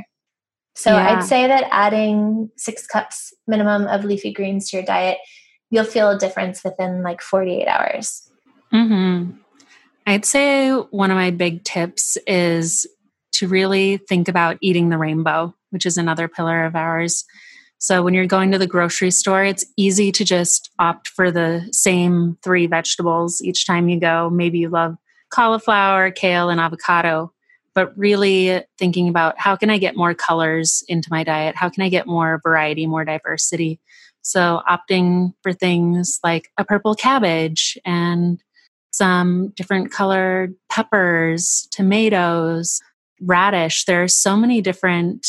So 0.79 0.93
Yeah. 0.93 1.09
I'd 1.09 1.23
say 1.25 1.45
that 1.45 1.65
adding 1.71 2.49
six 2.55 2.87
cups 2.87 3.33
minimum 3.47 3.85
of 3.87 4.05
leafy 4.05 4.31
greens 4.31 4.69
to 4.69 4.77
your 4.77 4.85
diet, 4.85 5.17
you'll 5.69 5.83
feel 5.83 6.09
a 6.09 6.17
difference 6.17 6.63
within 6.63 7.03
like 7.03 7.21
48 7.21 7.67
hours. 7.67 8.31
hmm 8.71 9.31
I'd 10.07 10.23
say 10.25 10.71
one 10.71 11.11
of 11.11 11.17
my 11.17 11.31
big 11.31 11.65
tips 11.65 12.17
is 12.25 12.87
to 13.33 13.47
really 13.49 13.97
think 13.97 14.29
about 14.29 14.57
eating 14.61 14.87
the 14.87 14.97
rainbow, 14.97 15.53
which 15.71 15.85
is 15.85 15.97
another 15.97 16.29
pillar 16.29 16.63
of 16.63 16.77
ours. 16.77 17.25
So 17.77 18.01
when 18.01 18.13
you're 18.13 18.25
going 18.25 18.51
to 18.51 18.57
the 18.57 18.65
grocery 18.65 19.11
store, 19.11 19.43
it's 19.43 19.65
easy 19.75 20.13
to 20.13 20.23
just 20.23 20.71
opt 20.79 21.09
for 21.09 21.29
the 21.29 21.67
same 21.73 22.37
three 22.41 22.67
vegetables 22.67 23.41
each 23.41 23.67
time 23.67 23.89
you 23.89 23.99
go. 23.99 24.29
Maybe 24.29 24.59
you 24.59 24.69
love 24.69 24.95
cauliflower, 25.29 26.09
kale, 26.09 26.49
and 26.49 26.59
avocado, 26.59 27.33
but 27.79 27.97
really 27.97 28.61
thinking 28.77 29.07
about 29.07 29.39
how 29.39 29.55
can 29.55 29.69
I 29.69 29.77
get 29.77 29.95
more 29.95 30.13
colors 30.13 30.83
into 30.89 31.07
my 31.09 31.23
diet? 31.23 31.55
How 31.55 31.69
can 31.69 31.81
I 31.81 31.87
get 31.87 32.07
more 32.07 32.41
variety, 32.43 32.85
more 32.87 33.05
diversity? 33.05 33.79
So 34.21 34.61
opting 34.69 35.31
for 35.43 35.53
things 35.53 36.19
like 36.21 36.49
a 36.57 36.65
purple 36.65 36.93
cabbage 36.93 37.77
and 37.85 38.43
some 38.91 39.53
different 39.55 39.93
colored 39.93 40.55
peppers, 40.67 41.69
tomatoes, 41.71 42.81
radish. 43.21 43.85
There 43.85 44.03
are 44.03 44.09
so 44.09 44.35
many 44.35 44.59
different 44.59 45.25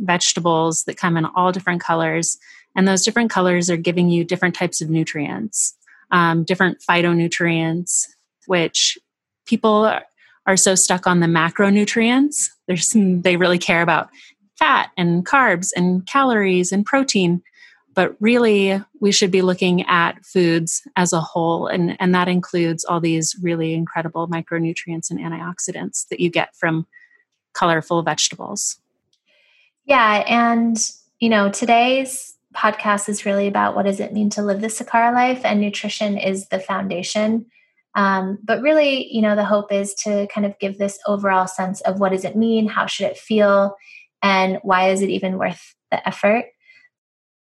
vegetables 0.00 0.82
that 0.88 0.96
come 0.96 1.16
in 1.16 1.26
all 1.36 1.52
different 1.52 1.80
colors. 1.80 2.38
And 2.74 2.88
those 2.88 3.04
different 3.04 3.30
colors 3.30 3.70
are 3.70 3.76
giving 3.76 4.08
you 4.08 4.24
different 4.24 4.56
types 4.56 4.80
of 4.80 4.90
nutrients, 4.90 5.76
um, 6.10 6.42
different 6.42 6.78
phytonutrients, 6.80 8.08
which 8.48 8.98
people 9.46 9.96
are, 10.46 10.56
so 10.56 10.74
stuck 10.74 11.06
on 11.06 11.20
the 11.20 11.26
macronutrients. 11.26 12.50
There's, 12.66 12.92
they 12.94 13.36
really 13.36 13.58
care 13.58 13.82
about 13.82 14.08
fat 14.58 14.90
and 14.96 15.26
carbs 15.26 15.70
and 15.74 16.06
calories 16.06 16.72
and 16.72 16.84
protein. 16.84 17.42
But 17.94 18.16
really, 18.18 18.82
we 18.98 19.12
should 19.12 19.30
be 19.30 19.42
looking 19.42 19.82
at 19.82 20.24
foods 20.24 20.82
as 20.96 21.12
a 21.12 21.20
whole, 21.20 21.68
and, 21.68 21.96
and 22.00 22.12
that 22.12 22.26
includes 22.26 22.84
all 22.84 22.98
these 22.98 23.36
really 23.40 23.72
incredible 23.72 24.26
micronutrients 24.26 25.10
and 25.10 25.20
antioxidants 25.20 26.08
that 26.08 26.18
you 26.18 26.28
get 26.28 26.56
from 26.56 26.88
colorful 27.52 28.02
vegetables. 28.02 28.80
Yeah. 29.84 30.24
And, 30.26 30.76
you 31.20 31.28
know, 31.28 31.50
today's 31.50 32.34
podcast 32.52 33.08
is 33.08 33.24
really 33.24 33.46
about 33.46 33.76
what 33.76 33.84
does 33.84 34.00
it 34.00 34.12
mean 34.12 34.30
to 34.30 34.42
live 34.42 34.60
the 34.60 34.66
Sakara 34.66 35.12
life, 35.12 35.42
and 35.44 35.60
nutrition 35.60 36.18
is 36.18 36.48
the 36.48 36.58
foundation. 36.58 37.46
Um, 37.94 38.38
but 38.42 38.60
really, 38.60 39.12
you 39.14 39.22
know, 39.22 39.36
the 39.36 39.44
hope 39.44 39.72
is 39.72 39.94
to 40.02 40.26
kind 40.34 40.46
of 40.46 40.58
give 40.58 40.78
this 40.78 40.98
overall 41.06 41.46
sense 41.46 41.80
of 41.82 42.00
what 42.00 42.10
does 42.10 42.24
it 42.24 42.36
mean, 42.36 42.66
how 42.66 42.86
should 42.86 43.06
it 43.06 43.16
feel, 43.16 43.76
and 44.22 44.58
why 44.62 44.88
is 44.90 45.00
it 45.00 45.10
even 45.10 45.38
worth 45.38 45.74
the 45.90 46.06
effort. 46.08 46.46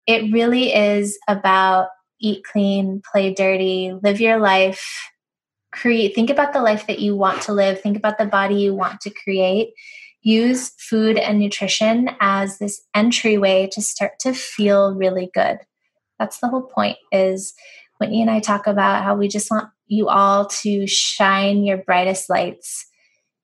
It 0.07 0.33
really 0.33 0.75
is 0.75 1.19
about 1.29 1.89
eat 2.21 2.45
clean, 2.45 3.03
play 3.11 3.33
dirty, 3.33 3.95
live 4.03 4.21
your 4.21 4.39
life, 4.39 5.11
create, 5.73 6.15
think 6.15 6.31
about 6.31 6.53
the 6.53 6.63
life 6.63 6.87
that 6.87 6.99
you 6.99 7.17
want 7.17 7.43
to 7.43 7.53
live, 7.53 7.81
think 7.81 7.97
about 7.97 8.19
the 8.19 8.27
body 8.27 8.57
you 8.57 8.75
want 8.75 9.01
to 9.01 9.11
create. 9.11 9.71
Use 10.23 10.71
food 10.79 11.19
and 11.19 11.41
nutrition 11.41 12.11
as 12.21 12.59
this 12.59 12.81
entryway 12.95 13.69
to 13.73 13.83
start 13.83 14.13
to 14.21 14.33
feel 14.33 14.95
really 14.95 15.31
good. 15.35 15.59
That's 16.19 16.39
the 16.39 16.49
whole 16.49 16.63
point 16.63 16.99
is 17.11 17.55
Whitney 18.03 18.21
and 18.21 18.31
I 18.31 18.41
talk 18.41 18.67
about 18.67 19.05
how 19.05 19.15
we 19.15 19.29
just 19.29 19.49
want 19.49 19.69
you 19.87 20.09
all 20.09 20.47
to 20.47 20.87
shine 20.89 21.63
your 21.63 21.77
brightest 21.77 22.29
lights 22.29 22.85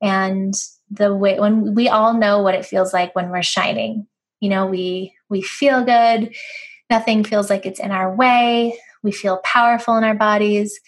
and 0.02 0.52
the 0.90 1.14
way 1.14 1.38
when 1.38 1.76
we 1.76 1.88
all 1.88 2.14
know 2.14 2.42
what 2.42 2.56
it 2.56 2.66
feels 2.66 2.92
like 2.92 3.14
when 3.14 3.30
we're 3.30 3.42
shining. 3.42 4.08
You 4.40 4.50
know 4.50 4.66
we 4.66 5.14
we 5.30 5.42
feel 5.42 5.84
good. 5.84 6.34
Nothing 6.90 7.22
feels 7.22 7.50
like 7.50 7.66
it's 7.66 7.78
in 7.78 7.92
our 7.92 8.16
way. 8.16 8.76
We 9.04 9.12
feel 9.12 9.38
powerful 9.44 9.96
in 9.96 10.02
our 10.02 10.14
bodies. 10.14 10.80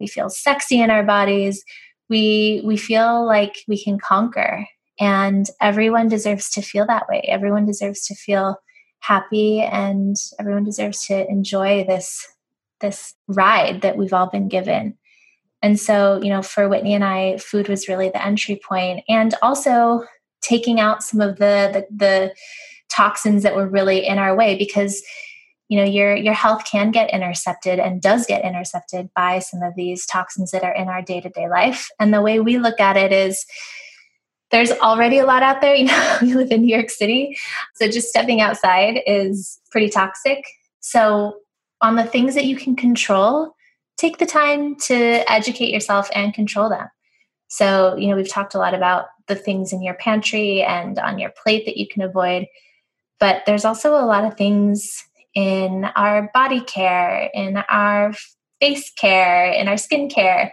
We 0.00 0.08
feel 0.08 0.28
sexy 0.28 0.80
in 0.80 0.90
our 0.90 1.04
bodies. 1.04 1.62
We 2.08 2.60
we 2.64 2.76
feel 2.76 3.24
like 3.24 3.54
we 3.68 3.80
can 3.80 4.00
conquer. 4.00 4.66
And 4.98 5.46
everyone 5.60 6.08
deserves 6.08 6.50
to 6.50 6.62
feel 6.62 6.86
that 6.86 7.08
way. 7.08 7.22
Everyone 7.28 7.66
deserves 7.66 8.04
to 8.06 8.16
feel 8.16 8.56
happy 8.98 9.60
and 9.60 10.16
everyone 10.40 10.64
deserves 10.64 11.06
to 11.06 11.28
enjoy 11.28 11.84
this 11.84 12.26
this 12.82 13.14
ride 13.26 13.80
that 13.80 13.96
we've 13.96 14.12
all 14.12 14.26
been 14.26 14.48
given. 14.48 14.98
And 15.62 15.80
so, 15.80 16.20
you 16.22 16.28
know, 16.28 16.42
for 16.42 16.68
Whitney 16.68 16.92
and 16.94 17.04
I, 17.04 17.38
food 17.38 17.68
was 17.68 17.88
really 17.88 18.10
the 18.10 18.22
entry 18.22 18.60
point, 18.62 19.04
and 19.08 19.34
also 19.40 20.04
taking 20.42 20.80
out 20.80 21.02
some 21.02 21.20
of 21.20 21.38
the, 21.38 21.86
the, 21.88 21.96
the 21.96 22.34
toxins 22.90 23.42
that 23.44 23.56
were 23.56 23.68
really 23.68 24.06
in 24.06 24.18
our 24.18 24.36
way 24.36 24.56
because 24.56 25.02
you 25.68 25.78
know 25.78 25.84
your 25.84 26.14
your 26.14 26.34
health 26.34 26.64
can 26.70 26.90
get 26.90 27.08
intercepted 27.14 27.78
and 27.78 28.02
does 28.02 28.26
get 28.26 28.44
intercepted 28.44 29.08
by 29.16 29.38
some 29.38 29.62
of 29.62 29.74
these 29.74 30.04
toxins 30.04 30.50
that 30.50 30.64
are 30.64 30.74
in 30.74 30.88
our 30.88 31.00
day-to-day 31.00 31.48
life. 31.48 31.88
And 31.98 32.12
the 32.12 32.20
way 32.20 32.40
we 32.40 32.58
look 32.58 32.78
at 32.78 32.98
it 32.98 33.10
is 33.10 33.46
there's 34.50 34.70
already 34.70 35.16
a 35.16 35.24
lot 35.24 35.42
out 35.42 35.62
there 35.62 35.74
you 35.76 35.86
know 35.86 36.18
we 36.20 36.34
live 36.34 36.50
in 36.50 36.60
new 36.60 36.76
york 36.76 36.90
city. 36.90 37.38
So 37.76 37.88
just 37.88 38.08
stepping 38.08 38.42
outside 38.42 39.00
is 39.06 39.58
pretty 39.70 39.88
toxic. 39.88 40.44
So 40.80 41.36
on 41.82 41.96
the 41.96 42.04
things 42.04 42.34
that 42.34 42.46
you 42.46 42.56
can 42.56 42.76
control 42.76 43.54
take 43.98 44.18
the 44.18 44.26
time 44.26 44.74
to 44.76 44.94
educate 45.30 45.70
yourself 45.70 46.08
and 46.14 46.34
control 46.34 46.68
them 46.68 46.88
so 47.48 47.94
you 47.96 48.08
know 48.08 48.16
we've 48.16 48.28
talked 48.28 48.54
a 48.54 48.58
lot 48.58 48.74
about 48.74 49.06
the 49.28 49.36
things 49.36 49.72
in 49.72 49.82
your 49.82 49.94
pantry 49.94 50.62
and 50.62 50.98
on 50.98 51.18
your 51.18 51.32
plate 51.42 51.64
that 51.66 51.76
you 51.76 51.86
can 51.86 52.02
avoid 52.02 52.46
but 53.22 53.44
there's 53.46 53.64
also 53.64 53.94
a 53.94 54.06
lot 54.06 54.24
of 54.24 54.36
things 54.36 55.04
in 55.34 55.86
our 55.96 56.30
body 56.34 56.60
care, 56.60 57.30
in 57.32 57.58
our 57.68 58.12
face 58.60 58.90
care, 58.98 59.46
in 59.46 59.68
our 59.68 59.76
skin 59.76 60.08
care, 60.08 60.52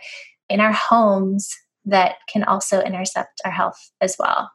in 0.49 0.59
our 0.59 0.71
homes 0.71 1.51
that 1.85 2.17
can 2.31 2.43
also 2.43 2.81
intercept 2.81 3.41
our 3.45 3.51
health 3.51 3.91
as 4.01 4.15
well. 4.19 4.51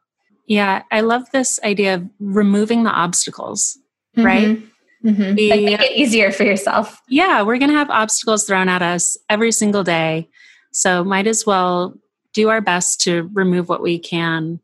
Yeah, 0.47 0.83
I 0.91 1.01
love 1.01 1.25
this 1.33 1.59
idea 1.65 1.95
of 1.95 2.09
removing 2.21 2.85
the 2.85 2.91
obstacles, 2.91 3.79
mm-hmm. 4.17 4.27
right? 4.27 4.59
Mm-hmm. 5.05 5.35
The, 5.35 5.51
like 5.51 5.63
make 5.63 5.81
it 5.81 5.93
easier 5.93 6.33
for 6.33 6.45
yourself. 6.45 7.01
Yeah, 7.09 7.43
we're 7.43 7.59
going 7.59 7.71
to 7.71 7.77
have 7.77 7.91
obstacles 7.91 8.45
thrown 8.45 8.69
at 8.69 8.81
us 8.81 9.19
every 9.29 9.53
single 9.53 9.85
day. 9.85 10.29
So 10.73 11.05
might 11.05 11.27
as 11.27 11.45
well 11.45 11.95
do 12.33 12.49
our 12.49 12.61
best 12.61 13.01
to 13.03 13.31
remove 13.33 13.69
what 13.69 13.83
we 13.83 13.99
can 13.99 14.61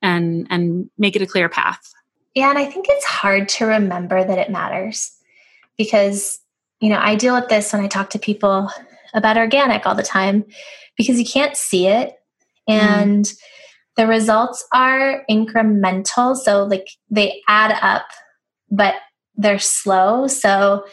and 0.00 0.46
and 0.50 0.90
make 0.98 1.14
it 1.14 1.22
a 1.22 1.26
clear 1.26 1.48
path. 1.48 1.92
Yeah, 2.34 2.50
and 2.50 2.58
I 2.58 2.64
think 2.64 2.86
it's 2.88 3.04
hard 3.04 3.48
to 3.50 3.66
remember 3.66 4.24
that 4.24 4.38
it 4.38 4.50
matters 4.50 5.12
because, 5.76 6.40
you 6.80 6.88
know, 6.88 6.98
I 6.98 7.14
deal 7.14 7.34
with 7.34 7.48
this 7.48 7.72
when 7.72 7.82
I 7.82 7.88
talk 7.88 8.10
to 8.10 8.18
people 8.18 8.70
about 9.14 9.36
organic 9.36 9.86
all 9.86 9.94
the 9.94 10.02
time 10.02 10.44
because 10.96 11.18
you 11.18 11.26
can't 11.26 11.56
see 11.56 11.86
it 11.86 12.14
mm. 12.68 12.74
and 12.74 13.24
mm. 13.26 13.38
the 13.96 14.06
results 14.06 14.66
are 14.72 15.24
incremental. 15.30 16.34
So, 16.34 16.64
like, 16.64 16.88
they 17.10 17.42
add 17.48 17.78
up, 17.82 18.06
but 18.70 18.94
they're 19.36 19.58
slow. 19.58 20.26
So, 20.26 20.84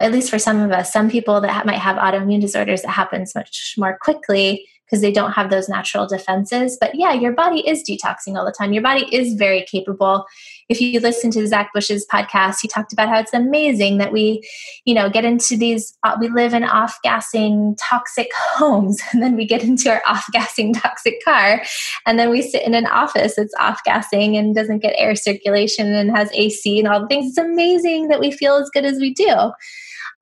at 0.00 0.10
least 0.10 0.30
for 0.30 0.38
some 0.38 0.60
of 0.60 0.72
us, 0.72 0.92
some 0.92 1.08
people 1.08 1.40
that 1.40 1.64
might 1.64 1.78
have 1.78 1.96
autoimmune 1.96 2.40
disorders, 2.40 2.82
it 2.82 2.90
happens 2.90 3.34
much 3.36 3.74
more 3.78 3.96
quickly 4.02 4.66
because 4.92 5.00
they 5.00 5.10
don't 5.10 5.32
have 5.32 5.48
those 5.48 5.70
natural 5.70 6.06
defenses. 6.06 6.76
But 6.78 6.94
yeah, 6.94 7.14
your 7.14 7.32
body 7.32 7.66
is 7.66 7.82
detoxing 7.82 8.36
all 8.36 8.44
the 8.44 8.52
time. 8.52 8.74
Your 8.74 8.82
body 8.82 9.06
is 9.10 9.32
very 9.32 9.62
capable. 9.62 10.26
If 10.68 10.82
you 10.82 11.00
listen 11.00 11.30
to 11.30 11.46
Zach 11.46 11.70
Bush's 11.72 12.06
podcast, 12.12 12.58
he 12.60 12.68
talked 12.68 12.92
about 12.92 13.08
how 13.08 13.18
it's 13.18 13.32
amazing 13.32 13.96
that 13.98 14.12
we, 14.12 14.46
you 14.84 14.94
know, 14.94 15.08
get 15.08 15.24
into 15.24 15.56
these, 15.56 15.96
uh, 16.02 16.18
we 16.20 16.28
live 16.28 16.52
in 16.52 16.62
off 16.62 16.98
gassing 17.02 17.74
toxic 17.80 18.28
homes, 18.54 19.00
and 19.12 19.22
then 19.22 19.34
we 19.34 19.46
get 19.46 19.62
into 19.62 19.90
our 19.90 20.02
off 20.06 20.26
gassing 20.30 20.74
toxic 20.74 21.24
car, 21.24 21.62
and 22.06 22.18
then 22.18 22.28
we 22.28 22.42
sit 22.42 22.62
in 22.62 22.74
an 22.74 22.86
office 22.86 23.36
that's 23.36 23.54
off 23.58 23.80
gassing 23.84 24.36
and 24.36 24.54
doesn't 24.54 24.80
get 24.80 24.94
air 24.98 25.16
circulation 25.16 25.94
and 25.94 26.14
has 26.14 26.30
AC 26.34 26.78
and 26.78 26.86
all 26.86 27.00
the 27.00 27.06
things. 27.06 27.28
It's 27.28 27.38
amazing 27.38 28.08
that 28.08 28.20
we 28.20 28.30
feel 28.30 28.56
as 28.56 28.68
good 28.68 28.84
as 28.84 28.98
we 28.98 29.14
do. 29.14 29.52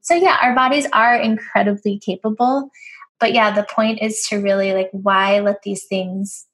So, 0.03 0.15
yeah, 0.15 0.39
our 0.41 0.55
bodies 0.55 0.87
are 0.93 1.17
incredibly 1.17 1.99
capable 1.99 2.71
but 3.21 3.33
yeah, 3.33 3.51
the 3.51 3.63
point 3.63 4.01
is 4.03 4.27
to 4.29 4.39
really 4.39 4.73
like, 4.73 4.89
why 4.93 5.41
let 5.41 5.63
these 5.63 5.85
things 5.85 6.47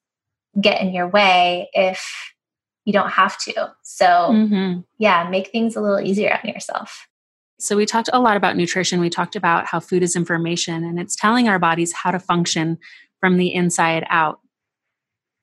get 0.61 0.81
in 0.81 0.93
your 0.93 1.09
way 1.09 1.71
if 1.73 2.35
you 2.85 2.93
don't 2.93 3.11
have 3.11 3.39
to? 3.39 3.73
So, 3.83 4.07
mm-hmm. 4.07 4.81
yeah, 4.99 5.29
make 5.31 5.51
things 5.51 5.77
a 5.77 5.81
little 5.81 6.01
easier 6.01 6.39
on 6.43 6.51
yourself. 6.51 7.07
So, 7.59 7.77
we 7.77 7.87
talked 7.87 8.11
a 8.13 8.21
lot 8.21 8.37
about 8.37 8.57
nutrition. 8.57 9.01
We 9.01 9.11
talked 9.11 9.37
about 9.37 9.67
how 9.67 9.81
food 9.81 10.03
is 10.03 10.17
information 10.17 10.85
and 10.85 10.99
it's 10.99 11.17
telling 11.17 11.49
our 11.49 11.59
bodies 11.59 11.93
how 11.93 12.11
to 12.11 12.19
function 12.19 12.79
from 13.21 13.39
the 13.39 13.55
inside 13.55 14.05
out. 14.11 14.41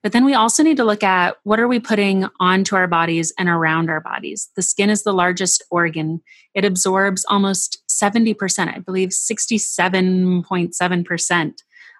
But 0.04 0.12
then 0.12 0.24
we 0.26 0.34
also 0.34 0.62
need 0.62 0.76
to 0.76 0.84
look 0.84 1.02
at 1.02 1.38
what 1.44 1.58
are 1.58 1.66
we 1.66 1.80
putting 1.80 2.28
onto 2.38 2.76
our 2.76 2.86
bodies 2.86 3.32
and 3.38 3.48
around 3.48 3.88
our 3.88 4.02
bodies. 4.02 4.50
The 4.54 4.60
skin 4.60 4.90
is 4.90 5.02
the 5.02 5.14
largest 5.14 5.64
organ. 5.70 6.20
It 6.52 6.66
absorbs 6.66 7.24
almost 7.26 7.82
70%, 7.88 8.68
I 8.68 8.80
believe 8.80 9.08
67.7% 9.08 11.52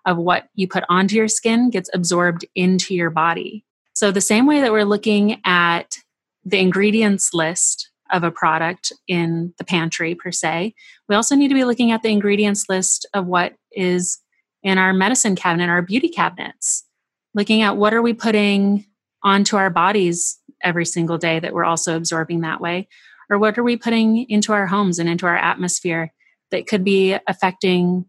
of 0.04 0.18
what 0.18 0.50
you 0.54 0.68
put 0.68 0.84
onto 0.90 1.16
your 1.16 1.28
skin 1.28 1.70
gets 1.70 1.88
absorbed 1.94 2.44
into 2.54 2.94
your 2.94 3.08
body. 3.08 3.64
So 3.94 4.10
the 4.10 4.20
same 4.20 4.46
way 4.46 4.60
that 4.60 4.72
we're 4.72 4.84
looking 4.84 5.40
at 5.46 5.96
the 6.44 6.60
ingredients 6.60 7.32
list 7.32 7.88
of 8.12 8.22
a 8.22 8.30
product 8.30 8.92
in 9.08 9.54
the 9.56 9.64
pantry 9.64 10.14
per 10.14 10.30
se, 10.30 10.74
we 11.08 11.16
also 11.16 11.34
need 11.34 11.48
to 11.48 11.54
be 11.54 11.64
looking 11.64 11.90
at 11.90 12.02
the 12.02 12.12
ingredients 12.12 12.68
list 12.68 13.06
of 13.14 13.26
what 13.26 13.54
is 13.72 14.18
in 14.62 14.76
our 14.76 14.92
medicine 14.92 15.36
cabinet, 15.36 15.70
our 15.70 15.80
beauty 15.80 16.10
cabinets 16.10 16.84
looking 17.34 17.62
at 17.62 17.76
what 17.76 17.94
are 17.94 18.02
we 18.02 18.14
putting 18.14 18.86
onto 19.22 19.56
our 19.56 19.70
bodies 19.70 20.38
every 20.62 20.86
single 20.86 21.18
day 21.18 21.38
that 21.40 21.52
we're 21.52 21.64
also 21.64 21.96
absorbing 21.96 22.40
that 22.40 22.60
way? 22.60 22.88
Or 23.30 23.38
what 23.38 23.58
are 23.58 23.62
we 23.62 23.76
putting 23.76 24.28
into 24.28 24.52
our 24.52 24.66
homes 24.66 24.98
and 24.98 25.08
into 25.08 25.26
our 25.26 25.36
atmosphere 25.36 26.12
that 26.50 26.66
could 26.66 26.84
be 26.84 27.16
affecting 27.26 28.06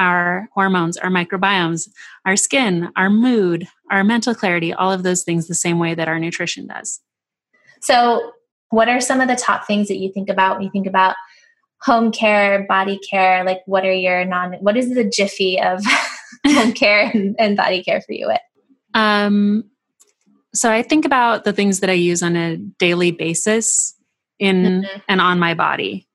our 0.00 0.48
hormones 0.54 0.96
our 0.96 1.08
microbiomes 1.08 1.88
our 2.26 2.34
skin 2.34 2.90
our 2.96 3.08
mood 3.08 3.68
our 3.92 4.02
mental 4.02 4.34
clarity 4.34 4.72
all 4.74 4.90
of 4.90 5.04
those 5.04 5.22
things 5.22 5.46
the 5.46 5.54
same 5.54 5.78
way 5.78 5.94
that 5.94 6.08
our 6.08 6.18
nutrition 6.18 6.66
does? 6.66 7.00
So 7.80 8.32
what 8.70 8.88
are 8.88 9.00
some 9.00 9.20
of 9.20 9.28
the 9.28 9.36
top 9.36 9.66
things 9.66 9.88
that 9.88 9.98
you 9.98 10.10
think 10.12 10.28
about 10.28 10.56
when 10.56 10.64
you 10.64 10.70
think 10.70 10.86
about 10.86 11.14
home 11.82 12.10
care 12.10 12.64
body 12.66 12.98
care? 13.08 13.44
Like 13.44 13.60
what 13.66 13.84
are 13.84 13.92
your 13.92 14.24
non 14.24 14.54
what 14.54 14.76
is 14.76 14.92
the 14.94 15.04
jiffy 15.04 15.60
of 15.60 15.84
home 16.46 16.72
care 16.72 17.10
and, 17.14 17.36
and 17.38 17.56
body 17.56 17.84
care 17.84 18.00
for 18.00 18.12
you 18.12 18.26
um, 18.94 19.64
so 20.54 20.70
I 20.70 20.82
think 20.82 21.04
about 21.04 21.44
the 21.44 21.52
things 21.52 21.80
that 21.80 21.90
I 21.90 21.94
use 21.94 22.22
on 22.22 22.36
a 22.36 22.56
daily 22.56 23.10
basis 23.10 23.94
in 24.38 24.62
mm-hmm. 24.62 25.00
and 25.08 25.20
on 25.20 25.38
my 25.38 25.54
body. 25.54 26.08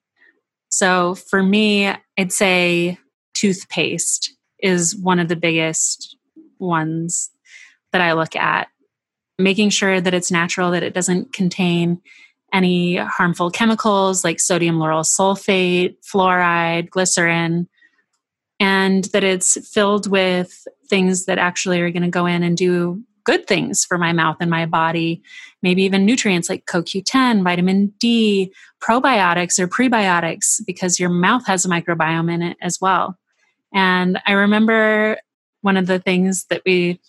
So 0.70 1.16
for 1.16 1.44
me, 1.44 1.94
I'd 2.18 2.32
say 2.32 2.98
toothpaste 3.34 4.34
is 4.60 4.96
one 4.96 5.20
of 5.20 5.28
the 5.28 5.36
biggest 5.36 6.16
ones 6.58 7.32
that 7.92 8.02
I 8.02 8.14
look 8.14 8.36
at. 8.36 8.70
Making 9.38 9.70
sure 9.70 10.02
that 10.02 10.14
it's 10.14 10.32
natural, 10.32 10.72
that 10.72 10.84
it 10.84 10.94
doesn't 10.94 11.34
contain 11.34 12.02
any 12.52 12.98
harmful 12.98 13.52
chemicals 13.52 14.24
like 14.24 14.40
sodium 14.40 14.78
lauryl 14.78 15.06
sulfate, 15.06 15.96
fluoride, 16.06 16.90
glycerin, 16.90 17.68
and 18.60 19.06
that 19.06 19.24
it's 19.24 19.58
filled 19.70 20.10
with 20.10 20.68
things 20.90 21.26
that 21.26 21.38
actually 21.38 21.80
are 21.82 21.92
going 21.92 22.04
to 22.04 22.10
go 22.10 22.26
in 22.26 22.44
and 22.44 22.58
do 22.58 23.04
good 23.24 23.48
things 23.48 23.86
for 23.86 23.98
my 23.98 24.12
mouth 24.12 24.38
and 24.40 24.50
my 24.50 24.66
body, 24.66 25.22
maybe 25.62 25.84
even 25.84 26.06
nutrients 26.06 26.50
like 26.50 26.66
CoQ10, 26.66 27.44
vitamin 27.44 27.94
D, 28.00 28.52
probiotics 28.82 29.60
or 29.60 29.68
prebiotics, 29.68 30.62
because 30.66 31.00
your 31.00 31.10
mouth 31.10 31.46
has 31.46 31.66
a 31.66 31.70
microbiome 31.70 32.34
in 32.34 32.42
it 32.42 32.58
as 32.62 32.80
well. 32.82 33.18
And 33.74 34.20
I 34.26 34.32
remember 34.32 35.18
one 35.62 35.78
of 35.78 35.86
the 35.86 36.00
things 36.00 36.46
that 36.46 36.64
we 36.66 37.00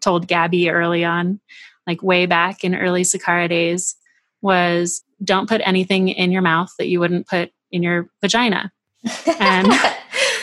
told 0.00 0.28
Gabby 0.28 0.68
early 0.68 1.04
on, 1.04 1.40
like 1.86 2.02
way 2.02 2.26
back 2.26 2.64
in 2.64 2.74
early 2.74 3.02
Sakara 3.02 3.48
days, 3.48 3.96
was 4.42 5.02
don't 5.24 5.48
put 5.48 5.62
anything 5.64 6.08
in 6.08 6.32
your 6.32 6.42
mouth 6.42 6.72
that 6.78 6.88
you 6.88 7.00
wouldn't 7.00 7.28
put 7.28 7.50
in 7.70 7.82
your 7.82 8.08
vagina. 8.20 8.72
And 9.40 9.72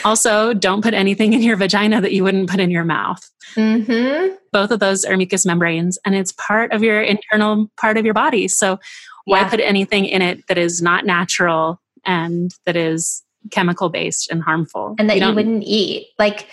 also, 0.06 0.54
don't 0.54 0.82
put 0.82 0.93
anything 0.93 1.34
in 1.34 1.41
your 1.41 1.56
vagina 1.56 2.02
that 2.02 2.14
you 2.14 2.24
wouldn't 2.24 2.50
put 2.50 2.60
in 2.60 2.72
your 2.72 2.84
mouth. 2.84 3.22
Mm-hmm. 3.56 4.36
Both 4.52 4.72
of 4.72 4.80
those 4.80 5.06
are 5.06 5.18
mucous 5.18 5.45
membranes, 5.45 5.97
and 6.06 6.16
it's 6.16 6.32
part 6.34 6.72
of 6.72 6.84
your 6.84 7.02
internal 7.02 7.70
part 7.78 7.97
of 7.97 8.06
your 8.06 8.14
body. 8.14 8.47
So, 8.47 8.80
why 9.26 9.41
yeah. 9.41 9.50
put 9.50 9.60
anything 9.60 10.06
in 10.06 10.22
it 10.22 10.45
that 10.47 10.58
is 10.58 10.82
not 10.82 11.06
natural 11.06 11.82
and 12.06 12.52
that 12.66 12.76
is 12.76 13.24
chemical 13.52 13.89
based 13.89 14.32
and 14.32 14.41
harmful? 14.41 14.95
And 14.97 15.10
that 15.10 15.20
you, 15.20 15.28
you 15.28 15.36
wouldn't 15.36 15.64
eat. 15.64 16.08
Like, 16.18 16.47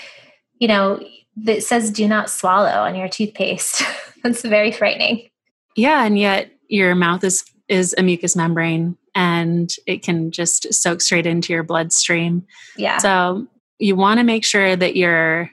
you 0.58 0.68
know, 0.68 1.00
that 1.36 1.62
says 1.62 1.90
do 1.90 2.08
not 2.08 2.30
swallow 2.30 2.68
on 2.68 2.94
your 2.94 3.08
toothpaste. 3.08 3.82
That's 4.22 4.42
very 4.42 4.72
frightening. 4.72 5.28
Yeah, 5.76 6.04
and 6.04 6.18
yet 6.18 6.50
your 6.68 6.94
mouth 6.94 7.22
is 7.24 7.44
is 7.68 7.94
a 7.98 8.02
mucous 8.02 8.36
membrane 8.36 8.96
and 9.16 9.74
it 9.86 10.02
can 10.02 10.30
just 10.30 10.72
soak 10.74 11.00
straight 11.00 11.26
into 11.26 11.52
your 11.52 11.62
bloodstream. 11.62 12.46
Yeah. 12.76 12.98
So 12.98 13.46
you 13.78 13.96
want 13.96 14.18
to 14.18 14.24
make 14.24 14.44
sure 14.44 14.76
that 14.76 14.94
you're 14.94 15.50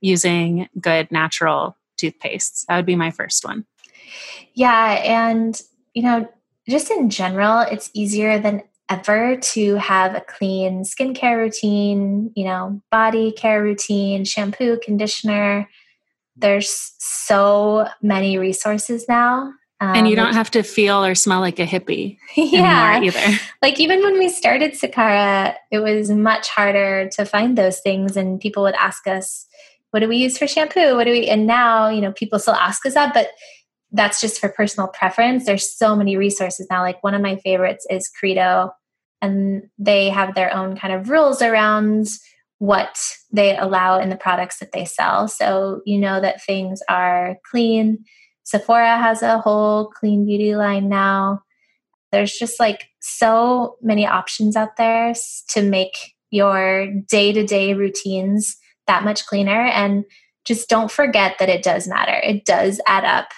using 0.00 0.66
good 0.80 1.12
natural 1.12 1.76
toothpastes. 2.00 2.64
That 2.66 2.76
would 2.76 2.86
be 2.86 2.96
my 2.96 3.10
first 3.10 3.44
one. 3.44 3.66
Yeah. 4.54 5.00
And, 5.04 5.60
you 5.92 6.02
know, 6.02 6.26
just 6.66 6.90
in 6.90 7.10
general, 7.10 7.60
it's 7.60 7.90
easier 7.92 8.38
than 8.38 8.62
ever 8.88 9.36
to 9.36 9.74
have 9.76 10.14
a 10.14 10.22
clean 10.22 10.82
skincare 10.82 11.36
routine, 11.36 12.32
you 12.34 12.46
know, 12.46 12.80
body 12.90 13.32
care 13.32 13.62
routine, 13.62 14.24
shampoo, 14.24 14.78
conditioner. 14.82 15.68
There's 16.34 16.94
so 16.98 17.86
many 18.00 18.38
resources 18.38 19.06
now. 19.06 19.52
Um, 19.82 19.96
and 19.96 20.08
you 20.08 20.14
don't 20.14 20.34
have 20.34 20.50
to 20.52 20.62
feel 20.62 21.04
or 21.04 21.16
smell 21.16 21.40
like 21.40 21.58
a 21.58 21.66
hippie. 21.66 22.16
Yeah. 22.36 23.00
Either. 23.02 23.38
Like 23.60 23.80
even 23.80 24.00
when 24.00 24.16
we 24.16 24.28
started 24.28 24.74
Sakara, 24.74 25.56
it 25.72 25.80
was 25.80 26.08
much 26.08 26.48
harder 26.48 27.08
to 27.14 27.24
find 27.24 27.58
those 27.58 27.80
things. 27.80 28.16
And 28.16 28.40
people 28.40 28.62
would 28.62 28.76
ask 28.76 29.08
us, 29.08 29.44
what 29.90 30.00
do 30.00 30.08
we 30.08 30.18
use 30.18 30.38
for 30.38 30.46
shampoo? 30.46 30.94
What 30.94 31.04
do 31.04 31.10
we, 31.10 31.26
and 31.26 31.48
now, 31.48 31.88
you 31.88 32.00
know, 32.00 32.12
people 32.12 32.38
still 32.38 32.54
ask 32.54 32.86
us 32.86 32.94
that, 32.94 33.12
but 33.12 33.30
that's 33.90 34.20
just 34.20 34.40
for 34.40 34.48
personal 34.48 34.88
preference. 34.88 35.44
There's 35.44 35.68
so 35.68 35.96
many 35.96 36.16
resources 36.16 36.68
now. 36.70 36.82
Like 36.82 37.02
one 37.02 37.14
of 37.14 37.20
my 37.20 37.36
favorites 37.36 37.84
is 37.90 38.08
Credo, 38.08 38.70
and 39.20 39.64
they 39.78 40.10
have 40.10 40.34
their 40.34 40.54
own 40.54 40.76
kind 40.76 40.94
of 40.94 41.10
rules 41.10 41.42
around 41.42 42.08
what 42.58 42.98
they 43.32 43.56
allow 43.56 43.98
in 43.98 44.08
the 44.08 44.16
products 44.16 44.58
that 44.60 44.72
they 44.72 44.84
sell. 44.84 45.26
So 45.28 45.82
you 45.84 45.98
know 45.98 46.20
that 46.20 46.42
things 46.42 46.80
are 46.88 47.36
clean. 47.50 48.04
Sephora 48.44 48.98
has 48.98 49.22
a 49.22 49.38
whole 49.38 49.86
clean 49.86 50.26
beauty 50.26 50.56
line 50.56 50.88
now. 50.88 51.42
There's 52.10 52.32
just 52.32 52.60
like 52.60 52.88
so 53.00 53.76
many 53.80 54.06
options 54.06 54.56
out 54.56 54.76
there 54.76 55.14
to 55.50 55.62
make 55.62 56.14
your 56.30 56.88
day 57.08 57.32
to 57.32 57.46
day 57.46 57.74
routines 57.74 58.56
that 58.86 59.04
much 59.04 59.26
cleaner. 59.26 59.66
And 59.66 60.04
just 60.44 60.68
don't 60.68 60.90
forget 60.90 61.36
that 61.38 61.48
it 61.48 61.62
does 61.62 61.86
matter. 61.86 62.18
It 62.22 62.44
does 62.44 62.80
add 62.86 63.04
up 63.04 63.28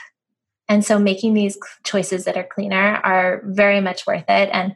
and 0.69 0.85
so 0.85 0.99
making 0.99 1.35
these 1.35 1.59
choices 1.85 2.25
that 2.25 2.37
are 2.37 2.45
cleaner 2.45 2.97
are 3.05 3.43
very 3.45 3.81
much 3.81 4.07
worth 4.07 4.25
it. 4.29 4.49
And 4.53 4.75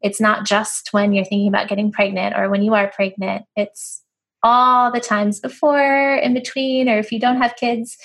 it's 0.00 0.20
not 0.20 0.44
just 0.46 0.92
when 0.92 1.12
you're 1.12 1.24
thinking 1.24 1.48
about 1.48 1.68
getting 1.68 1.92
pregnant 1.92 2.34
or 2.36 2.50
when 2.50 2.62
you 2.62 2.74
are 2.74 2.90
pregnant, 2.90 3.44
it's 3.56 4.02
all 4.42 4.90
the 4.90 5.00
times 5.00 5.40
before, 5.40 6.16
in 6.16 6.34
between, 6.34 6.88
or 6.88 6.98
if 6.98 7.12
you 7.12 7.20
don't 7.20 7.40
have 7.40 7.56
kids. 7.56 7.96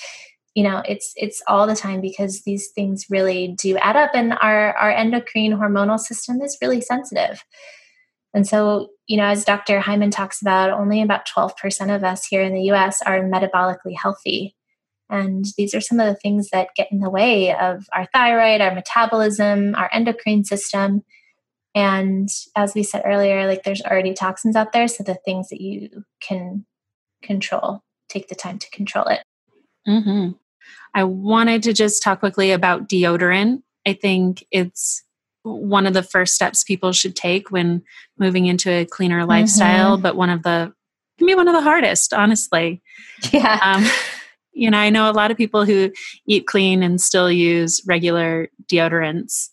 You 0.58 0.64
know, 0.64 0.82
it's 0.88 1.14
it's 1.16 1.43
all 1.47 1.68
the 1.68 1.76
time 1.76 2.01
because 2.01 2.41
these 2.41 2.70
things 2.74 3.05
really 3.12 3.55
do 3.60 3.78
add 3.78 3.95
up, 3.95 4.16
and 4.16 4.34
our 4.41 4.76
our 4.76 4.89
endocrine 4.89 5.51
hormonal 5.51 5.99
system 5.99 6.41
is 6.41 6.58
really 6.64 6.82
sensitive. 6.82 7.43
And 8.34 8.47
so, 8.47 8.89
you 9.05 9.18
know, 9.18 9.26
as 9.26 9.45
Dr. 9.45 9.80
Hyman 9.80 10.10
talks 10.10 10.41
about, 10.41 10.72
only 10.72 11.01
about 11.01 11.28
12% 11.28 11.95
of 11.95 12.03
us 12.03 12.26
here 12.26 12.41
in 12.41 12.53
the 12.53 12.72
US 12.72 13.01
are 13.03 13.20
metabolically 13.20 13.95
healthy. 13.95 14.55
And 15.10 15.45
these 15.58 15.76
are 15.76 15.82
some 15.82 15.99
of 15.99 16.08
the 16.08 16.20
things 16.20 16.49
that 16.49 16.76
get 16.76 16.91
in 16.91 17.01
the 17.01 17.10
way 17.10 17.55
of 17.55 17.86
our 17.93 18.08
thyroid, 18.14 18.62
our 18.62 18.74
metabolism, 18.74 19.76
our 19.76 19.89
endocrine 19.93 20.43
system. 20.43 21.03
And 21.74 22.30
as 22.55 22.74
we 22.76 22.84
said 22.84 23.03
earlier, 23.05 23.47
like 23.47 23.64
there's 23.64 23.82
already 23.84 24.14
toxins 24.14 24.55
out 24.55 24.74
there. 24.74 24.88
So 24.88 25.03
the 25.03 25.20
things 25.24 25.49
that 25.49 25.62
you 25.62 26.03
can 26.20 26.66
control, 27.22 27.82
take 28.10 28.28
the 28.28 28.36
time 28.36 28.60
to 28.60 28.70
control 28.72 29.05
it. 29.05 29.24
Mm-hmm. 29.88 30.32
I 30.94 31.04
wanted 31.04 31.64
to 31.64 31.74
just 31.74 32.02
talk 32.02 32.20
quickly 32.20 32.52
about 32.52 32.90
deodorant. 32.90 33.62
I 33.86 33.94
think 33.94 34.46
it's 34.52 35.04
one 35.44 35.88
of 35.88 35.94
the 35.94 36.04
first 36.04 36.36
steps 36.36 36.64
people 36.64 36.92
should 36.92 37.16
take 37.16 37.52
when 37.52 37.82
moving 38.18 38.48
into 38.48 38.70
a 38.70 38.86
cleaner 38.86 39.26
lifestyle, 39.26 39.94
mm-hmm. 39.94 40.04
but 40.04 40.16
one 40.16 40.30
of 40.30 40.44
the 40.44 40.74
can 41.18 41.28
be 41.28 41.36
one 41.36 41.48
of 41.48 41.54
the 41.54 41.62
hardest, 41.62 42.14
honestly. 42.14 42.82
Yeah. 43.32 43.60
Um, 43.64 43.86
you 44.54 44.70
know, 44.70 44.78
I 44.78 44.90
know 44.90 45.10
a 45.10 45.14
lot 45.14 45.32
of 45.32 45.38
people 45.38 45.66
who 45.66 45.92
eat 46.28 46.48
clean 46.48 46.84
and 46.84 47.00
still 47.00 47.32
use 47.32 47.82
regular 47.88 48.50
deodorants, 48.68 49.50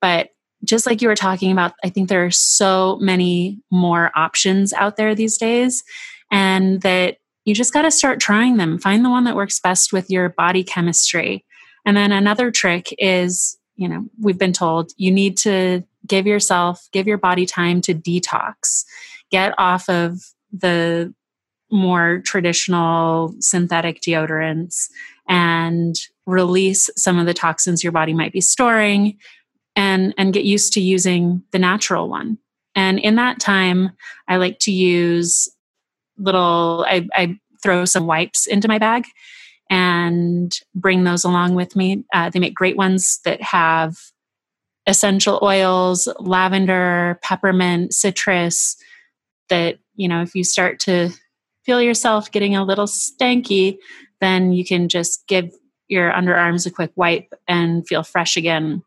but 0.00 0.30
just 0.64 0.86
like 0.86 1.02
you 1.02 1.08
were 1.08 1.16
talking 1.16 1.52
about, 1.52 1.74
I 1.84 1.90
think 1.90 2.08
there 2.08 2.24
are 2.24 2.30
so 2.30 2.98
many 3.00 3.60
more 3.70 4.10
options 4.16 4.72
out 4.72 4.96
there 4.96 5.14
these 5.14 5.36
days, 5.36 5.84
and 6.30 6.80
that 6.82 7.18
you 7.46 7.54
just 7.54 7.72
got 7.72 7.82
to 7.82 7.90
start 7.90 8.20
trying 8.20 8.56
them. 8.56 8.76
Find 8.78 9.04
the 9.04 9.10
one 9.10 9.24
that 9.24 9.36
works 9.36 9.60
best 9.60 9.92
with 9.92 10.10
your 10.10 10.28
body 10.28 10.64
chemistry. 10.64 11.46
And 11.86 11.96
then 11.96 12.10
another 12.10 12.50
trick 12.50 12.92
is, 12.98 13.56
you 13.76 13.88
know, 13.88 14.04
we've 14.20 14.38
been 14.38 14.52
told 14.52 14.90
you 14.96 15.12
need 15.12 15.38
to 15.38 15.84
give 16.06 16.26
yourself, 16.26 16.88
give 16.92 17.06
your 17.06 17.18
body 17.18 17.46
time 17.46 17.80
to 17.82 17.94
detox, 17.94 18.84
get 19.30 19.54
off 19.58 19.88
of 19.88 20.20
the 20.52 21.14
more 21.70 22.20
traditional 22.24 23.34
synthetic 23.38 24.00
deodorants 24.00 24.88
and 25.28 25.94
release 26.26 26.90
some 26.96 27.18
of 27.18 27.26
the 27.26 27.34
toxins 27.34 27.82
your 27.82 27.92
body 27.92 28.12
might 28.12 28.32
be 28.32 28.40
storing 28.40 29.16
and 29.74 30.14
and 30.16 30.32
get 30.32 30.44
used 30.44 30.72
to 30.72 30.80
using 30.80 31.42
the 31.50 31.58
natural 31.58 32.08
one 32.08 32.38
and 32.76 33.00
in 33.00 33.16
that 33.16 33.40
time 33.40 33.90
i 34.28 34.36
like 34.36 34.58
to 34.60 34.70
use 34.70 35.48
little 36.18 36.84
i, 36.88 37.06
I 37.14 37.38
throw 37.62 37.84
some 37.84 38.06
wipes 38.06 38.46
into 38.46 38.68
my 38.68 38.78
bag 38.78 39.06
and 39.68 40.56
bring 40.74 41.04
those 41.04 41.24
along 41.24 41.54
with 41.54 41.74
me 41.76 42.04
uh, 42.12 42.30
they 42.30 42.38
make 42.38 42.54
great 42.54 42.76
ones 42.76 43.20
that 43.24 43.42
have 43.42 43.96
essential 44.86 45.40
oils 45.42 46.08
lavender 46.20 47.18
peppermint 47.22 47.92
citrus 47.92 48.76
that 49.48 49.78
you 49.94 50.08
know 50.08 50.22
if 50.22 50.34
you 50.34 50.44
start 50.44 50.78
to 50.80 51.10
feel 51.66 51.82
yourself 51.82 52.30
getting 52.30 52.54
a 52.54 52.64
little 52.64 52.86
stanky, 52.86 53.78
then 54.20 54.52
you 54.52 54.64
can 54.64 54.88
just 54.88 55.26
give 55.26 55.52
your 55.88 56.12
underarms 56.12 56.66
a 56.66 56.70
quick 56.70 56.92
wipe 56.94 57.34
and 57.46 57.86
feel 57.86 58.04
fresh 58.04 58.36
again. 58.36 58.82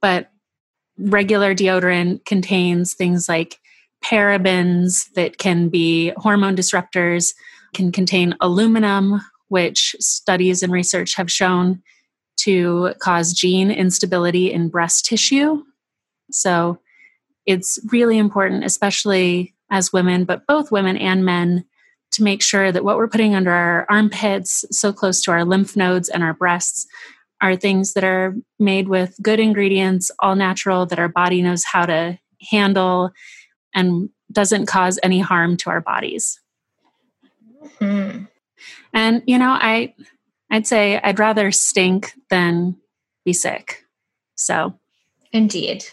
But 0.00 0.30
regular 0.96 1.54
deodorant 1.54 2.24
contains 2.24 2.94
things 2.94 3.28
like 3.28 3.58
parabens 4.04 5.12
that 5.14 5.38
can 5.38 5.68
be 5.68 6.12
hormone 6.16 6.56
disruptors, 6.56 7.34
can 7.74 7.92
contain 7.92 8.36
aluminum, 8.40 9.20
which 9.48 9.96
studies 10.00 10.62
and 10.62 10.72
research 10.72 11.14
have 11.16 11.30
shown 11.30 11.82
to 12.36 12.94
cause 12.98 13.32
gene 13.32 13.70
instability 13.70 14.52
in 14.52 14.68
breast 14.68 15.04
tissue. 15.04 15.62
So 16.30 16.78
it's 17.46 17.78
really 17.90 18.18
important, 18.18 18.64
especially 18.64 19.54
as 19.70 19.92
women, 19.92 20.24
but 20.24 20.46
both 20.46 20.72
women 20.72 20.96
and 20.96 21.24
men, 21.24 21.64
to 22.12 22.22
make 22.22 22.42
sure 22.42 22.70
that 22.70 22.84
what 22.84 22.98
we're 22.98 23.08
putting 23.08 23.34
under 23.34 23.50
our 23.50 23.86
armpits, 23.88 24.66
so 24.70 24.92
close 24.92 25.22
to 25.22 25.30
our 25.30 25.44
lymph 25.44 25.76
nodes 25.76 26.08
and 26.08 26.22
our 26.22 26.34
breasts, 26.34 26.86
are 27.40 27.56
things 27.56 27.94
that 27.94 28.04
are 28.04 28.34
made 28.58 28.88
with 28.88 29.16
good 29.22 29.40
ingredients, 29.40 30.10
all 30.18 30.36
natural, 30.36 30.86
that 30.86 30.98
our 30.98 31.08
body 31.08 31.42
knows 31.42 31.64
how 31.64 31.86
to 31.86 32.18
handle 32.50 33.10
and 33.74 34.10
doesn't 34.30 34.66
cause 34.66 34.98
any 35.02 35.20
harm 35.20 35.56
to 35.58 35.70
our 35.70 35.80
bodies. 35.80 36.40
Mm-hmm. 37.80 38.24
And 38.92 39.22
you 39.26 39.38
know, 39.38 39.50
I 39.50 39.94
I'd 40.50 40.66
say 40.66 41.00
I'd 41.02 41.18
rather 41.18 41.50
stink 41.52 42.12
than 42.30 42.76
be 43.24 43.32
sick. 43.32 43.84
So 44.36 44.74
Indeed. 45.32 45.84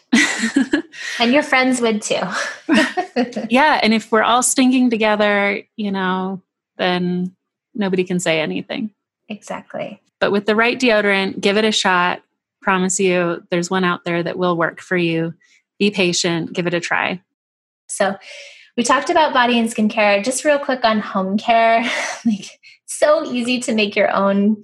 and 1.19 1.31
your 1.31 1.43
friends 1.43 1.79
would 1.79 2.01
too. 2.01 2.19
yeah. 3.49 3.79
And 3.81 3.93
if 3.93 4.11
we're 4.11 4.23
all 4.23 4.43
stinking 4.43 4.89
together, 4.89 5.61
you 5.77 5.91
know, 5.91 6.41
then 6.77 7.35
nobody 7.73 8.03
can 8.03 8.19
say 8.19 8.41
anything. 8.41 8.91
Exactly. 9.29 10.01
But 10.19 10.31
with 10.31 10.45
the 10.45 10.55
right 10.55 10.77
deodorant, 10.77 11.39
give 11.39 11.55
it 11.55 11.63
a 11.63 11.71
shot. 11.71 12.21
Promise 12.61 12.99
you, 12.99 13.41
there's 13.49 13.69
one 13.69 13.85
out 13.85 14.03
there 14.03 14.21
that 14.21 14.37
will 14.37 14.57
work 14.57 14.81
for 14.81 14.97
you. 14.97 15.33
Be 15.77 15.89
patient, 15.89 16.51
give 16.51 16.67
it 16.67 16.73
a 16.73 16.81
try. 16.81 17.21
So, 17.89 18.15
we 18.77 18.83
talked 18.83 19.09
about 19.09 19.33
body 19.33 19.59
and 19.59 19.67
skincare. 19.67 20.23
Just 20.23 20.45
real 20.45 20.57
quick 20.57 20.85
on 20.85 20.99
home 21.01 21.37
care. 21.37 21.81
like, 22.25 22.59
so 22.85 23.25
easy 23.25 23.59
to 23.61 23.73
make 23.73 23.93
your 23.93 24.09
own 24.09 24.63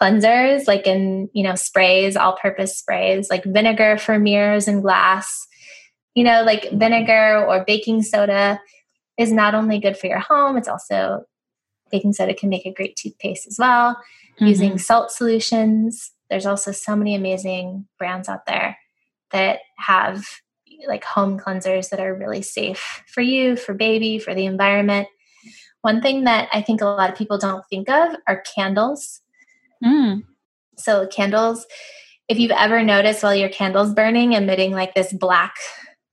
cleansers, 0.00 0.68
like 0.68 0.86
in, 0.86 1.28
you 1.32 1.42
know, 1.42 1.54
sprays, 1.54 2.16
all 2.16 2.36
purpose 2.36 2.78
sprays, 2.78 3.28
like 3.30 3.44
vinegar 3.44 3.98
for 3.98 4.18
mirrors 4.18 4.68
and 4.68 4.82
glass. 4.82 5.46
You 6.14 6.24
know, 6.24 6.42
like 6.44 6.70
vinegar 6.70 7.44
or 7.46 7.64
baking 7.66 8.02
soda 8.02 8.60
is 9.18 9.32
not 9.32 9.54
only 9.54 9.78
good 9.78 9.96
for 9.96 10.06
your 10.06 10.20
home, 10.20 10.56
it's 10.56 10.68
also 10.68 11.24
baking 11.90 12.12
soda 12.12 12.34
can 12.34 12.48
make 12.48 12.66
a 12.66 12.72
great 12.72 12.96
toothpaste 12.96 13.46
as 13.46 13.56
well. 13.58 13.94
Mm-hmm. 14.36 14.46
Using 14.46 14.78
salt 14.78 15.10
solutions, 15.10 16.12
there's 16.30 16.46
also 16.46 16.72
so 16.72 16.94
many 16.94 17.14
amazing 17.14 17.86
brands 17.98 18.28
out 18.28 18.46
there 18.46 18.78
that 19.32 19.60
have 19.78 20.24
like 20.86 21.04
home 21.04 21.38
cleansers 21.38 21.90
that 21.90 22.00
are 22.00 22.14
really 22.14 22.42
safe 22.42 23.02
for 23.06 23.20
you, 23.20 23.56
for 23.56 23.74
baby, 23.74 24.18
for 24.18 24.34
the 24.34 24.46
environment. 24.46 25.08
One 25.82 26.02
thing 26.02 26.24
that 26.24 26.48
I 26.52 26.62
think 26.62 26.80
a 26.80 26.86
lot 26.86 27.10
of 27.10 27.16
people 27.16 27.38
don't 27.38 27.64
think 27.70 27.88
of 27.88 28.16
are 28.26 28.42
candles. 28.54 29.20
Mm. 29.84 30.24
So 30.76 31.06
candles, 31.06 31.66
if 32.28 32.38
you've 32.38 32.50
ever 32.50 32.82
noticed 32.82 33.22
while 33.22 33.34
your 33.34 33.48
candle's 33.48 33.94
burning, 33.94 34.32
emitting 34.32 34.72
like 34.72 34.94
this 34.94 35.12
black 35.12 35.54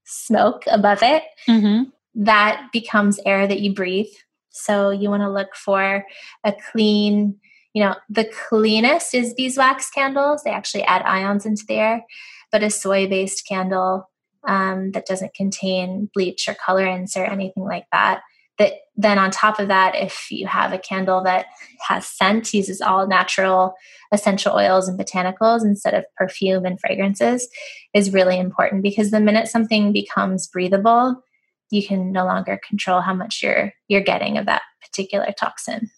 smoke 0.06 0.64
above 0.68 1.02
it, 1.02 1.24
mm-hmm. 1.48 1.90
that 2.24 2.70
becomes 2.72 3.20
air 3.26 3.48
that 3.48 3.62
you 3.62 3.74
breathe. 3.74 4.14
So 4.52 4.92
you 4.92 5.10
want 5.10 5.24
to 5.24 5.32
look 5.32 5.56
for 5.56 6.06
a 6.44 6.54
clean, 6.72 7.40
you 7.74 7.84
know, 7.84 7.96
the 8.10 8.26
cleanest 8.26 9.16
is 9.16 9.34
beeswax 9.34 9.90
candles. 9.90 10.44
They 10.44 10.52
actually 10.52 10.84
add 10.84 11.02
ions 11.02 11.46
into 11.46 11.66
the 11.68 11.76
air, 11.76 12.06
but 12.52 12.62
a 12.62 12.70
soy 12.70 13.08
based 13.08 13.48
candle 13.48 14.10
um, 14.48 14.92
that 14.92 15.06
doesn't 15.06 15.34
contain 15.34 16.10
bleach 16.14 16.48
or 16.48 16.56
colorants 16.56 17.16
or 17.16 17.24
anything 17.24 17.64
like 17.64 17.86
that. 17.92 18.22
That 18.60 18.74
then 18.96 19.18
on 19.18 19.32
top 19.32 19.60
of 19.60 19.70
that, 19.70 19.96
if 19.96 20.28
you 20.30 20.46
have 20.46 20.74
a 20.74 20.78
candle 20.78 21.24
that 21.24 21.48
has 21.88 22.06
scent, 22.06 22.54
uses 22.54 22.82
all 22.82 23.08
natural 23.08 23.74
essential 24.12 24.56
oils 24.56 24.88
and 24.88 25.00
botanicals 25.00 25.64
instead 25.64 25.96
of 25.96 26.06
perfume 26.16 26.66
and 26.66 26.80
fragrances, 26.80 27.48
is 27.96 28.14
really 28.14 28.38
important 28.38 28.84
because 28.84 29.10
the 29.10 29.20
minute 29.20 29.48
something 29.48 29.92
becomes 29.92 30.48
breathable, 30.48 31.24
you 31.72 31.86
can 31.86 32.12
no 32.12 32.26
longer 32.26 32.60
control 32.68 33.02
how 33.02 33.14
much 33.14 33.42
you're 33.42 33.74
you're 33.88 34.02
getting 34.02 34.38
of 34.38 34.46
that 34.46 34.62
particular 34.86 35.34
toxin. 35.38 35.90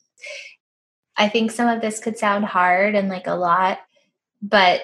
I 1.18 1.28
think 1.30 1.52
some 1.52 1.68
of 1.68 1.82
this 1.82 2.00
could 2.00 2.18
sound 2.18 2.46
hard 2.46 2.96
and 2.96 3.10
like 3.10 3.28
a 3.28 3.36
lot, 3.36 3.80
but 4.42 4.82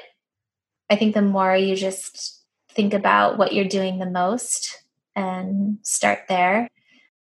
I 0.90 0.98
think 0.98 1.14
the 1.14 1.22
more 1.22 1.56
you 1.56 1.76
just 1.76 2.41
think 2.74 2.94
about 2.94 3.38
what 3.38 3.54
you're 3.54 3.66
doing 3.66 4.00
the 4.00 4.10
most 4.10 4.78
and 5.16 5.78
start 5.84 6.20
there, 6.28 6.68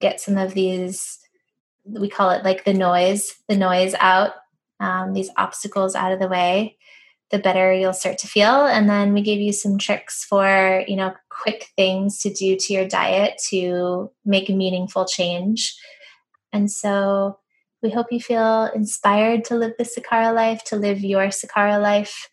get 0.01 0.21
some 0.21 0.39
of 0.39 0.55
these, 0.55 1.19
we 1.85 2.09
call 2.09 2.31
it 2.31 2.45
like 2.45 2.65
the 2.65 2.75
noise, 2.75 3.35
the 3.49 3.57
noise 3.57 3.95
out, 3.99 4.33
um, 4.81 5.13
these 5.13 5.31
obstacles 5.37 5.95
out 5.95 6.13
of 6.13 6.19
the 6.19 6.29
way, 6.29 6.77
the 7.31 7.39
better 7.39 7.73
you'll 7.73 7.93
start 7.93 8.19
to 8.19 8.27
feel. 8.27 8.67
And 8.67 8.89
then 8.89 9.13
we 9.13 9.23
gave 9.23 9.41
you 9.41 9.53
some 9.53 9.79
tricks 9.79 10.25
for, 10.25 10.85
you 10.87 10.97
know, 10.97 11.13
quick 11.29 11.69
things 11.77 12.19
to 12.19 12.33
do 12.33 12.57
to 12.57 12.73
your 12.73 12.89
diet 12.89 13.41
to 13.51 14.11
make 14.25 14.49
a 14.49 14.55
meaningful 14.55 15.05
change. 15.05 15.77
And 16.53 16.71
so 16.71 17.39
we 17.83 17.91
hope 17.91 18.07
you 18.11 18.21
feel 18.21 18.71
inspired 18.75 19.45
to 19.47 19.57
live 19.57 19.73
the 19.77 19.85
Sakara 19.85 20.35
life, 20.35 20.65
to 20.65 20.77
live 20.77 21.01
your 21.01 21.27
Sakara 21.27 21.81
life 21.83 22.31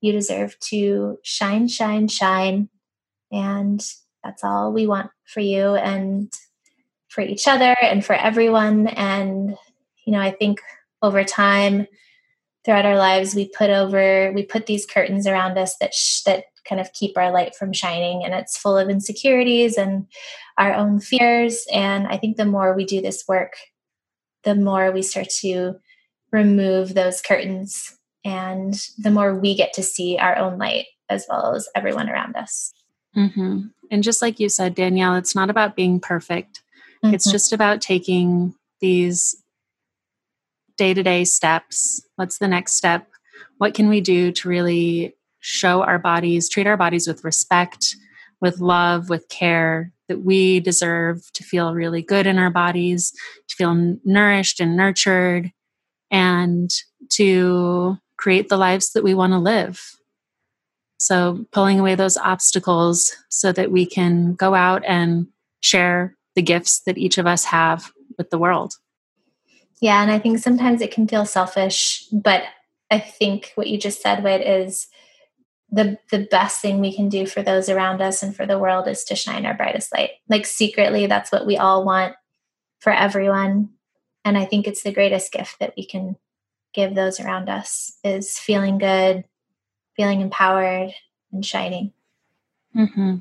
you 0.00 0.12
deserve 0.12 0.58
to 0.60 1.18
shine, 1.22 1.68
shine, 1.68 2.08
shine. 2.08 2.68
And 3.32 3.84
that's 4.22 4.44
all 4.44 4.72
we 4.72 4.86
want 4.86 5.10
for 5.24 5.40
you 5.40 5.74
and 5.74 6.32
for 7.08 7.22
each 7.22 7.48
other 7.48 7.76
and 7.82 8.04
for 8.04 8.14
everyone. 8.14 8.88
And, 8.88 9.56
you 10.04 10.12
know, 10.12 10.20
I 10.20 10.30
think 10.30 10.60
over 11.02 11.24
time, 11.24 11.86
throughout 12.64 12.84
our 12.84 12.96
lives, 12.96 13.34
we 13.34 13.48
put 13.48 13.70
over, 13.70 14.32
we 14.32 14.42
put 14.42 14.66
these 14.66 14.86
curtains 14.86 15.26
around 15.26 15.56
us 15.56 15.76
that, 15.78 15.94
sh- 15.94 16.22
that 16.22 16.44
kind 16.68 16.80
of 16.80 16.92
keep 16.92 17.16
our 17.16 17.30
light 17.30 17.54
from 17.54 17.72
shining. 17.72 18.24
And 18.24 18.34
it's 18.34 18.58
full 18.58 18.76
of 18.76 18.88
insecurities 18.88 19.78
and 19.78 20.06
our 20.58 20.74
own 20.74 20.98
fears. 20.98 21.64
And 21.72 22.08
I 22.08 22.16
think 22.16 22.36
the 22.36 22.44
more 22.44 22.74
we 22.74 22.84
do 22.84 23.00
this 23.00 23.24
work, 23.28 23.52
the 24.42 24.56
more 24.56 24.90
we 24.90 25.02
start 25.02 25.28
to 25.42 25.76
remove 26.32 26.94
those 26.94 27.22
curtains 27.22 27.95
and 28.26 28.74
the 28.98 29.10
more 29.12 29.38
we 29.38 29.54
get 29.54 29.72
to 29.74 29.84
see 29.84 30.18
our 30.18 30.36
own 30.36 30.58
light 30.58 30.86
as 31.08 31.24
well 31.28 31.54
as 31.54 31.68
everyone 31.76 32.10
around 32.10 32.34
us. 32.34 32.74
Mm-hmm. 33.16 33.68
And 33.92 34.02
just 34.02 34.20
like 34.20 34.40
you 34.40 34.48
said, 34.48 34.74
Danielle, 34.74 35.14
it's 35.14 35.36
not 35.36 35.48
about 35.48 35.76
being 35.76 36.00
perfect. 36.00 36.62
Mm-hmm. 37.04 37.14
It's 37.14 37.30
just 37.30 37.52
about 37.52 37.80
taking 37.80 38.54
these 38.80 39.40
day 40.76 40.92
to 40.92 41.04
day 41.04 41.22
steps. 41.24 42.04
What's 42.16 42.38
the 42.38 42.48
next 42.48 42.72
step? 42.72 43.08
What 43.58 43.74
can 43.74 43.88
we 43.88 44.00
do 44.00 44.32
to 44.32 44.48
really 44.48 45.14
show 45.38 45.82
our 45.82 46.00
bodies, 46.00 46.48
treat 46.48 46.66
our 46.66 46.76
bodies 46.76 47.06
with 47.06 47.22
respect, 47.22 47.94
with 48.40 48.58
love, 48.58 49.08
with 49.08 49.28
care 49.28 49.92
that 50.08 50.22
we 50.22 50.58
deserve 50.58 51.32
to 51.32 51.44
feel 51.44 51.74
really 51.74 52.02
good 52.02 52.26
in 52.26 52.38
our 52.38 52.50
bodies, 52.50 53.12
to 53.48 53.54
feel 53.54 53.96
nourished 54.04 54.58
and 54.58 54.76
nurtured, 54.76 55.52
and 56.10 56.70
to 57.10 57.98
create 58.16 58.48
the 58.48 58.56
lives 58.56 58.92
that 58.92 59.04
we 59.04 59.14
want 59.14 59.32
to 59.32 59.38
live. 59.38 59.96
So, 60.98 61.44
pulling 61.52 61.78
away 61.78 61.94
those 61.94 62.16
obstacles 62.16 63.14
so 63.28 63.52
that 63.52 63.70
we 63.70 63.84
can 63.84 64.34
go 64.34 64.54
out 64.54 64.82
and 64.86 65.26
share 65.60 66.16
the 66.34 66.42
gifts 66.42 66.80
that 66.80 66.98
each 66.98 67.18
of 67.18 67.26
us 67.26 67.44
have 67.44 67.92
with 68.16 68.30
the 68.30 68.38
world. 68.38 68.74
Yeah, 69.80 70.02
and 70.02 70.10
I 70.10 70.18
think 70.18 70.38
sometimes 70.38 70.80
it 70.80 70.90
can 70.90 71.06
feel 71.06 71.26
selfish, 71.26 72.06
but 72.10 72.44
I 72.90 72.98
think 72.98 73.52
what 73.56 73.66
you 73.66 73.78
just 73.78 74.00
said, 74.00 74.24
Whit, 74.24 74.40
is 74.40 74.86
the 75.70 75.98
the 76.10 76.26
best 76.30 76.62
thing 76.62 76.80
we 76.80 76.94
can 76.94 77.08
do 77.08 77.26
for 77.26 77.42
those 77.42 77.68
around 77.68 78.00
us 78.00 78.22
and 78.22 78.34
for 78.34 78.46
the 78.46 78.58
world 78.58 78.86
is 78.86 79.04
to 79.04 79.16
shine 79.16 79.44
our 79.44 79.54
brightest 79.54 79.92
light. 79.92 80.10
Like 80.28 80.46
secretly, 80.46 81.06
that's 81.06 81.32
what 81.32 81.46
we 81.46 81.56
all 81.56 81.84
want 81.84 82.14
for 82.78 82.92
everyone. 82.92 83.70
And 84.24 84.38
I 84.38 84.44
think 84.44 84.66
it's 84.66 84.82
the 84.82 84.92
greatest 84.92 85.32
gift 85.32 85.58
that 85.60 85.74
we 85.76 85.84
can 85.84 86.16
give 86.76 86.94
those 86.94 87.18
around 87.18 87.48
us 87.48 87.98
is 88.04 88.38
feeling 88.38 88.78
good, 88.78 89.24
feeling 89.96 90.20
empowered, 90.20 90.92
and 91.32 91.44
shining. 91.44 91.92
Mm-hmm. 92.76 93.16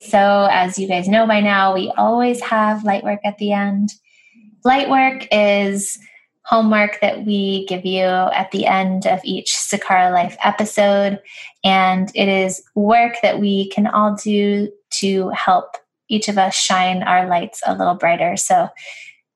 So, 0.00 0.48
as 0.50 0.78
you 0.78 0.86
guys 0.86 1.08
know 1.08 1.26
by 1.26 1.40
now, 1.40 1.72
we 1.72 1.90
always 1.96 2.42
have 2.42 2.84
light 2.84 3.04
work 3.04 3.20
at 3.24 3.38
the 3.38 3.52
end. 3.52 3.90
Light 4.64 4.90
work 4.90 5.26
is 5.32 5.98
homework 6.44 7.00
that 7.00 7.24
we 7.24 7.64
give 7.66 7.86
you 7.86 8.02
at 8.02 8.50
the 8.50 8.66
end 8.66 9.06
of 9.06 9.20
each 9.24 9.54
Sakara 9.54 10.12
Life 10.12 10.36
episode. 10.44 11.20
And 11.64 12.10
it 12.14 12.28
is 12.28 12.62
work 12.74 13.16
that 13.22 13.40
we 13.40 13.70
can 13.70 13.86
all 13.86 14.14
do 14.14 14.70
to 14.98 15.30
help 15.30 15.76
each 16.08 16.28
of 16.28 16.36
us 16.36 16.54
shine 16.54 17.02
our 17.02 17.26
lights 17.26 17.62
a 17.64 17.74
little 17.74 17.94
brighter. 17.94 18.36
So 18.36 18.68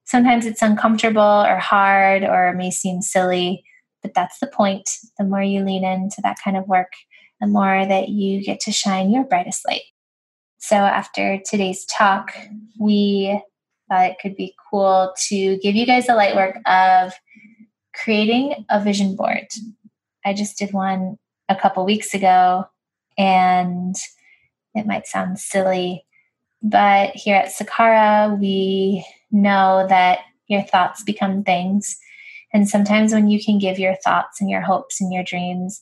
sometimes 0.09 0.47
it's 0.47 0.63
uncomfortable 0.63 1.21
or 1.21 1.59
hard 1.59 2.25
or 2.25 2.55
may 2.55 2.71
seem 2.71 3.03
silly, 3.03 3.63
but 4.03 4.15
that's 4.15 4.39
the 4.39 4.47
point. 4.47 4.89
The 5.19 5.25
more 5.25 5.43
you 5.43 5.63
lean 5.63 5.85
into 5.85 6.23
that 6.23 6.39
kind 6.43 6.57
of 6.57 6.67
work, 6.67 6.93
the 7.41 7.47
more 7.47 7.87
that 7.87 8.09
you 8.09 8.43
get 8.43 8.59
to 8.61 8.73
shine 8.73 9.11
your 9.11 9.25
brightest 9.25 9.67
light. 9.69 9.83
So, 10.59 10.77
after 10.77 11.39
today's 11.45 11.85
talk, 11.85 12.33
we 12.81 13.41
thought 13.89 14.11
it 14.11 14.17
could 14.21 14.35
be 14.35 14.55
cool 14.71 15.15
to 15.29 15.59
give 15.59 15.77
you 15.77 15.87
guys 15.87 16.07
the 16.07 16.15
light 16.15 16.35
work 16.35 16.57
of 16.67 17.13
creating 17.95 18.65
a 18.71 18.83
vision 18.83 19.15
board. 19.15 19.47
I 20.25 20.33
just 20.33 20.59
did 20.59 20.73
one 20.73 21.19
a 21.49 21.55
couple 21.55 21.85
weeks 21.85 22.15
ago, 22.15 22.65
and 23.17 23.95
it 24.75 24.87
might 24.87 25.07
sound 25.07 25.39
silly, 25.39 26.07
but 26.63 27.15
here 27.15 27.37
at 27.37 27.53
Sakara, 27.55 28.39
we 28.39 29.05
know 29.31 29.87
that 29.89 30.20
your 30.47 30.62
thoughts 30.62 31.03
become 31.03 31.43
things. 31.43 31.97
And 32.53 32.68
sometimes 32.68 33.12
when 33.12 33.29
you 33.29 33.43
can 33.43 33.59
give 33.59 33.79
your 33.79 33.97
thoughts 33.97 34.41
and 34.41 34.49
your 34.49 34.62
hopes 34.62 35.01
and 35.01 35.12
your 35.12 35.22
dreams 35.22 35.81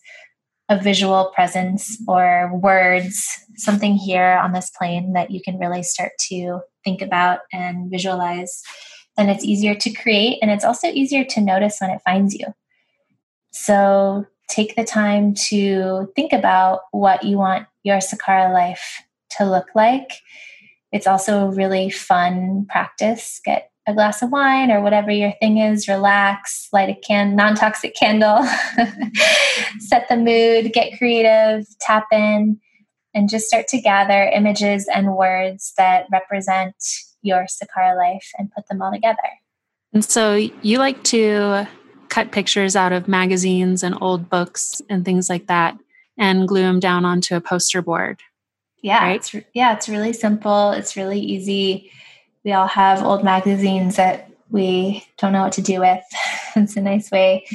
a 0.68 0.80
visual 0.80 1.30
presence 1.34 1.96
or 2.08 2.50
words, 2.56 3.28
something 3.56 3.94
here 3.94 4.40
on 4.42 4.52
this 4.52 4.70
plane 4.70 5.12
that 5.12 5.30
you 5.30 5.40
can 5.40 5.58
really 5.58 5.82
start 5.82 6.12
to 6.28 6.60
think 6.84 7.00
about 7.00 7.40
and 7.52 7.88
visualize, 7.88 8.62
then 9.16 9.28
it's 9.28 9.44
easier 9.44 9.74
to 9.76 9.92
create 9.92 10.38
and 10.42 10.50
it's 10.50 10.64
also 10.64 10.88
easier 10.88 11.24
to 11.24 11.40
notice 11.40 11.78
when 11.80 11.90
it 11.90 12.02
finds 12.04 12.34
you. 12.34 12.46
So 13.52 14.26
take 14.48 14.74
the 14.74 14.84
time 14.84 15.34
to 15.48 16.12
think 16.16 16.32
about 16.32 16.80
what 16.90 17.22
you 17.22 17.38
want 17.38 17.66
your 17.84 17.98
Sakara 17.98 18.52
life 18.52 19.02
to 19.38 19.44
look 19.44 19.68
like 19.74 20.10
it's 20.92 21.06
also 21.06 21.46
a 21.46 21.50
really 21.50 21.90
fun 21.90 22.66
practice. 22.68 23.40
Get 23.44 23.70
a 23.86 23.94
glass 23.94 24.22
of 24.22 24.30
wine 24.30 24.70
or 24.70 24.80
whatever 24.80 25.10
your 25.10 25.32
thing 25.40 25.58
is, 25.58 25.88
relax, 25.88 26.68
light 26.72 26.88
a 26.88 26.94
can 26.94 27.36
non-toxic 27.36 27.94
candle, 27.94 28.42
set 29.78 30.08
the 30.08 30.16
mood, 30.16 30.72
get 30.72 30.98
creative, 30.98 31.66
tap 31.80 32.06
in, 32.12 32.58
and 33.14 33.30
just 33.30 33.46
start 33.46 33.68
to 33.68 33.80
gather 33.80 34.24
images 34.24 34.88
and 34.92 35.14
words 35.14 35.72
that 35.76 36.06
represent 36.10 36.74
your 37.22 37.46
Sakara 37.46 37.96
life 37.96 38.28
and 38.38 38.50
put 38.52 38.66
them 38.68 38.82
all 38.82 38.92
together. 38.92 39.18
And 39.92 40.04
so 40.04 40.34
you 40.34 40.78
like 40.78 41.02
to 41.04 41.66
cut 42.08 42.32
pictures 42.32 42.76
out 42.76 42.92
of 42.92 43.08
magazines 43.08 43.82
and 43.82 43.96
old 44.00 44.28
books 44.28 44.82
and 44.90 45.04
things 45.04 45.30
like 45.30 45.46
that 45.46 45.76
and 46.18 46.48
glue 46.48 46.62
them 46.62 46.80
down 46.80 47.04
onto 47.04 47.36
a 47.36 47.40
poster 47.40 47.82
board, 47.82 48.20
yeah, 48.82 49.04
right? 49.04 49.16
it's 49.16 49.34
yeah, 49.54 49.74
it's 49.74 49.88
really 49.88 50.12
simple. 50.12 50.72
It's 50.72 50.96
really 50.96 51.20
easy. 51.20 51.90
We 52.44 52.52
all 52.52 52.68
have 52.68 53.02
old 53.02 53.24
magazines 53.24 53.96
that 53.96 54.30
we 54.50 55.04
don't 55.18 55.32
know 55.32 55.42
what 55.42 55.52
to 55.52 55.62
do 55.62 55.80
with. 55.80 56.04
it's 56.56 56.76
a 56.76 56.80
nice 56.80 57.10
way 57.10 57.46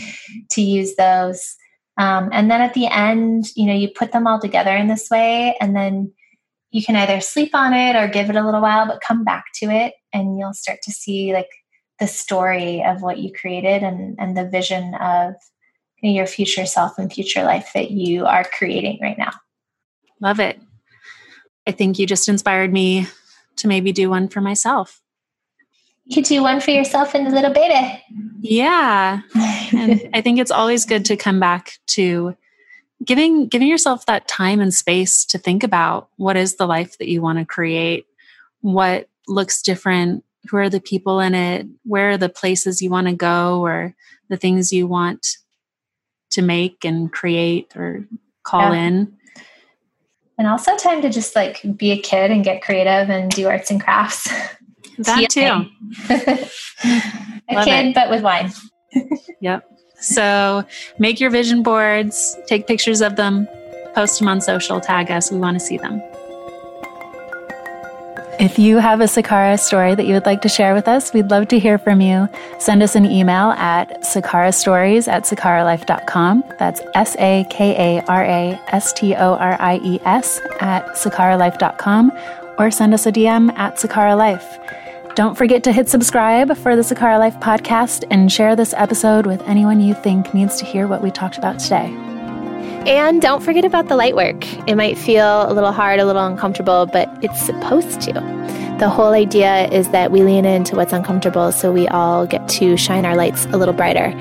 to 0.49 0.61
use 0.61 0.95
those. 0.95 1.55
Um, 1.97 2.29
and 2.31 2.49
then 2.49 2.61
at 2.61 2.73
the 2.73 2.87
end, 2.87 3.45
you 3.55 3.65
know, 3.65 3.73
you 3.73 3.89
put 3.89 4.11
them 4.11 4.27
all 4.27 4.39
together 4.39 4.75
in 4.75 4.87
this 4.87 5.09
way, 5.09 5.55
and 5.61 5.75
then 5.75 6.11
you 6.71 6.83
can 6.83 6.95
either 6.95 7.21
sleep 7.21 7.53
on 7.53 7.73
it 7.73 7.95
or 7.95 8.07
give 8.07 8.29
it 8.29 8.35
a 8.35 8.43
little 8.43 8.61
while, 8.61 8.87
but 8.87 9.01
come 9.05 9.23
back 9.23 9.45
to 9.55 9.67
it, 9.67 9.93
and 10.13 10.39
you'll 10.39 10.53
start 10.53 10.79
to 10.83 10.91
see 10.91 11.33
like 11.33 11.49
the 11.99 12.07
story 12.07 12.83
of 12.83 13.01
what 13.01 13.19
you 13.19 13.31
created 13.31 13.83
and 13.83 14.17
and 14.19 14.35
the 14.35 14.49
vision 14.49 14.95
of 14.95 15.35
your 16.01 16.25
future 16.25 16.65
self 16.65 16.97
and 16.97 17.13
future 17.13 17.43
life 17.43 17.71
that 17.75 17.91
you 17.91 18.25
are 18.25 18.43
creating 18.57 18.99
right 19.01 19.17
now. 19.17 19.31
Love 20.19 20.39
it. 20.39 20.59
I 21.67 21.71
think 21.71 21.99
you 21.99 22.07
just 22.07 22.27
inspired 22.27 22.73
me 22.73 23.07
to 23.57 23.67
maybe 23.67 23.91
do 23.91 24.09
one 24.09 24.27
for 24.27 24.41
myself. 24.41 25.01
You 26.05 26.15
could 26.15 26.25
do 26.25 26.41
one 26.41 26.59
for 26.59 26.71
yourself 26.71 27.13
and 27.13 27.27
the 27.27 27.31
little 27.31 27.53
baby. 27.53 28.03
Yeah. 28.41 29.21
and 29.71 30.09
I 30.13 30.21
think 30.21 30.39
it's 30.39 30.51
always 30.51 30.85
good 30.85 31.05
to 31.05 31.15
come 31.15 31.39
back 31.39 31.73
to 31.87 32.35
giving 33.05 33.47
giving 33.47 33.67
yourself 33.67 34.05
that 34.05 34.27
time 34.27 34.59
and 34.59 34.73
space 34.73 35.25
to 35.25 35.37
think 35.37 35.63
about 35.63 36.09
what 36.17 36.37
is 36.37 36.55
the 36.55 36.67
life 36.67 36.97
that 36.97 37.07
you 37.07 37.21
want 37.21 37.39
to 37.39 37.45
create, 37.45 38.05
what 38.61 39.09
looks 39.27 39.61
different, 39.61 40.23
who 40.49 40.57
are 40.57 40.69
the 40.69 40.81
people 40.81 41.19
in 41.19 41.35
it, 41.35 41.67
where 41.83 42.11
are 42.11 42.17
the 42.17 42.29
places 42.29 42.81
you 42.81 42.89
want 42.89 43.07
to 43.07 43.13
go 43.13 43.61
or 43.61 43.95
the 44.29 44.37
things 44.37 44.73
you 44.73 44.87
want 44.87 45.37
to 46.31 46.41
make 46.41 46.83
and 46.83 47.11
create 47.11 47.75
or 47.75 48.05
call 48.43 48.73
yeah. 48.73 48.87
in. 48.87 49.17
And 50.41 50.47
also 50.47 50.75
time 50.75 51.03
to 51.03 51.09
just 51.11 51.35
like 51.35 51.61
be 51.77 51.91
a 51.91 52.01
kid 52.01 52.31
and 52.31 52.43
get 52.43 52.63
creative 52.63 53.11
and 53.11 53.29
do 53.29 53.47
arts 53.47 53.69
and 53.69 53.79
crafts. 53.79 54.27
That 54.97 55.29
too. 55.29 55.41
a 56.09 57.63
kid, 57.63 57.85
it. 57.87 57.95
but 57.95 58.09
with 58.09 58.21
wine. 58.21 58.51
yep. 59.39 59.67
So 59.99 60.63
make 60.99 61.19
your 61.19 61.29
vision 61.31 61.63
boards, 61.63 62.37
take 62.45 62.67
pictures 62.67 63.01
of 63.01 63.15
them, 63.15 63.47
post 63.95 64.19
them 64.19 64.27
on 64.27 64.41
social, 64.41 64.79
tag 64.79 65.09
us. 65.09 65.31
We 65.31 65.39
want 65.39 65.59
to 65.59 65.65
see 65.65 65.77
them. 65.77 66.01
If 68.41 68.57
you 68.57 68.77
have 68.77 69.01
a 69.01 69.03
Sakara 69.03 69.59
story 69.59 69.93
that 69.93 70.07
you 70.07 70.15
would 70.15 70.25
like 70.25 70.41
to 70.41 70.49
share 70.49 70.73
with 70.73 70.87
us, 70.87 71.13
we'd 71.13 71.29
love 71.29 71.47
to 71.49 71.59
hear 71.59 71.77
from 71.77 72.01
you. 72.01 72.27
Send 72.57 72.81
us 72.81 72.95
an 72.95 73.05
email 73.05 73.51
at 73.51 74.01
sakarastories 74.01 75.07
at 75.07 75.25
sakaralife.com. 75.25 76.43
That's 76.57 76.81
S 76.95 77.15
A 77.19 77.45
K 77.51 77.99
A 77.99 78.03
R 78.05 78.23
A 78.23 78.59
S 78.69 78.93
T 78.93 79.13
O 79.13 79.35
R 79.35 79.57
I 79.59 79.79
E 79.83 79.99
S 80.05 80.41
at 80.59 80.87
sakaralife.com 80.95 82.11
or 82.57 82.71
send 82.71 82.95
us 82.95 83.05
a 83.05 83.11
DM 83.11 83.55
at 83.59 83.75
sakaralife. 83.75 85.13
Don't 85.13 85.37
forget 85.37 85.63
to 85.65 85.71
hit 85.71 85.87
subscribe 85.87 86.57
for 86.57 86.75
the 86.75 86.81
Sakara 86.81 87.19
Life 87.19 87.35
podcast 87.35 88.05
and 88.09 88.31
share 88.31 88.55
this 88.55 88.73
episode 88.75 89.27
with 89.27 89.47
anyone 89.47 89.79
you 89.79 89.93
think 89.93 90.33
needs 90.33 90.57
to 90.57 90.65
hear 90.65 90.87
what 90.87 91.03
we 91.03 91.11
talked 91.11 91.37
about 91.37 91.59
today. 91.59 92.10
And 92.87 93.21
don't 93.21 93.41
forget 93.41 93.63
about 93.63 93.89
the 93.89 93.95
light 93.95 94.15
work. 94.15 94.45
It 94.67 94.75
might 94.75 94.97
feel 94.97 95.49
a 95.49 95.53
little 95.53 95.71
hard, 95.71 95.99
a 95.99 96.05
little 96.05 96.25
uncomfortable, 96.25 96.87
but 96.87 97.09
it's 97.21 97.39
supposed 97.39 98.01
to. 98.01 98.13
The 98.79 98.89
whole 98.89 99.13
idea 99.13 99.67
is 99.67 99.89
that 99.89 100.11
we 100.11 100.23
lean 100.23 100.43
into 100.43 100.75
what's 100.75 100.91
uncomfortable 100.91 101.51
so 101.51 101.71
we 101.71 101.87
all 101.89 102.25
get 102.25 102.49
to 102.49 102.75
shine 102.77 103.05
our 103.05 103.15
lights 103.15 103.45
a 103.45 103.57
little 103.57 103.75
brighter. 103.75 104.11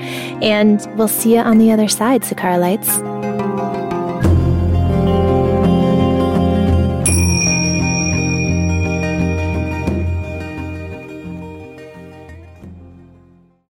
And 0.43 0.87
we'll 0.95 1.07
see 1.07 1.33
you 1.33 1.39
on 1.39 1.57
the 1.57 1.71
other 1.71 1.87
side, 1.87 2.21
Sakaralites. 2.21 3.30